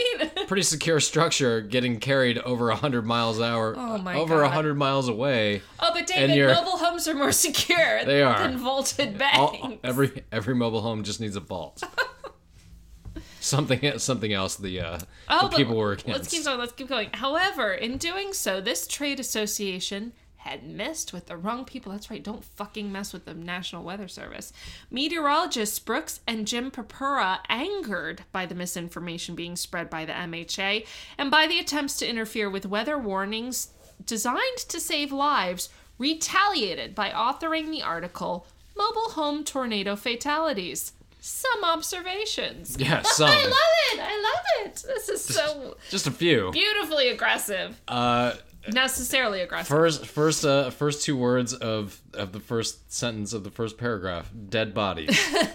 pretty 0.49 0.63
secure 0.65 0.99
structure, 0.99 1.61
getting 1.61 2.01
carried 2.01 2.39
over 2.39 2.71
hundred 2.73 3.07
miles 3.07 3.39
an 3.39 3.45
hour, 3.45 3.75
Oh 3.77 3.99
my 3.99 4.17
over 4.17 4.41
God. 4.41 4.51
hundred 4.53 4.75
miles 4.75 5.09
away. 5.09 5.63
oh, 5.79 5.91
but 5.95 6.07
David, 6.09 6.37
mobile 6.55 6.79
homes 6.79 7.07
are 7.07 7.15
more 7.15 7.31
secure 7.33 8.01
They 8.05 8.23
are. 8.23 8.43
than 8.43 8.59
vaulted 8.59 9.21
All, 9.23 9.53
banks. 9.53 9.79
every 9.85 10.25
every 10.33 10.55
mobile 10.55 10.81
home 10.81 11.05
just 11.05 11.21
needs 11.21 11.37
a 11.37 11.41
vault. 11.41 11.83
something 13.41 13.99
something 13.99 14.33
else 14.33 14.57
the 14.57 14.81
uh, 14.81 14.99
Oh, 15.29 15.49
the 15.49 15.57
people 15.57 15.77
were 15.77 15.93
against. 15.93 16.09
Let's 16.09 16.29
keep 16.29 16.45
going. 16.45 16.59
Let's 16.59 16.73
keep 16.73 16.89
going. 16.89 17.11
However, 17.15 17.73
in 17.73 17.97
doing 17.99 18.33
so, 18.33 18.61
this 18.61 18.87
trade 18.87 19.21
association 19.21 20.13
had 20.47 20.65
messed 20.65 21.13
with 21.13 21.27
the 21.27 21.37
wrong 21.37 21.65
people. 21.65 21.93
That's 21.93 22.11
right. 22.11 22.23
Don't 22.23 22.45
fucking 22.45 22.91
mess 22.91 23.13
with 23.13 23.25
the 23.25 23.35
National 23.35 23.83
Weather 23.83 24.09
Service. 24.09 24.53
Meteorologists 24.91 25.79
Brooks 25.79 26.21
and 26.27 26.47
Jim 26.47 26.71
Purpura, 26.71 27.41
angered 27.49 28.23
by 28.33 28.47
the 28.47 28.55
misinformation 28.55 29.35
being 29.35 29.57
spread 29.57 29.91
by 29.91 30.05
the 30.05 30.13
MHA 30.13 30.87
and 31.19 31.31
by 31.31 31.47
the 31.47 31.59
attempts 31.59 31.97
to 31.99 32.09
interfere 32.09 32.49
with 32.49 32.67
weather 32.67 32.97
warnings 32.99 33.69
designed 34.05 34.59
to 34.69 34.81
save 34.81 35.13
lives, 35.13 35.69
retaliated 35.99 36.95
by 36.95 37.11
authoring 37.11 37.71
the 37.71 37.83
article 37.83 38.47
"Mobile 38.77 39.11
Home 39.11 39.45
Tornado 39.45 39.97
Fatalities." 39.97 40.93
Some 41.21 41.65
observations. 41.65 42.77
Yeah, 42.79 43.03
some. 43.05 43.29
I 43.29 43.43
love 43.43 43.77
it. 43.93 44.01
I 44.01 44.23
love 44.23 44.67
it. 44.67 44.85
This 44.87 45.09
is 45.09 45.25
so 45.25 45.77
just 45.91 46.07
a 46.07 46.13
few. 46.13 46.53
beautifully 46.53 47.09
aggressive. 47.09 47.81
Uh, 47.89 48.35
Necessarily 48.73 49.41
aggressive. 49.41 49.69
first 49.69 50.07
first 50.07 50.45
uh, 50.45 50.71
first 50.71 51.05
two 51.05 51.17
words 51.17 51.53
of 51.55 52.01
of 52.15 52.33
the 52.33 52.41
first 52.41 52.93
sentence 52.93 53.33
of 53.33 53.45
the 53.45 53.51
first 53.51 53.79
paragraph: 53.79 54.31
dead 54.49 54.75
bodies. 54.75 55.19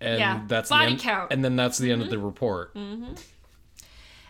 And 0.00 0.18
Yeah, 0.18 0.40
that's 0.48 0.68
body 0.68 0.86
the 0.86 0.90
end, 0.94 1.00
count. 1.00 1.22
Mm-hmm. 1.26 1.32
and 1.32 1.44
then 1.44 1.54
that's 1.54 1.78
the 1.78 1.92
end 1.92 2.02
of 2.02 2.10
the 2.10 2.18
report. 2.18 2.74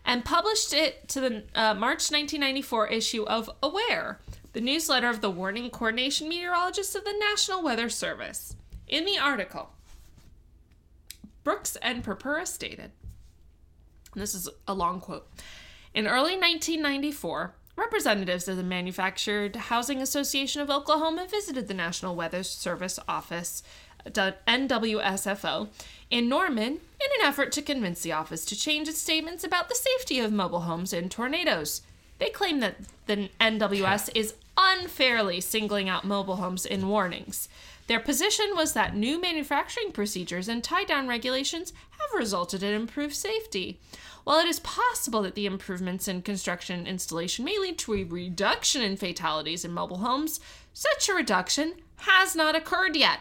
and 0.04 0.22
published 0.22 0.74
it 0.74 1.08
to 1.08 1.20
the 1.20 1.44
uh, 1.54 1.72
March 1.72 2.10
1994 2.10 2.88
issue 2.88 3.22
of 3.22 3.48
Aware, 3.62 4.20
the 4.52 4.60
newsletter 4.60 5.08
of 5.08 5.22
the 5.22 5.30
Warning 5.30 5.70
Coordination 5.70 6.28
Meteorologists 6.28 6.94
of 6.94 7.04
the 7.04 7.14
National 7.18 7.62
Weather 7.62 7.88
Service. 7.88 8.54
In 8.86 9.06
the 9.06 9.18
article, 9.18 9.70
Brooks 11.42 11.76
and 11.76 12.04
Purpura 12.04 12.44
stated, 12.46 12.90
and 14.12 14.22
this 14.22 14.34
is 14.34 14.50
a 14.68 14.74
long 14.74 15.00
quote. 15.00 15.26
In 15.94 16.06
early 16.06 16.36
1994, 16.36 17.54
representatives 17.76 18.48
of 18.48 18.56
the 18.56 18.62
Manufactured 18.62 19.56
Housing 19.56 20.02
Association 20.02 20.60
of 20.60 20.70
Oklahoma 20.70 21.26
visited 21.28 21.68
the 21.68 21.74
National 21.74 22.14
Weather 22.14 22.42
Service 22.42 22.98
office, 23.08 23.62
NWSFO, 24.04 25.68
in 26.10 26.28
Norman 26.28 26.72
in 26.72 27.10
an 27.20 27.26
effort 27.26 27.52
to 27.52 27.62
convince 27.62 28.02
the 28.02 28.12
office 28.12 28.44
to 28.44 28.56
change 28.56 28.88
its 28.88 29.00
statements 29.00 29.44
about 29.44 29.68
the 29.68 29.74
safety 29.74 30.20
of 30.20 30.32
mobile 30.32 30.62
homes 30.62 30.92
in 30.92 31.08
tornadoes. 31.08 31.82
They 32.18 32.28
claim 32.28 32.60
that 32.60 32.76
the 33.06 33.30
NWS 33.40 34.10
is 34.14 34.34
unfairly 34.56 35.40
singling 35.40 35.88
out 35.88 36.04
mobile 36.04 36.36
homes 36.36 36.66
in 36.66 36.88
warnings. 36.88 37.48
Their 37.88 38.00
position 38.00 38.46
was 38.54 38.72
that 38.72 38.96
new 38.96 39.20
manufacturing 39.20 39.92
procedures 39.92 40.48
and 40.48 40.62
tie 40.62 40.84
down 40.84 41.08
regulations 41.08 41.72
have 41.90 42.18
resulted 42.18 42.62
in 42.62 42.74
improved 42.74 43.14
safety. 43.14 43.80
While 44.24 44.38
it 44.38 44.46
is 44.46 44.60
possible 44.60 45.22
that 45.22 45.34
the 45.34 45.46
improvements 45.46 46.06
in 46.06 46.22
construction 46.22 46.78
and 46.78 46.88
installation 46.88 47.44
may 47.44 47.58
lead 47.58 47.78
to 47.78 47.94
a 47.94 48.04
reduction 48.04 48.82
in 48.82 48.96
fatalities 48.96 49.64
in 49.64 49.72
mobile 49.72 49.98
homes, 49.98 50.38
such 50.72 51.08
a 51.08 51.14
reduction 51.14 51.74
has 51.96 52.36
not 52.36 52.54
occurred 52.54 52.96
yet. 52.96 53.18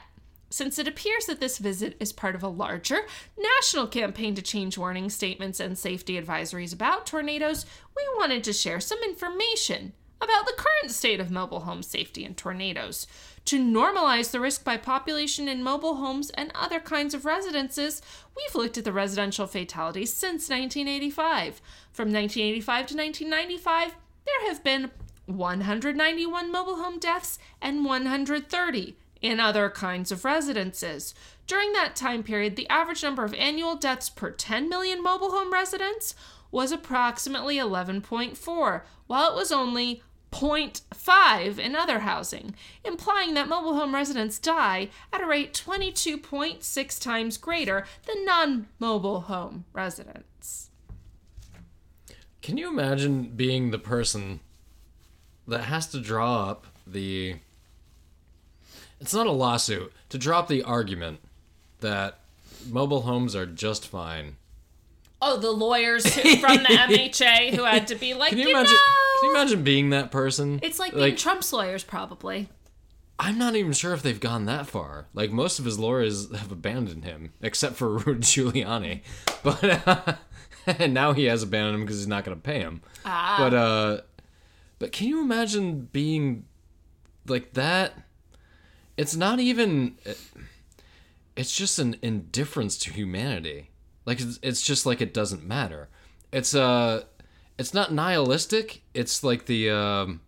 Since 0.51 0.77
it 0.77 0.87
appears 0.87 1.25
that 1.25 1.39
this 1.39 1.57
visit 1.57 1.95
is 1.99 2.11
part 2.11 2.35
of 2.35 2.43
a 2.43 2.49
larger 2.49 2.99
national 3.37 3.87
campaign 3.87 4.35
to 4.35 4.41
change 4.41 4.77
warning 4.77 5.09
statements 5.09 5.61
and 5.61 5.77
safety 5.77 6.21
advisories 6.21 6.73
about 6.73 7.05
tornadoes, 7.07 7.65
we 7.95 8.03
wanted 8.17 8.43
to 8.43 8.53
share 8.53 8.81
some 8.81 8.99
information 9.01 9.93
about 10.21 10.45
the 10.45 10.53
current 10.57 10.93
state 10.93 11.19
of 11.19 11.31
mobile 11.31 11.61
home 11.61 11.81
safety 11.81 12.25
and 12.25 12.37
tornadoes. 12.37 13.07
To 13.45 13.59
normalize 13.59 14.31
the 14.31 14.39
risk 14.39 14.63
by 14.63 14.77
population 14.77 15.47
in 15.47 15.63
mobile 15.63 15.95
homes 15.95 16.29
and 16.31 16.51
other 16.55 16.79
kinds 16.79 17.13
of 17.13 17.25
residences, 17.25 18.01
we've 18.35 18.55
looked 18.55 18.77
at 18.77 18.85
the 18.85 18.93
residential 18.93 19.47
fatalities 19.47 20.13
since 20.13 20.49
1985. 20.49 21.61
From 21.91 22.13
1985 22.13 22.87
to 22.87 22.95
1995, 22.95 23.95
there 24.25 24.47
have 24.47 24.63
been 24.63 24.91
191 25.25 26.51
mobile 26.51 26.77
home 26.77 26.99
deaths 26.99 27.39
and 27.61 27.83
130 27.83 28.95
in 29.21 29.39
other 29.39 29.69
kinds 29.69 30.11
of 30.11 30.25
residences. 30.25 31.13
During 31.47 31.73
that 31.73 31.95
time 31.95 32.23
period, 32.23 32.55
the 32.55 32.69
average 32.69 33.03
number 33.03 33.23
of 33.23 33.33
annual 33.35 33.75
deaths 33.75 34.09
per 34.09 34.31
10 34.31 34.69
million 34.69 35.03
mobile 35.03 35.31
home 35.31 35.53
residents 35.53 36.15
was 36.49 36.71
approximately 36.71 37.57
11.4, 37.57 38.81
while 39.07 39.31
it 39.31 39.35
was 39.35 39.51
only 39.51 40.03
0.5 40.31 41.59
in 41.59 41.75
other 41.75 41.99
housing, 41.99 42.55
implying 42.83 43.33
that 43.33 43.49
mobile 43.49 43.75
home 43.75 43.93
residents 43.93 44.39
die 44.39 44.89
at 45.11 45.21
a 45.21 45.25
rate 45.25 45.53
22.6 45.53 47.01
times 47.01 47.37
greater 47.37 47.85
than 48.05 48.25
non 48.25 48.67
mobile 48.79 49.21
home 49.21 49.65
residents. 49.73 50.69
Can 52.41 52.57
you 52.57 52.69
imagine 52.69 53.23
being 53.35 53.71
the 53.71 53.77
person 53.79 54.39
that 55.47 55.65
has 55.65 55.87
to 55.87 55.99
draw 55.99 56.49
up 56.49 56.65
the 56.87 57.35
It's 58.99 59.13
not 59.13 59.27
a 59.27 59.31
lawsuit, 59.31 59.91
to 60.09 60.17
drop 60.17 60.47
the 60.47 60.63
argument 60.63 61.19
that 61.81 62.19
mobile 62.69 63.01
homes 63.01 63.35
are 63.35 63.45
just 63.45 63.87
fine. 63.87 64.37
Oh, 65.21 65.37
the 65.37 65.51
lawyers 65.51 66.15
who, 66.15 66.37
from 66.37 66.57
the 66.57 66.63
MHA 66.63 67.53
who 67.53 67.63
had 67.63 67.87
to 67.87 67.95
be 67.95 68.13
like, 68.15 68.29
Can 68.29 68.39
you, 68.39 68.47
you 68.47 68.51
imagine 68.51 68.73
know, 68.73 69.00
Can 69.21 69.29
you 69.29 69.35
imagine 69.35 69.63
being 69.63 69.91
that 69.91 70.11
person? 70.11 70.59
it's 70.63 70.79
like 70.79 70.93
being 70.93 71.15
Trump's 71.15 71.53
lawyers, 71.53 71.83
probably. 71.83 72.49
I'm 73.19 73.37
not 73.37 73.55
even 73.55 73.71
sure 73.73 73.93
if 73.93 74.01
they've 74.01 74.19
gone 74.19 74.45
that 74.45 74.65
far. 74.65 75.05
Like 75.13 75.31
most 75.31 75.59
of 75.59 75.65
his 75.65 75.77
lawyers 75.77 76.35
have 76.35 76.51
abandoned 76.51 77.05
him, 77.05 77.33
except 77.41 77.75
for 77.75 77.97
Rudy 77.99 78.21
Giuliani. 78.21 79.01
But 79.43 79.87
uh, 79.87 80.15
and 80.67 80.93
now 80.93 81.13
he 81.13 81.25
has 81.25 81.43
abandoned 81.43 81.75
him 81.75 81.81
because 81.81 81.97
he's 81.97 82.07
not 82.07 82.23
going 82.25 82.37
to 82.37 82.41
pay 82.41 82.59
him. 82.59 82.81
Ah. 83.05 83.35
But 83.39 83.53
uh, 83.53 84.01
but 84.79 84.91
can 84.91 85.07
you 85.07 85.21
imagine 85.21 85.89
being 85.91 86.45
like 87.27 87.53
that? 87.53 87.93
It's 88.97 89.15
not 89.15 89.39
even. 89.39 89.97
It's 91.35 91.55
just 91.55 91.79
an 91.79 91.95
indifference 92.01 92.77
to 92.79 92.91
humanity. 92.91 93.69
Like 94.05 94.19
it's, 94.19 94.39
it's 94.41 94.61
just 94.61 94.85
like 94.85 95.01
it 95.01 95.13
doesn't 95.13 95.43
matter. 95.43 95.89
It's 96.31 96.53
uh, 96.55 97.03
it's 97.61 97.73
not 97.73 97.93
nihilistic. 97.93 98.81
It's 98.93 99.23
like 99.23 99.45
the 99.45 99.69
um. 99.69 100.21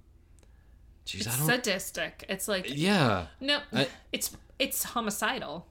Jeez, 1.05 1.27
I 1.27 1.35
don't. 1.35 1.47
Sadistic. 1.47 2.25
It's 2.29 2.47
like 2.47 2.65
yeah. 2.69 3.27
no, 3.41 3.59
I- 3.73 3.89
it's 4.13 4.37
it's 4.59 4.83
homicidal. 4.83 5.67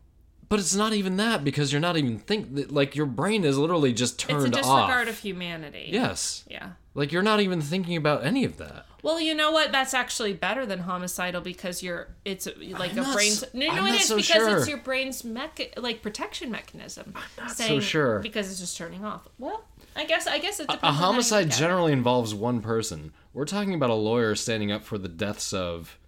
But 0.48 0.60
it's 0.60 0.74
not 0.74 0.92
even 0.92 1.16
that 1.16 1.44
because 1.44 1.72
you're 1.72 1.80
not 1.80 1.96
even 1.96 2.18
think 2.18 2.70
like 2.70 2.94
your 2.94 3.06
brain 3.06 3.42
is 3.42 3.56
literally 3.56 3.94
just 3.94 4.18
turned 4.18 4.38
off. 4.38 4.46
It's 4.48 4.58
a 4.58 4.60
disregard 4.60 5.08
off. 5.08 5.14
of 5.14 5.18
humanity. 5.18 5.88
yes. 5.90 6.44
Yeah. 6.50 6.72
Like 6.94 7.10
you're 7.10 7.22
not 7.22 7.40
even 7.40 7.62
thinking 7.62 7.96
about 7.96 8.26
any 8.26 8.44
of 8.44 8.58
that. 8.58 8.84
Well, 9.02 9.18
you 9.18 9.34
know 9.34 9.50
what? 9.50 9.72
That's 9.72 9.94
actually 9.94 10.34
better 10.34 10.66
than 10.66 10.80
homicidal 10.80 11.40
because 11.40 11.82
you're 11.82 12.08
it's 12.26 12.46
like 12.46 12.92
I'm 12.92 12.98
a 12.98 13.02
not 13.02 13.14
brain's 13.14 13.42
no 13.54 13.74
no 13.74 13.86
it 13.86 13.94
is 13.94 14.08
so 14.08 14.16
because 14.16 14.26
sure. 14.26 14.58
it's 14.58 14.68
your 14.68 14.78
brain's 14.78 15.24
mech 15.24 15.72
like 15.78 16.02
protection 16.02 16.50
mechanism. 16.50 17.14
I'm 17.16 17.46
not 17.46 17.56
so 17.56 17.80
sure. 17.80 18.18
because 18.18 18.50
it's 18.50 18.60
just 18.60 18.76
turning 18.76 19.04
off. 19.04 19.26
Well, 19.38 19.64
I 19.94 20.04
guess 20.04 20.26
I 20.26 20.38
guess 20.38 20.58
it 20.60 20.68
depends. 20.68 20.82
A 20.82 20.86
you 20.86 20.92
homicide 20.92 21.50
generally 21.50 21.92
involves 21.92 22.34
one 22.34 22.60
person. 22.60 23.12
We're 23.34 23.44
talking 23.44 23.74
about 23.74 23.90
a 23.90 23.94
lawyer 23.94 24.34
standing 24.34 24.72
up 24.72 24.84
for 24.84 24.98
the 24.98 25.08
deaths 25.08 25.52
of 25.52 25.98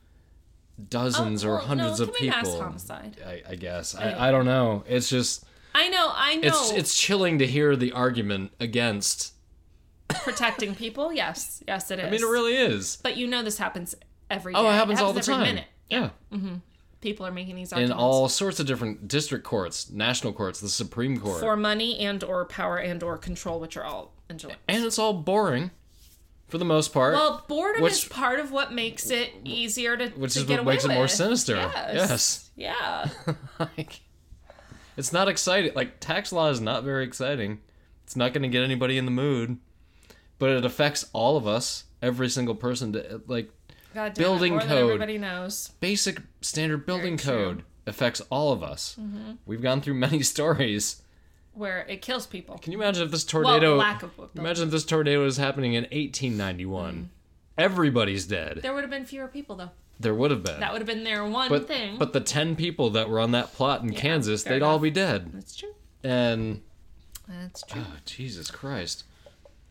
dozens 0.89 1.45
Oh, 1.45 1.49
or 1.49 1.55
well, 1.57 1.65
hundreds 1.67 2.01
no, 2.01 2.07
of 2.07 2.15
can 2.15 2.25
we 2.27 2.31
mass 2.31 2.45
people. 2.47 2.63
homicide? 2.63 3.17
I, 3.27 3.43
I 3.51 3.55
guess. 3.57 3.95
I, 3.95 4.29
I 4.29 4.31
don't 4.31 4.45
know. 4.45 4.85
It's 4.89 5.09
just 5.09 5.45
I 5.75 5.89
know, 5.89 6.11
I 6.15 6.37
know. 6.37 6.49
it's 6.49 6.73
it's 6.73 6.97
chilling 6.99 7.39
to 7.39 7.47
hear 7.47 7.77
the 7.77 7.93
argument 7.93 8.53
against. 8.61 9.33
protecting 10.09 10.75
people. 10.75 11.13
Yes, 11.13 11.63
yes, 11.67 11.91
it 11.91 11.99
is. 11.99 12.07
I 12.07 12.11
mean, 12.11 12.21
it 12.21 12.27
really 12.27 12.55
is. 12.57 12.99
But 13.03 13.17
you 13.17 13.27
know, 13.27 13.43
this 13.43 13.59
happens 13.59 13.95
every 14.31 14.55
oh, 14.55 14.63
day. 14.63 14.69
Oh, 14.69 14.71
it 14.71 14.75
happens 14.75 15.01
all 15.01 15.13
the 15.13 15.21
every 15.21 15.35
time. 15.35 15.43
minute. 15.43 15.65
Yeah. 15.91 16.11
Mm-hmm. 16.33 16.57
People 17.05 17.27
are 17.27 17.31
making 17.31 17.55
these 17.57 17.71
In 17.71 17.93
all 17.93 18.31
sorts 18.31 18.61
of 18.61 18.67
different 18.67 19.09
district 19.09 19.45
courts, 19.45 19.91
national 19.91 20.33
courts, 20.33 20.61
the 20.61 20.71
Supreme 20.71 21.21
Court. 21.21 21.39
for 21.39 21.55
money 21.55 21.99
and 21.99 22.25
or 22.25 22.47
power 22.47 22.79
and 22.79 23.03
or 23.03 23.19
control, 23.19 23.61
which 23.61 23.77
are 23.77 23.85
all 23.85 24.15
enjoyable. 24.31 24.59
and 24.69 24.83
it's 24.87 24.99
all 24.99 25.13
boring 25.13 25.71
for 26.49 26.57
the 26.57 26.65
most 26.65 26.95
part. 26.95 27.13
Well, 27.13 27.45
boredom 27.47 27.83
Which- 27.83 27.93
is 27.93 28.05
part 28.07 28.41
of 28.41 28.53
what 28.53 28.73
makes 28.73 29.11
it 29.11 29.35
easier 29.45 29.99
to, 29.99 30.09
which 30.17 30.33
to 30.33 30.39
is 30.39 30.45
get 30.47 30.55
what 30.55 30.61
away 30.61 30.73
makes 30.77 30.85
it 30.87 30.95
more 30.95 31.07
sinister. 31.07 31.57
Yes. 31.57 32.51
Yeah. 32.57 33.11
like, 33.59 34.01
it's 34.97 35.13
not 35.13 35.29
exciting. 35.29 35.73
Like 35.75 36.01
tax 36.01 36.33
law 36.33 36.49
is 36.49 36.59
not 36.63 36.85
very 36.85 37.05
exciting. 37.05 37.61
It's 38.05 38.17
not 38.17 38.33
going 38.33 38.45
to 38.45 38.49
get 38.49 38.63
anybody 38.65 38.97
in 38.97 39.05
the 39.05 39.11
mood, 39.11 39.59
but 40.39 40.49
it 40.49 40.65
affects 40.65 41.05
all 41.13 41.37
of 41.37 41.47
us, 41.47 41.85
every 42.01 42.31
single 42.31 42.55
person. 42.55 42.95
To, 42.95 43.21
like 43.27 43.51
God 43.95 44.15
damn 44.15 44.23
Building 44.25 44.55
it, 44.57 44.63
code. 44.63 44.85
everybody 44.85 45.19
knows. 45.19 45.71
basic 45.81 46.21
standard 46.41 46.85
building 46.87 47.17
code 47.17 47.63
affects 47.87 48.21
all 48.31 48.53
of 48.53 48.63
us. 48.63 48.97
Mm-hmm. 49.01 49.33
We've 49.47 49.63
gone 49.63 49.81
through 49.81 49.95
many 49.95 50.23
stories, 50.35 51.03
where 51.53 51.87
it 51.89 52.03
kills 52.03 52.27
people. 52.27 52.59
Can 52.59 52.73
you 52.73 52.79
imagine 52.83 53.05
if 53.05 53.11
this 53.13 53.25
tornado? 53.25 53.71
Well, 53.71 53.79
lack 53.79 54.03
of 54.03 54.17
building. 54.17 54.41
imagine 54.41 54.65
if 54.67 54.71
this 54.73 54.85
tornado 54.85 55.23
was 55.23 55.37
happening 55.37 55.75
in 55.75 55.85
1891. 55.85 57.11
Everybody's 57.57 58.27
dead. 58.27 58.59
There 58.63 58.75
would 58.75 58.83
have 58.83 58.91
been 58.91 59.05
fewer 59.07 59.29
people 59.29 59.55
though. 59.57 59.71
There 60.01 60.15
would 60.15 60.33
have 60.33 60.43
been. 60.43 60.59
That 60.59 60.73
would 60.73 60.81
have 60.81 60.89
been 60.89 61.05
their 61.05 61.25
one 61.25 61.49
but 61.49 61.69
thing. 61.69 61.99
but 61.99 62.13
the 62.13 62.21
10 62.21 62.57
people 62.57 62.91
that 62.91 63.09
were 63.09 63.21
on 63.21 63.31
that 63.31 63.53
plot 63.53 63.83
in 63.83 63.93
Kansas, 63.95 64.43
they'd 64.43 64.63
all 64.63 64.81
be 64.81 64.91
dead. 64.91 65.31
That's 65.33 65.55
true. 65.55 65.73
And 66.03 66.63
That's 67.29 67.63
true. 67.63 67.83
oh, 67.85 67.97
Jesus 68.05 68.51
Christ. 68.51 69.05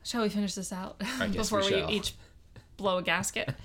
Shall 0.04 0.22
we 0.22 0.30
finish 0.30 0.56
this 0.56 0.72
out 0.72 0.98
before 1.34 1.60
we 1.60 1.76
we, 1.84 1.92
each 1.92 2.14
blow 2.78 2.98
a 3.00 3.04
gasket? 3.04 3.54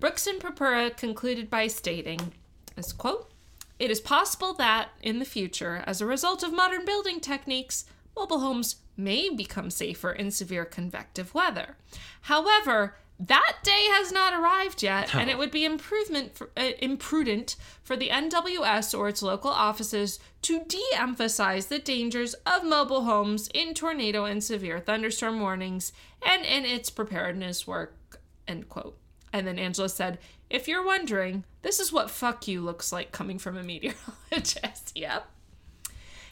Brooks 0.00 0.26
and 0.26 0.40
Purpura 0.40 0.90
concluded 0.90 1.50
by 1.50 1.66
stating, 1.66 2.32
as 2.74 2.92
quote, 2.92 3.30
"It 3.78 3.90
is 3.90 4.00
possible 4.00 4.54
that 4.54 4.88
in 5.02 5.18
the 5.18 5.26
future, 5.26 5.84
as 5.86 6.00
a 6.00 6.06
result 6.06 6.42
of 6.42 6.54
modern 6.54 6.86
building 6.86 7.20
techniques, 7.20 7.84
mobile 8.16 8.40
homes 8.40 8.76
may 8.96 9.28
become 9.28 9.70
safer 9.70 10.10
in 10.10 10.30
severe 10.30 10.64
convective 10.64 11.34
weather. 11.34 11.76
However." 12.22 12.96
That 13.22 13.58
day 13.62 13.84
has 13.90 14.10
not 14.10 14.32
arrived 14.32 14.82
yet, 14.82 15.14
and 15.14 15.28
it 15.28 15.36
would 15.36 15.50
be 15.50 15.66
improvement 15.66 16.34
for, 16.34 16.48
uh, 16.56 16.70
imprudent 16.78 17.54
for 17.82 17.94
the 17.94 18.08
NWS 18.08 18.94
or 18.94 19.10
its 19.10 19.20
local 19.20 19.50
offices 19.50 20.18
to 20.40 20.64
de-emphasize 20.64 21.66
the 21.66 21.78
dangers 21.78 22.32
of 22.46 22.64
mobile 22.64 23.04
homes 23.04 23.48
in 23.52 23.74
tornado 23.74 24.24
and 24.24 24.42
severe 24.42 24.80
thunderstorm 24.80 25.38
warnings 25.38 25.92
and 26.22 26.46
in 26.46 26.64
its 26.64 26.88
preparedness 26.88 27.66
work. 27.66 28.22
End 28.48 28.70
quote. 28.70 28.96
And 29.32 29.46
then 29.46 29.58
Angela 29.58 29.88
said, 29.88 30.18
"If 30.48 30.66
you're 30.66 30.84
wondering, 30.84 31.44
this 31.62 31.78
is 31.80 31.92
what 31.92 32.10
fuck 32.10 32.48
you 32.48 32.60
looks 32.60 32.92
like 32.92 33.12
coming 33.12 33.38
from 33.38 33.56
a 33.56 33.62
meteorologist." 33.62 34.92
yep. 34.94 35.28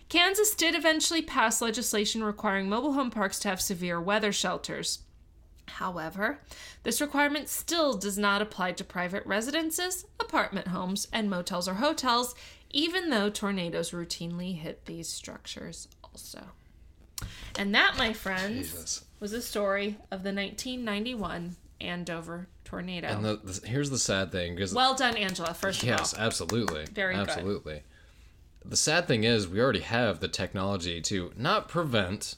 Kansas 0.09 0.55
did 0.55 0.75
eventually 0.75 1.23
pass 1.23 1.61
legislation 1.61 2.25
requiring 2.25 2.69
mobile 2.69 2.95
home 2.95 3.11
parks 3.11 3.39
to 3.41 3.49
have 3.49 3.61
severe 3.61 4.01
weather 4.01 4.33
shelters. 4.33 5.01
However, 5.69 6.41
this 6.83 7.01
requirement 7.01 7.49
still 7.49 7.95
does 7.95 8.17
not 8.17 8.41
apply 8.41 8.73
to 8.73 8.85
private 8.85 9.25
residences, 9.27 10.07
apartment 10.19 10.69
homes, 10.69 11.07
and 11.13 11.29
motels 11.29 11.69
or 11.69 11.75
hotels, 11.75 12.35
even 12.71 13.11
though 13.11 13.29
tornadoes 13.29 13.91
routinely 13.91 14.57
hit 14.59 14.87
these 14.87 15.09
structures 15.09 15.89
also. 16.03 16.43
And 17.59 17.75
that, 17.75 17.97
my 17.99 18.13
friends, 18.13 18.73
Jesus. 18.73 19.05
was 19.21 19.33
the 19.33 19.43
story 19.43 19.99
of 20.11 20.23
the 20.23 20.33
1991 20.33 21.57
Andover 21.81 22.49
tornado. 22.69 23.09
And 23.09 23.25
the, 23.25 23.37
the, 23.43 23.67
here's 23.67 23.91
the 23.91 23.99
sad 23.99 24.31
thing 24.31 24.55
because 24.55 24.75
well 24.75 24.95
done, 24.95 25.17
Angela, 25.17 25.55
first 25.55 25.83
yes, 25.83 26.13
of 26.13 26.19
all. 26.19 26.25
Yes, 26.25 26.27
absolutely. 26.27 26.85
Very 26.93 27.15
good. 27.15 27.29
absolutely. 27.29 27.83
The 28.65 28.77
sad 28.77 29.07
thing 29.09 29.25
is 29.25 29.49
we 29.49 29.61
already 29.61 29.81
have 29.81 30.21
the 30.21 30.29
technology 30.29 31.01
to 31.03 31.33
not 31.37 31.69
prevent 31.69 32.35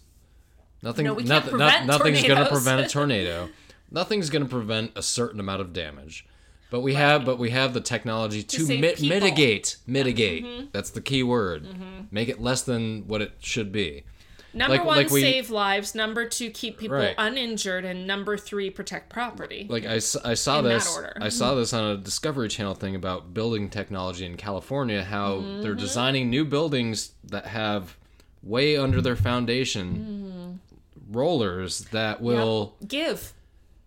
nothing 0.83 1.05
No, 1.07 1.15
we 1.15 1.25
not- 1.25 1.43
can't 1.45 1.59
not- 1.59 1.73
prevent 1.73 1.87
nothing's 1.87 2.23
going 2.23 2.43
to 2.45 2.49
prevent 2.49 2.81
a 2.81 2.89
tornado. 2.93 3.49
nothing's 3.91 4.31
going 4.31 4.45
to 4.45 4.49
prevent 4.49 4.93
a 4.95 5.03
certain 5.03 5.41
amount 5.41 5.61
of 5.61 5.73
damage. 5.73 6.27
But 6.71 6.81
we 6.83 6.95
have 6.95 7.25
but 7.25 7.37
we 7.39 7.51
have 7.51 7.75
the 7.75 7.81
technology 7.81 8.45
to, 8.45 8.61
save 8.65 8.81
mi- 8.81 9.09
mitigate 9.09 9.79
mitigate. 9.89 10.45
Mm-hmm. 10.45 10.67
That's 10.71 10.91
the 10.91 11.01
key 11.01 11.25
word. 11.25 11.67
Make 12.13 12.29
it 12.29 12.41
less 12.41 12.63
than 12.63 13.09
what 13.09 13.21
it 13.21 13.33
should 13.41 13.73
be. 13.73 14.05
Number 14.53 14.77
Like- 14.79 14.85
one, 14.85 14.97
like 14.97 15.11
we- 15.11 15.21
save 15.21 15.51
lives. 15.51 15.95
Number 15.95 16.25
two, 16.29 16.51
keep 16.51 16.79
people 16.79 16.97
Right. 16.97 17.15
uninjured. 17.17 17.85
And 17.85 18.07
number 18.07 18.37
three, 18.37 18.69
protect 18.71 19.09
property. 19.11 19.67
like 19.69 19.85
I, 19.87 19.95
I 20.25 20.35
saw 20.35 20.59
In 20.59 20.65
this 20.65 20.95
order. 20.95 21.13
I 21.21 21.29
saw 21.29 21.55
this 21.55 21.73
on 21.73 21.85
a 21.85 21.97
Discovery 21.97 22.49
Channel 22.49 22.75
thing 22.75 22.95
about 22.97 23.33
building 23.33 23.69
technology 23.71 24.25
in 24.27 24.37
California 24.37 25.05
how 25.05 25.37
Mm-hmm. 25.37 25.63
they're 25.63 25.75
designing 25.75 26.31
new 26.31 26.45
buildings 26.45 27.13
that 27.25 27.47
have 27.47 27.97
way 28.43 28.77
under 28.77 29.01
their 29.01 29.17
foundation 29.17 30.61
rollers 31.11 31.81
that 31.93 32.21
will 32.21 32.75
Give. 32.87 33.33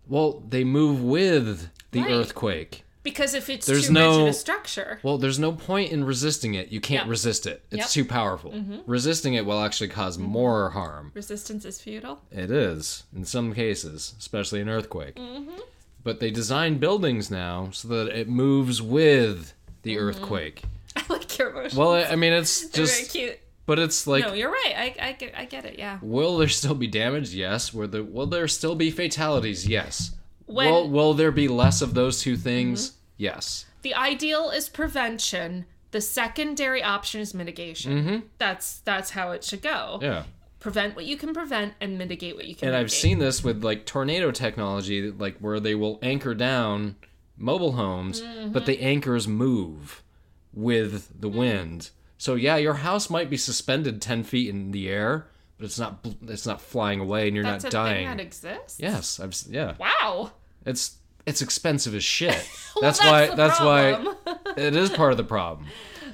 well 0.08 0.42
they 0.48 0.64
move 0.64 1.02
with 1.02 1.68
the 1.92 2.00
Right. 2.00 2.10
earthquake. 2.10 2.83
Because 3.04 3.34
if 3.34 3.48
it's 3.50 3.66
There's 3.66 3.86
too 3.88 3.92
no- 3.92 4.10
rigid 4.16 4.28
a 4.30 4.32
structure, 4.32 4.98
Well, 5.02 5.18
there's 5.18 5.38
no 5.38 5.52
point 5.52 5.92
in 5.92 6.02
resisting 6.04 6.54
it. 6.54 6.70
You 6.70 6.80
can't 6.80 7.02
Yep. 7.04 7.10
resist 7.10 7.46
it. 7.46 7.62
It's 7.70 7.78
Yep. 7.80 7.88
too 7.90 8.04
powerful. 8.06 8.52
Resisting 8.86 9.34
it 9.34 9.44
will 9.46 9.60
actually 9.62 9.88
cause 9.88 10.16
more 10.18 10.70
harm. 10.70 11.12
resistance 11.14 11.64
is 11.66 11.80
futile. 11.80 12.22
It 12.32 12.50
is 12.50 13.04
in 13.14 13.24
some 13.26 13.54
cases, 13.54 14.14
especially 14.18 14.60
an 14.62 14.68
earthquake. 14.68 15.14
Mm-hmm. 15.16 15.50
But 16.02 16.20
they 16.20 16.30
design 16.30 16.78
buildings 16.78 17.30
now 17.30 17.68
so 17.72 17.88
that 17.88 18.08
it 18.08 18.28
moves 18.28 18.80
with 18.82 19.52
the 19.82 19.96
Mm-hmm. 19.96 20.04
earthquake. 20.08 20.62
I 20.96 21.02
like 21.10 21.38
your 21.38 21.50
emotions. 21.50 21.74
Well, 21.76 21.92
I 21.92 22.04
I 22.04 22.16
mean, 22.16 22.32
it's 22.32 22.66
just, 22.70 22.94
very 23.12 23.26
cute. 23.28 23.38
but 23.66 23.78
it's 23.78 24.06
like, 24.06 24.24
no, 24.24 24.32
you're 24.32 24.50
right. 24.50 24.74
I, 24.76 25.08
I, 25.08 25.12
get, 25.12 25.34
I 25.36 25.44
get 25.44 25.64
it. 25.66 25.78
Yeah. 25.78 25.98
will 26.00 26.38
there 26.38 26.48
still 26.48 26.74
be 26.74 26.86
damage? 26.86 27.34
Yes. 27.34 27.74
Will 27.74 27.88
there, 27.88 28.02
will 28.02 28.26
there 28.26 28.48
still 28.48 28.74
be 28.74 28.90
fatalities? 28.90 29.66
Yes. 29.68 30.12
When- 30.46 30.70
will, 30.70 30.88
will 30.90 31.14
there 31.14 31.32
be 31.32 31.48
less 31.48 31.82
of 31.82 31.94
those 31.94 32.20
two 32.20 32.36
things? 32.36 32.90
Mm-hmm. 32.90 32.98
Yes. 33.18 33.66
The 33.82 33.94
ideal 33.94 34.50
is 34.50 34.68
prevention. 34.68 35.66
The 35.92 36.00
secondary 36.00 36.82
option 36.82 37.20
is 37.20 37.34
mitigation. 37.34 38.24
That's 38.38 38.80
that's 38.80 39.10
how 39.10 39.30
it 39.32 39.44
should 39.44 39.62
go. 39.62 39.98
Mm-hmm. 40.00 40.04
Yeah. 40.04 40.22
Prevent 40.60 40.96
what 40.96 41.04
you 41.04 41.16
can 41.16 41.34
prevent 41.34 41.74
and 41.80 41.98
mitigate 41.98 42.34
what 42.36 42.46
you 42.46 42.54
can. 42.54 42.68
And 42.68 42.76
I've 42.76 42.90
seen 42.90 43.18
this 43.18 43.44
with 43.44 43.62
like 43.62 43.84
tornado 43.86 44.30
technology, 44.30 45.10
like 45.10 45.36
where 45.38 45.60
they 45.60 45.74
will 45.74 45.98
anchor 46.02 46.34
down 46.34 46.96
mobile 47.36 47.72
homes, 47.72 48.22
Mm-hmm. 48.22 48.52
but 48.52 48.64
the 48.66 48.80
anchors 48.80 49.28
move 49.28 50.02
with 50.52 51.10
the 51.20 51.28
Mm. 51.28 51.34
wind. 51.34 51.90
So 52.16 52.34
yeah, 52.34 52.56
your 52.56 52.74
house 52.74 53.10
might 53.10 53.28
be 53.28 53.36
suspended 53.36 54.00
ten 54.00 54.22
feet 54.24 54.48
in 54.48 54.70
the 54.70 54.88
air, 54.88 55.26
but 55.58 55.66
it's 55.66 55.78
not 55.78 56.06
it's 56.26 56.46
not 56.46 56.60
flying 56.60 57.00
away, 57.00 57.26
and 57.28 57.34
you're 57.36 57.44
that's 57.44 57.64
not 57.64 57.68
a 57.68 57.72
dying. 57.72 58.06
thing 58.08 58.16
that 58.16 58.22
exists. 58.22 58.78
yes, 58.80 59.20
I've 59.20 59.34
yeah. 59.48 59.74
Wow. 59.78 60.32
It's 60.66 60.96
it's 61.26 61.42
expensive 61.42 61.94
as 61.94 62.04
shit. 62.04 62.48
Well, 62.74 62.82
that's, 62.82 62.98
why 63.00 63.26
that's 63.36 63.58
problem. 63.60 64.16
why 64.24 64.36
it 64.56 64.74
is 64.74 64.90
part 64.90 65.12
of 65.12 65.16
the 65.16 65.22
problem. 65.24 65.68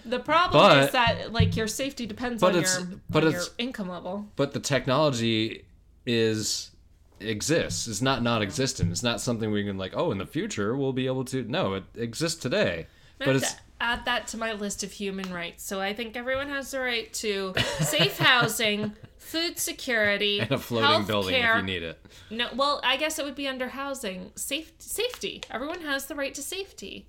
The 0.04 0.18
problem 0.18 0.60
But- 0.62 0.84
is 0.84 0.92
that 0.92 1.32
like 1.32 1.56
your 1.56 1.66
safety 1.68 2.04
depends 2.06 2.42
on 2.42 2.52
your 2.54 2.64
but 3.08 3.22
on 3.24 3.28
it's- 3.30 3.46
your 3.46 3.54
income 3.56 3.88
level. 3.88 4.26
But 4.36 4.52
the 4.52 4.60
technology 4.60 5.64
is 6.04 6.70
exists. 7.18 7.86
It's 7.86 8.02
not 8.02 8.22
non-existent. 8.22 8.90
It's 8.90 9.02
not 9.02 9.20
something 9.20 9.50
we 9.50 9.64
can 9.64 9.78
like. 9.78 9.92
Oh, 9.96 10.10
in 10.12 10.18
the 10.18 10.26
future 10.26 10.76
we'll 10.76 10.92
be 10.92 11.06
able 11.06 11.24
to. 11.26 11.44
No, 11.44 11.74
it 11.74 11.84
exists 11.96 12.40
today. 12.40 12.86
But 13.18 13.36
it's 13.36 13.54
add 13.80 14.04
that 14.04 14.26
to 14.28 14.36
my 14.36 14.52
list 14.52 14.82
of 14.82 14.92
human 14.92 15.32
rights. 15.32 15.64
So 15.64 15.80
I 15.80 15.94
think 15.94 16.16
everyone 16.16 16.48
has 16.48 16.70
the 16.70 16.80
right 16.80 17.12
to 17.14 17.54
safe 17.80 18.18
housing, 18.18 18.92
food 19.16 19.58
security, 19.58 20.40
and 20.40 20.52
a 20.52 20.58
floating 20.58 21.06
building 21.06 21.34
if 21.34 21.56
you 21.56 21.62
need 21.62 21.82
it. 21.82 21.98
No, 22.30 22.48
well, 22.54 22.80
I 22.84 22.96
guess 22.96 23.18
it 23.18 23.24
would 23.24 23.34
be 23.34 23.48
under 23.48 23.68
housing. 23.68 24.32
Safe, 24.34 24.72
safety. 24.78 25.42
Everyone 25.50 25.80
has 25.80 26.06
the 26.06 26.14
right 26.14 26.34
to 26.34 26.42
safety, 26.42 27.08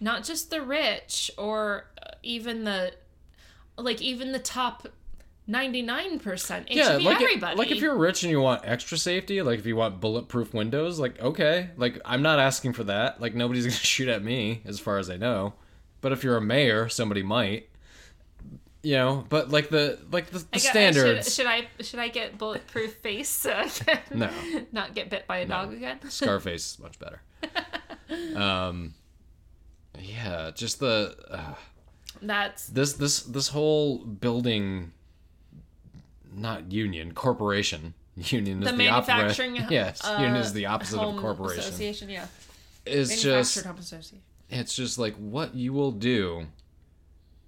not 0.00 0.24
just 0.24 0.50
the 0.50 0.60
rich 0.60 1.30
or 1.38 1.86
uh, 2.02 2.10
even 2.22 2.64
the, 2.64 2.92
like 3.78 4.02
even 4.02 4.32
the 4.32 4.38
top 4.40 4.88
ninety 5.46 5.82
nine 5.82 6.18
percent. 6.18 6.66
It 6.70 6.76
yeah, 6.76 6.92
should 6.92 6.98
be 6.98 7.04
like 7.04 7.20
everybody. 7.20 7.56
Like 7.56 7.70
if 7.70 7.78
you're 7.78 7.96
rich 7.96 8.24
and 8.24 8.30
you 8.30 8.40
want 8.40 8.62
extra 8.64 8.98
safety, 8.98 9.42
like 9.42 9.60
if 9.60 9.66
you 9.66 9.76
want 9.76 10.00
bulletproof 10.00 10.52
windows, 10.52 10.98
like 10.98 11.20
okay, 11.20 11.70
like 11.76 12.00
I'm 12.04 12.22
not 12.22 12.40
asking 12.40 12.72
for 12.72 12.84
that. 12.84 13.20
Like 13.20 13.34
nobody's 13.34 13.64
gonna 13.66 13.76
shoot 13.76 14.08
at 14.08 14.24
me, 14.24 14.62
as 14.64 14.80
far 14.80 14.98
as 14.98 15.08
I 15.08 15.16
know. 15.16 15.54
But 16.00 16.12
if 16.12 16.24
you're 16.24 16.36
a 16.36 16.40
mayor, 16.42 16.88
somebody 16.88 17.22
might. 17.22 17.68
You 18.82 18.94
know, 18.94 19.26
but 19.28 19.50
like 19.50 19.68
the 19.68 19.98
like 20.10 20.30
the, 20.30 20.38
the 20.38 20.44
got- 20.52 20.60
standards. 20.62 21.26
Should, 21.26 21.34
should 21.34 21.46
I 21.46 21.68
should 21.82 21.98
I 21.98 22.08
get 22.08 22.38
bulletproof 22.38 22.94
face 22.94 23.28
so 23.28 23.52
I 23.52 23.68
can 23.68 24.00
No. 24.18 24.30
not 24.72 24.94
get 24.94 25.10
bit 25.10 25.26
by 25.26 25.38
a 25.38 25.46
dog 25.46 25.74
again? 25.74 25.98
Scarface 26.08 26.72
is 26.72 26.78
much 26.78 26.98
better. 26.98 27.20
um, 28.36 28.94
yeah, 29.98 30.50
just 30.54 30.80
the 30.80 31.14
uh, 31.30 31.54
That's 32.22 32.68
this 32.68 32.94
this 32.94 33.20
this 33.24 33.48
whole 33.48 33.98
building, 33.98 34.92
not 36.34 36.72
union 36.72 37.12
corporation. 37.12 37.92
Union 38.16 38.62
is 38.62 38.70
the 38.70 38.76
manufacturing. 38.76 39.56
Yes, 39.70 40.02
uh, 40.04 40.16
union 40.20 40.36
is 40.36 40.52
the 40.54 40.66
opposite 40.66 41.00
of 41.00 41.16
corporation. 41.20 41.60
Association, 41.60 42.08
yeah. 42.08 42.26
It's 42.86 43.22
just 43.22 43.62
home 43.64 43.76
association. 43.76 44.22
It's 44.50 44.74
just 44.74 44.98
like 44.98 45.14
what 45.16 45.54
you 45.54 45.72
will 45.72 45.92
do 45.92 46.46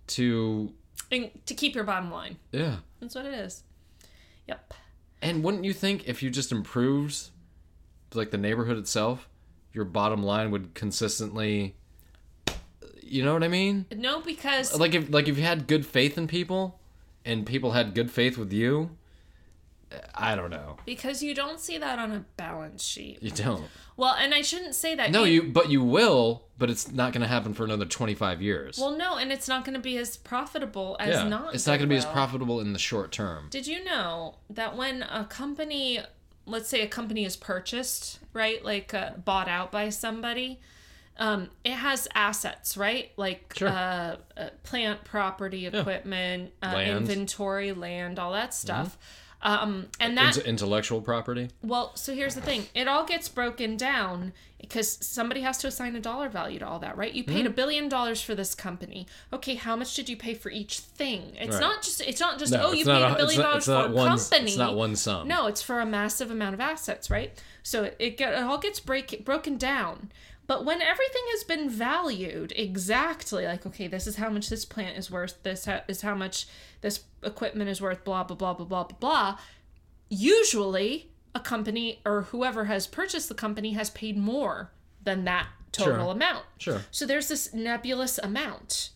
to 0.09 0.73
And 1.11 1.31
to 1.47 1.55
keep 1.55 1.75
your 1.75 1.85
bottom 1.85 2.11
line. 2.11 2.37
yeah. 2.53 2.77
That's 3.01 3.15
what 3.15 3.27
it 3.27 3.35
is. 3.35 3.65
Yep. 4.47 4.75
And 5.21 5.43
wouldn't 5.45 5.65
you 5.65 5.73
think 5.73 6.09
if 6.09 6.23
you 6.23 6.31
just 6.31 6.53
improved 6.53 7.29
like 8.15 8.31
the 8.31 8.39
neighborhood 8.39 8.77
itself, 8.79 9.29
your 9.73 9.85
bottom 9.85 10.23
line 10.23 10.51
would 10.51 10.75
consistently 10.75 11.75
you 13.03 13.23
know 13.23 13.35
what 13.35 13.43
I 13.45 13.49
mean? 13.49 13.85
No, 13.95 14.21
because 14.21 14.79
like 14.79 14.95
if 14.95 15.11
like 15.13 15.29
if 15.29 15.37
you 15.37 15.43
had 15.43 15.67
good 15.67 15.85
faith 15.85 16.17
in 16.17 16.27
people 16.27 16.79
and 17.25 17.45
people 17.45 17.73
had 17.73 17.95
good 17.95 18.11
faith 18.11 18.39
with 18.39 18.53
you 18.53 18.91
I 20.15 20.35
don't 20.35 20.51
know. 20.51 20.77
Because 20.85 21.23
you 21.23 21.35
don't 21.35 21.61
see 21.61 21.79
that 21.79 21.99
on 21.99 22.13
a 22.13 22.25
balance 22.37 22.85
sheet. 22.85 23.23
You 23.23 23.31
don't. 23.31 23.65
Well, 23.97 24.15
and 24.15 24.35
I 24.35 24.43
shouldn't 24.43 24.75
say 24.75 24.95
that. 24.95 25.11
No, 25.11 25.25
you 25.25 25.43
but 25.43 25.71
you 25.71 25.83
will, 25.83 26.45
but 26.59 26.71
it's 26.71 26.91
not 26.91 27.13
going 27.13 27.23
to 27.23 27.29
happen 27.29 27.55
for 27.55 27.65
another 27.65 27.85
25 27.85 28.41
years. 28.43 28.79
Well, 28.79 28.97
no, 28.97 29.17
and 29.17 29.33
it's 29.33 29.49
not 29.49 29.65
going 29.65 29.75
to 29.75 29.81
be 29.81 29.97
as 29.99 30.17
profitable 30.17 30.97
as 30.99 31.15
yeah. 31.15 31.29
not. 31.29 31.55
it's 31.55 31.67
not 31.67 31.73
going 31.79 31.89
to 31.89 31.95
be 31.95 31.97
as 31.97 32.07
profitable 32.07 32.61
in 32.61 32.73
the 32.73 32.79
short 32.79 33.13
term. 33.13 33.49
Did 33.51 33.67
you 33.67 33.85
know 33.85 34.37
that 34.51 34.77
when 34.77 35.03
a 35.03 35.25
company, 35.25 36.01
let's 36.47 36.69
say 36.69 36.81
a 36.83 36.89
company 36.89 37.25
is 37.25 37.37
purchased, 37.37 38.19
right, 38.33 38.65
like 38.65 38.95
uh, 38.95 39.11
bought 39.25 39.49
out 39.49 39.71
by 39.71 39.89
somebody, 39.91 40.61
um, 41.19 41.51
it 41.65 41.73
has 41.73 42.09
assets, 42.15 42.77
right, 42.77 43.11
like 43.17 43.53
Sure. 43.57 43.69
uh, 43.69 44.17
uh, 44.37 44.49
plant, 44.63 45.05
property, 45.05 45.67
equipment, 45.67 46.53
uh, 46.63 46.73
Land. 46.75 46.99
inventory, 46.99 47.73
land, 47.73 48.19
all 48.19 48.33
that 48.33 48.55
stuff. 48.55 48.97
Um, 49.43 49.89
and 49.99 50.17
that 50.17 50.37
Int- 50.37 50.47
intellectual 50.47 51.01
property. 51.01 51.49
well, 51.63 51.97
so 51.97 52.15
here's 52.15 52.35
the 52.37 52.41
thing. 52.41 52.67
It 52.75 52.87
all 52.87 53.05
gets 53.05 53.29
broken 53.29 53.77
down 53.77 54.33
because 54.63 54.97
somebody 55.05 55.43
has 55.43 55.59
to 55.59 55.67
assign 55.67 55.95
a 55.97 56.01
dollar 56.01 56.31
value 56.31 56.59
to 56.61 56.67
all 56.67 56.79
that, 56.79 56.97
right? 56.97 57.13
You 57.13 57.25
Mm-hmm. 57.25 57.35
paid 57.35 57.47
a 57.47 57.51
billion 57.51 57.89
dollars 57.91 58.23
for 58.23 58.35
this 58.35 58.55
company. 58.55 59.07
Okay, 59.33 59.57
how 59.57 59.77
much 59.77 59.95
did 59.95 60.09
you 60.09 60.17
pay 60.17 60.33
for 60.33 60.51
each 60.51 60.79
thing? 60.79 61.35
It's 61.39 61.57
Right. 61.57 61.61
not 61.61 61.83
just 61.83 62.01
it's 62.01 62.21
not 62.21 62.39
just 62.39 62.53
No, 62.53 62.67
oh, 62.69 62.73
you 62.73 62.87
paid 62.87 63.03
a- 63.03 63.15
billion 63.17 63.41
not- 63.41 63.47
dollars 63.49 63.57
it's 63.59 63.67
for 63.67 63.73
not 63.73 63.91
a 63.91 63.93
one- 63.93 64.09
company. 64.09 64.45
it's 64.53 64.57
not 64.57 64.75
one 64.75 64.97
sum. 64.97 65.29
No, 65.29 65.47
it's 65.49 65.61
for 65.61 65.81
a 65.81 65.85
massive 65.87 66.31
amount 66.31 66.55
of 66.55 66.61
assets, 66.61 67.11
right? 67.11 67.31
So 67.63 67.85
it, 67.85 67.97
it, 67.99 68.17
get, 68.17 68.33
it 68.33 68.43
all 68.43 68.59
gets 68.59 68.81
break 68.81 69.25
broken 69.25 69.59
down. 69.59 70.11
But 70.47 70.65
when 70.65 70.83
everything 70.83 71.23
has 71.33 71.45
been 71.45 71.69
valued 71.71 72.53
exactly, 72.57 73.45
like 73.47 73.67
okay, 73.67 73.87
this 73.89 74.07
is 74.07 74.17
how 74.17 74.31
much 74.31 74.49
this 74.49 74.65
plant 74.65 74.97
is 74.97 75.11
worth, 75.11 75.43
this 75.43 75.69
is 75.89 76.01
how 76.03 76.15
much 76.15 76.47
this 76.81 77.01
equipment 77.23 77.69
is 77.71 77.81
worth, 77.81 78.05
blah 78.05 78.25
blah 78.25 78.37
blah 78.37 78.55
blah 78.55 78.65
blah 78.67 78.85
blah 78.85 78.97
blah 79.01 79.39
usually 80.09 81.09
a 81.35 81.41
company 81.41 82.01
or 82.05 82.23
whoever 82.23 82.65
has 82.67 82.87
purchased 82.87 83.29
the 83.29 83.35
company 83.35 83.73
has 83.73 83.91
paid 83.91 84.17
more 84.17 84.71
than 85.03 85.25
that 85.25 85.49
total 85.73 85.95
Sure. 86.07 86.13
amount. 86.13 86.45
Sure. 86.59 86.83
So 86.91 87.07
there's 87.07 87.29
this 87.29 87.53
nebulous 87.55 88.19
amount 88.19 88.91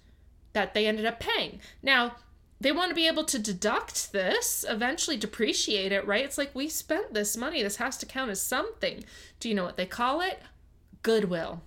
that 0.53 0.75
they 0.75 0.87
ended 0.87 1.07
up 1.07 1.19
paying. 1.21 1.61
Now, 1.83 2.17
they 2.61 2.73
want 2.73 2.89
to 2.91 2.95
be 2.95 3.07
able 3.07 3.25
to 3.25 3.39
deduct 3.39 4.13
this, 4.13 4.65
eventually 4.69 5.17
depreciate 5.17 5.93
it, 5.93 6.07
right? 6.07 6.25
It's 6.25 6.39
like 6.39 6.55
we 6.55 6.69
spent 6.69 7.13
this 7.13 7.37
money. 7.37 7.63
This 7.63 7.77
has 7.77 7.97
to 7.99 8.07
count 8.07 8.31
as 8.31 8.41
something. 8.41 9.05
Do 9.41 9.49
you 9.49 9.55
know 9.55 9.65
what 9.65 9.77
they 9.77 9.87
call 9.87 10.21
it? 10.23 10.41
Goodwill. 11.03 11.63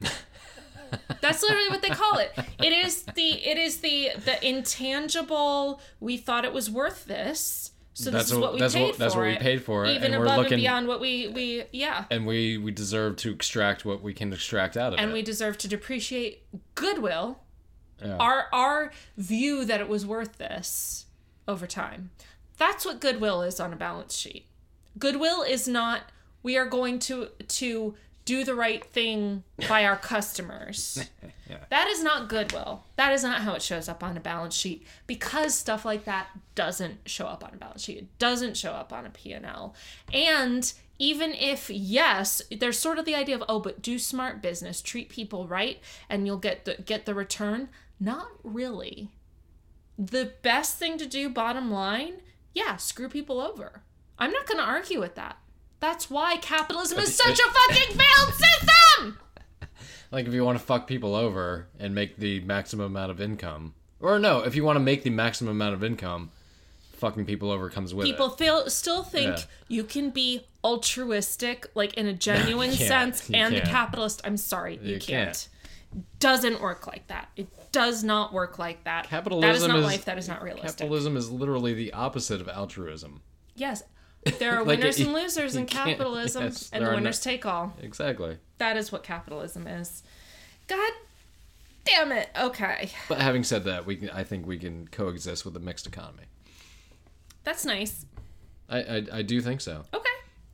That's 1.20 1.42
literally 1.42 1.68
what 1.68 1.82
they 1.82 1.88
call 1.88 2.18
it. 2.18 2.32
It 2.62 2.72
is 2.72 3.02
the 3.02 3.32
it 3.48 3.58
is 3.58 3.78
the 3.78 4.10
the 4.24 4.46
intangible. 4.46 5.80
We 5.98 6.16
thought 6.16 6.44
it 6.44 6.52
was 6.52 6.70
worth 6.70 7.06
this, 7.06 7.72
so 7.98 8.10
That's 8.10 8.24
this 8.26 8.32
is 8.32 8.38
what- 8.38 8.42
what 8.42 8.52
we 8.54 8.58
that's 8.60 8.74
paid 8.74 8.82
what- 8.82 8.92
for. 8.94 8.98
that's 8.98 9.16
what 9.16 9.26
we 9.26 9.36
paid 9.36 9.64
for 9.64 9.86
it, 9.86 9.92
even 9.96 10.12
and 10.12 10.20
we're 10.20 10.26
above 10.26 10.36
looking- 10.38 10.52
and 10.54 10.60
beyond 10.62 10.86
what 10.86 11.00
we 11.00 11.28
we 11.28 11.64
yeah. 11.72 12.04
And 12.10 12.26
we 12.26 12.58
we 12.58 12.70
deserve 12.70 13.16
to 13.16 13.32
extract 13.32 13.86
what 13.86 14.02
we 14.02 14.12
can 14.12 14.32
extract 14.34 14.76
out 14.76 14.92
of 14.92 14.98
And 14.98 15.00
it. 15.00 15.04
And 15.04 15.12
we 15.14 15.22
deserve 15.22 15.56
to 15.58 15.68
depreciate 15.68 16.42
goodwill. 16.74 17.40
Yeah. 18.04 18.16
Our 18.18 18.48
our 18.52 18.92
view 19.16 19.64
that 19.64 19.80
it 19.80 19.88
was 19.88 20.04
worth 20.04 20.36
this 20.36 21.06
over 21.48 21.66
time. 21.66 22.10
That's 22.58 22.84
what 22.84 23.00
goodwill 23.00 23.40
is 23.40 23.58
on 23.60 23.72
a 23.72 23.76
balance 23.76 24.14
sheet. 24.16 24.46
Goodwill 24.98 25.42
is 25.42 25.66
not 25.66 26.12
we 26.42 26.56
are 26.58 26.66
going 26.66 26.98
to 27.00 27.30
to 27.48 27.94
do 28.26 28.44
the 28.44 28.54
right 28.54 28.84
thing 28.84 29.44
by 29.68 29.86
our 29.86 29.96
customers. 29.96 31.08
That 31.70 31.86
is 31.86 32.02
not 32.02 32.28
goodwill. 32.28 32.82
That 32.96 33.12
is 33.12 33.22
not 33.22 33.42
how 33.42 33.54
it 33.54 33.62
shows 33.62 33.88
up 33.88 34.02
on 34.02 34.16
a 34.16 34.20
balance 34.20 34.54
sheet 34.54 34.84
because 35.06 35.54
stuff 35.54 35.84
like 35.84 36.04
that 36.04 36.26
doesn't 36.56 37.08
show 37.08 37.26
up 37.26 37.44
on 37.44 37.54
a 37.54 37.56
balance 37.56 37.84
sheet. 37.84 37.98
It 37.98 38.18
doesn't 38.18 38.56
show 38.56 38.72
up 38.72 38.92
on 38.92 39.06
a 39.06 39.10
P&L. 39.10 39.74
And 40.12 40.72
even 40.98 41.32
if 41.32 41.70
yes, 41.70 42.42
there's 42.50 42.78
sort 42.78 42.98
of 42.98 43.04
the 43.04 43.14
idea 43.14 43.36
of 43.36 43.44
oh, 43.48 43.60
but 43.60 43.80
do 43.80 43.98
smart 43.98 44.42
business, 44.42 44.82
treat 44.82 45.08
people 45.08 45.46
right 45.46 45.78
and 46.08 46.26
you'll 46.26 46.36
get 46.36 46.64
the 46.64 46.82
get 46.84 47.06
the 47.06 47.14
return. 47.14 47.68
Not 48.00 48.28
really. 48.42 49.10
The 49.96 50.32
best 50.42 50.78
thing 50.78 50.98
to 50.98 51.06
do 51.06 51.28
bottom 51.28 51.70
line, 51.70 52.22
yeah, 52.54 52.76
screw 52.76 53.08
people 53.08 53.40
over. 53.40 53.82
I'm 54.18 54.32
not 54.32 54.46
going 54.46 54.58
to 54.58 54.64
argue 54.64 54.98
with 55.00 55.14
that. 55.14 55.38
That's 55.86 56.10
why 56.10 56.36
capitalism 56.38 56.98
is 56.98 57.14
such 57.14 57.38
a 57.38 57.42
fucking 57.44 57.96
failed 57.96 58.34
system. 58.34 59.18
Like 60.12 60.26
if 60.26 60.32
you 60.34 60.44
want 60.44 60.56
to 60.58 60.64
fuck 60.64 60.86
people 60.86 61.14
over 61.16 61.66
and 61.80 61.94
make 61.94 62.16
the 62.16 62.38
maximum 62.40 62.86
amount 62.86 63.10
of 63.10 63.20
income, 63.20 63.74
or 64.00 64.18
no, 64.20 64.40
if 64.40 64.54
you 64.54 64.62
want 64.64 64.76
to 64.76 64.80
make 64.80 65.02
the 65.02 65.10
maximum 65.10 65.50
amount 65.50 65.74
of 65.74 65.82
income, 65.84 66.30
fucking 66.94 67.24
people 67.26 67.50
over 67.50 67.68
comes 67.70 67.92
with 67.92 68.06
people 68.06 68.32
it. 68.32 68.38
feel 68.38 68.70
still 68.70 69.02
think 69.02 69.36
Yeah. 69.36 69.44
you 69.68 69.84
can 69.84 70.10
be 70.10 70.44
altruistic 70.64 71.66
like 71.74 71.94
in 71.94 72.06
a 72.06 72.12
genuine 72.28 72.72
sense 72.72 73.28
You 73.28 73.36
and 73.36 73.54
a 73.56 73.60
capitalist 73.60 74.20
i'm 74.24 74.36
sorry 74.36 74.78
you, 74.82 74.94
You 74.94 75.00
can't. 75.00 75.48
can't. 75.90 76.02
doesn't 76.20 76.60
work 76.60 76.86
like 76.86 77.06
that 77.08 77.28
it 77.36 77.48
does 77.72 78.02
not 78.02 78.32
work 78.32 78.58
like 78.58 78.82
that 78.84 79.02
that 79.02 79.04
is 79.04 79.10
Capitalism 79.10 79.68
not 79.70 79.78
is- 79.80 79.84
life 79.84 80.04
that 80.06 80.18
is 80.18 80.28
not 80.28 80.42
realistic 80.42 80.78
Capitalism 80.78 81.16
is 81.16 81.30
literally 81.30 81.74
the 81.74 81.92
opposite 81.92 82.40
of 82.40 82.48
altruism. 82.48 83.20
yes 83.56 83.82
there 84.38 84.54
are 84.56 84.58
Like, 84.64 84.78
winners 84.78 84.98
you- 84.98 85.06
and 85.06 85.14
losers 85.14 85.56
in 85.56 85.66
capitalism 85.66 86.44
yes, 86.44 86.70
and 86.72 86.82
the 86.84 86.88
are 86.88 86.90
no- 86.92 86.96
winners 86.98 87.20
take 87.20 87.44
all 87.46 87.72
Exactly. 87.80 88.38
that 88.58 88.76
is 88.76 88.90
what 88.92 89.02
capitalism 89.02 89.66
is 89.66 90.02
god 90.68 90.92
damn 91.84 92.10
it 92.12 92.28
okay 92.38 92.90
But 93.08 93.20
having 93.20 93.44
said 93.44 93.64
that, 93.64 93.86
we 93.86 93.96
can, 93.96 94.10
I 94.10 94.24
think 94.24 94.46
we 94.46 94.58
can 94.58 94.88
coexist 94.88 95.44
with 95.44 95.56
a 95.56 95.60
mixed 95.60 95.86
economy. 95.86 96.24
that's 97.44 97.64
nice 97.64 98.06
I, 98.68 98.78
I, 98.80 99.06
I 99.12 99.22
do 99.22 99.40
think 99.40 99.60
so. 99.60 99.84
okay 99.94 100.08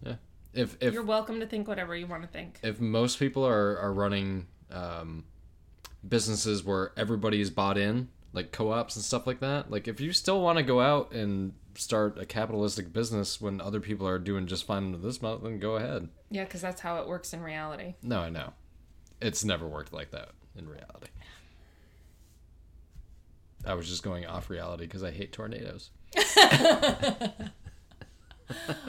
Yeah. 0.04 0.14
If 0.52 0.76
if 0.80 0.92
you're 0.92 1.02
welcome 1.02 1.40
to 1.40 1.46
think 1.46 1.66
whatever 1.66 1.96
you 1.96 2.06
want 2.06 2.22
to 2.22 2.28
think 2.28 2.58
if 2.62 2.78
most 2.80 3.18
people 3.18 3.46
are 3.46 3.78
are 3.78 3.92
running 3.92 4.46
um, 4.70 5.24
businesses 6.06 6.62
where 6.64 6.92
everybody 6.96 7.40
is 7.40 7.50
bought 7.50 7.78
in, 7.78 8.08
like 8.32 8.50
co-ops 8.52 8.96
and 8.96 9.04
stuff 9.04 9.26
like 9.26 9.40
that, 9.40 9.70
like 9.70 9.86
if 9.88 10.00
you 10.00 10.12
still 10.12 10.40
want 10.40 10.56
to 10.58 10.62
go 10.64 10.80
out 10.80 11.12
and 11.12 11.52
start 11.74 12.18
a 12.18 12.24
capitalistic 12.26 12.92
business 12.92 13.40
when 13.40 13.60
other 13.60 13.80
people 13.80 14.06
are 14.06 14.18
doing 14.18 14.46
just 14.46 14.66
fine 14.66 14.84
under 14.84 14.98
this 14.98 15.20
month, 15.22 15.42
then 15.42 15.58
go 15.58 15.76
ahead. 15.76 16.08
yeah 16.30 16.44
because 16.44 16.60
that's 16.60 16.80
how 16.80 16.98
it 17.00 17.06
works 17.08 17.32
in 17.32 17.42
reality 17.42 17.94
No, 18.02 18.20
I 18.20 18.30
know. 18.30 18.52
It's 19.20 19.44
never 19.44 19.66
worked 19.68 19.92
like 19.92 20.10
that 20.10 20.30
in 20.56 20.66
reality. 20.68 21.08
I 23.64 23.74
was 23.74 23.88
just 23.88 24.02
going 24.02 24.26
off 24.26 24.50
reality 24.50 24.84
because 24.86 25.02
I 25.04 25.10
hate 25.12 25.32
tornadoes. 25.32 25.90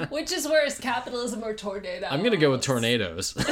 which 0.10 0.32
is 0.32 0.48
worse 0.48 0.78
capitalism 0.80 1.44
or 1.44 1.53
tornado 1.53 2.07
I'm 2.10 2.22
gonna 2.24 2.38
go 2.38 2.52
with 2.52 2.61
tornadoes. 2.64 3.34
which 3.36 3.45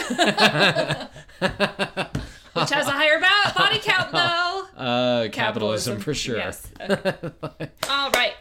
has 2.69 2.87
a 2.87 2.91
higher 2.91 3.19
body 3.55 3.79
count 3.79 4.11
though. 4.11 4.60
Uh, 4.77 5.27
capitalism, 5.31 5.99
for 5.99 6.13
sure. 6.13 6.37
Yes. 6.37 6.67
All 7.89 8.09
right. 8.11 8.33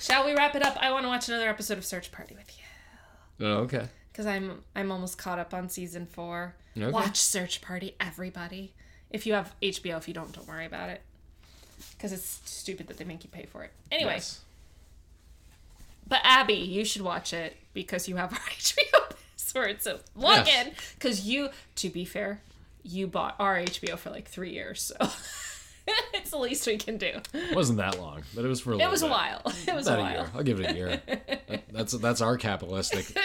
Shall 0.00 0.24
we 0.24 0.34
wrap 0.34 0.54
it 0.54 0.62
up? 0.62 0.76
I 0.80 0.90
want 0.92 1.04
to 1.04 1.08
watch 1.08 1.28
another 1.28 1.48
episode 1.48 1.78
of 1.78 1.84
Search 1.84 2.12
Party 2.12 2.34
with 2.34 2.56
you 3.38 3.46
Oh, 3.46 3.54
okay. 3.62 3.88
because 4.12 4.26
I'm 4.26 4.62
I'm 4.74 4.92
almost 4.92 5.18
caught 5.18 5.38
up 5.38 5.52
on 5.52 5.68
season 5.68 6.06
four. 6.06 6.54
Okay. 6.76 6.90
Watch 6.90 7.16
Search 7.18 7.60
Party, 7.60 7.94
everybody. 8.00 8.72
If 9.10 9.26
you 9.26 9.32
have 9.34 9.54
HBO, 9.62 9.96
if 9.98 10.06
you 10.08 10.14
don't, 10.14 10.32
don't 10.32 10.46
worry 10.46 10.66
about 10.66 10.90
it 10.90 11.00
because 11.96 12.12
it's 12.12 12.40
stupid 12.44 12.86
that 12.88 12.98
they 12.98 13.04
make 13.04 13.24
you 13.24 13.30
pay 13.30 13.46
for 13.46 13.62
it. 13.64 13.70
Anyway, 13.90 14.14
Yes. 14.14 14.40
but 16.06 16.20
Abby, 16.24 16.54
you 16.54 16.84
should 16.84 17.02
watch 17.02 17.32
it 17.32 17.56
because 17.74 18.08
you 18.08 18.16
have 18.16 18.32
our 18.34 18.38
HBO 18.38 19.16
password. 19.36 19.82
So 19.82 20.00
log 20.14 20.46
Yes. 20.46 20.66
in 20.66 20.72
because 20.98 21.26
you, 21.26 21.48
to 21.76 21.88
be 21.88 22.04
fair, 22.04 22.40
you 22.86 23.06
bought 23.06 23.36
our 23.38 23.56
HBO 23.58 23.96
for 23.98 24.10
like 24.10 24.28
three 24.28 24.52
years, 24.52 24.80
so 24.98 25.08
it's 26.14 26.30
the 26.30 26.38
least 26.38 26.66
we 26.66 26.76
can 26.78 26.96
do. 26.96 27.12
It 27.34 27.54
wasn't 27.54 27.78
that 27.78 27.98
long, 28.00 28.22
but 28.34 28.44
it 28.44 28.48
was 28.48 28.60
for 28.60 28.72
a. 28.72 28.78
It 28.78 28.90
was 28.90 29.02
a 29.02 29.08
while. 29.08 29.42
It 29.68 29.74
was 29.74 29.86
About 29.86 29.98
a 29.98 30.02
a 30.02 30.04
while. 30.04 30.12
year. 30.12 30.30
I'll 30.34 30.42
give 30.42 30.60
it 30.60 30.70
a 30.70 30.74
year. 30.74 31.00
that's 31.72 31.92
that's 31.92 32.20
our 32.20 32.36
capitalistic 32.36 33.16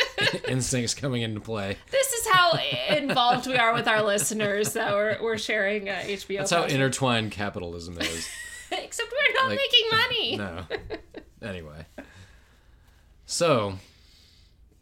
instincts 0.47 0.93
coming 0.93 1.21
into 1.21 1.39
play. 1.39 1.77
This 1.91 2.11
is 2.13 2.27
how 2.27 2.57
involved 2.89 3.47
we 3.47 3.55
are 3.55 3.73
with 3.73 3.87
our 3.87 4.03
listeners 4.03 4.73
that 4.73 4.91
we're, 4.93 5.17
we're 5.21 5.37
sharing 5.37 5.89
uh, 5.89 6.01
HBO. 6.05 6.39
That's 6.39 6.51
how 6.51 6.63
intertwined 6.63 7.31
capitalism 7.31 7.97
is. 7.99 8.27
Except 8.71 9.11
we're 9.11 9.33
not 9.41 9.49
like- 9.49 9.59
making 9.59 9.89
money. 9.91 10.37
No. 10.37 11.47
Anyway. 11.47 11.85
So, 13.25 13.75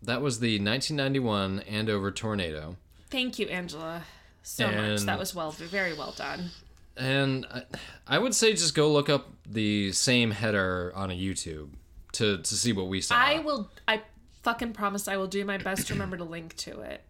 that 0.02 0.22
was 0.22 0.40
the 0.40 0.54
1991 0.60 1.60
Andover 1.62 2.12
tornado. 2.12 2.78
Thank 3.10 3.38
you, 3.40 3.48
Angela, 3.48 4.04
so 4.50 4.72
much. 4.72 5.02
That 5.02 5.20
was 5.20 5.34
well, 5.36 5.52
very 5.52 5.94
well 5.94 6.12
done. 6.18 6.50
And 6.98 7.46
I, 7.52 7.64
I 8.08 8.18
would 8.20 8.36
say 8.36 8.52
just 8.54 8.76
go 8.76 8.92
look 8.92 9.10
up 9.10 9.28
the 9.46 9.92
same 9.94 10.32
header 10.32 10.92
on 10.96 11.12
a 11.12 11.14
YouTube 11.14 11.70
to, 12.14 12.40
to 12.40 12.56
see 12.56 12.74
what 12.74 12.88
we 12.88 13.00
saw. 13.02 13.16
I 13.16 13.40
will. 13.40 13.70
I 13.88 14.02
fucking 14.44 14.74
promise. 14.74 15.08
I 15.08 15.18
will 15.18 15.28
do 15.28 15.46
my 15.46 15.58
best 15.58 15.88
to 15.88 15.94
remember 15.94 16.18
to 16.18 16.24
link 16.26 16.56
to 16.58 16.82
it. 16.82 17.04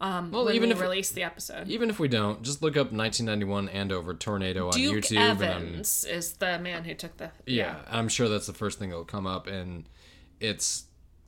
um, 0.00 0.32
Well, 0.32 0.46
when 0.46 0.54
even 0.56 0.70
we 0.70 0.74
if- 0.74 0.80
release 0.80 1.10
the 1.10 1.22
episode. 1.22 1.68
Even 1.68 1.90
if 1.90 1.98
we 2.00 2.08
don't, 2.08 2.42
just 2.42 2.60
look 2.62 2.76
up 2.76 2.90
1991 2.92 3.68
Andover 3.68 4.14
tornado 4.14 4.66
on 4.66 4.72
Duke 4.72 5.04
YouTube. 5.04 5.16
and 5.18 5.42
I'm- 5.42 5.62
Evans 5.62 6.04
is 6.04 6.32
the 6.34 6.58
man 6.58 6.84
who 6.84 6.94
took 6.94 7.16
the. 7.18 7.30
yeah, 7.46 7.76
I'm 7.88 8.08
sure 8.08 8.28
that's 8.28 8.46
the 8.46 8.52
first 8.54 8.78
thing 8.78 8.90
that'll 8.90 9.04
come 9.04 9.26
up, 9.26 9.46
and 9.46 9.84
it's 10.40 10.84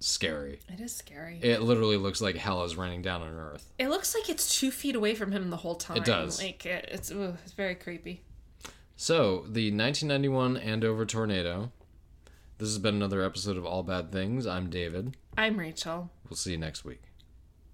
scary. 0.07 0.61
It 0.73 0.81
is 0.81 0.95
scary. 0.95 1.39
It 1.43 1.63
literally 1.63 1.97
looks 1.97 2.21
like 2.21 2.37
hell 2.37 2.65
is 2.65 2.77
raining 2.77 3.03
down 3.03 3.23
on 3.23 3.35
Earth. 3.35 3.73
It 3.79 3.89
looks 3.89 4.15
like 4.15 4.29
it's 4.29 4.59
two 4.59 4.71
feet 4.71 4.95
away 4.95 5.15
from 5.15 5.33
him 5.33 5.51
the 5.51 5.57
whole 5.57 5.75
time. 5.75 5.99
It 5.99 6.05
does. 6.05 6.41
Like 6.41 6.65
it, 6.65 6.89
it's 6.91 7.11
ugh, 7.11 7.37
it's 7.43 7.53
very 7.53 7.75
creepy. 7.75 8.23
So, 8.97 9.45
the 9.49 9.71
1991 9.71 10.57
Andover 10.57 11.05
tornado. 11.05 11.71
This 12.59 12.69
has 12.69 12.79
been 12.79 12.95
another 12.95 13.23
episode 13.23 13.59
of 13.59 13.67
All 13.67 13.83
Bad 13.83 14.11
Things. 14.11 14.47
I'm 14.47 14.71
David. 14.71 15.19
I'm 15.37 15.59
Rachel. 15.59 16.11
We'll 16.31 16.37
see 16.39 16.53
you 16.53 16.59
next 16.59 16.87
week. 16.87 17.03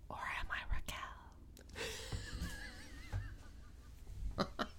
Or 0.09 0.19
am 0.41 0.47
I 0.51 0.59
Raquel? 4.39 4.67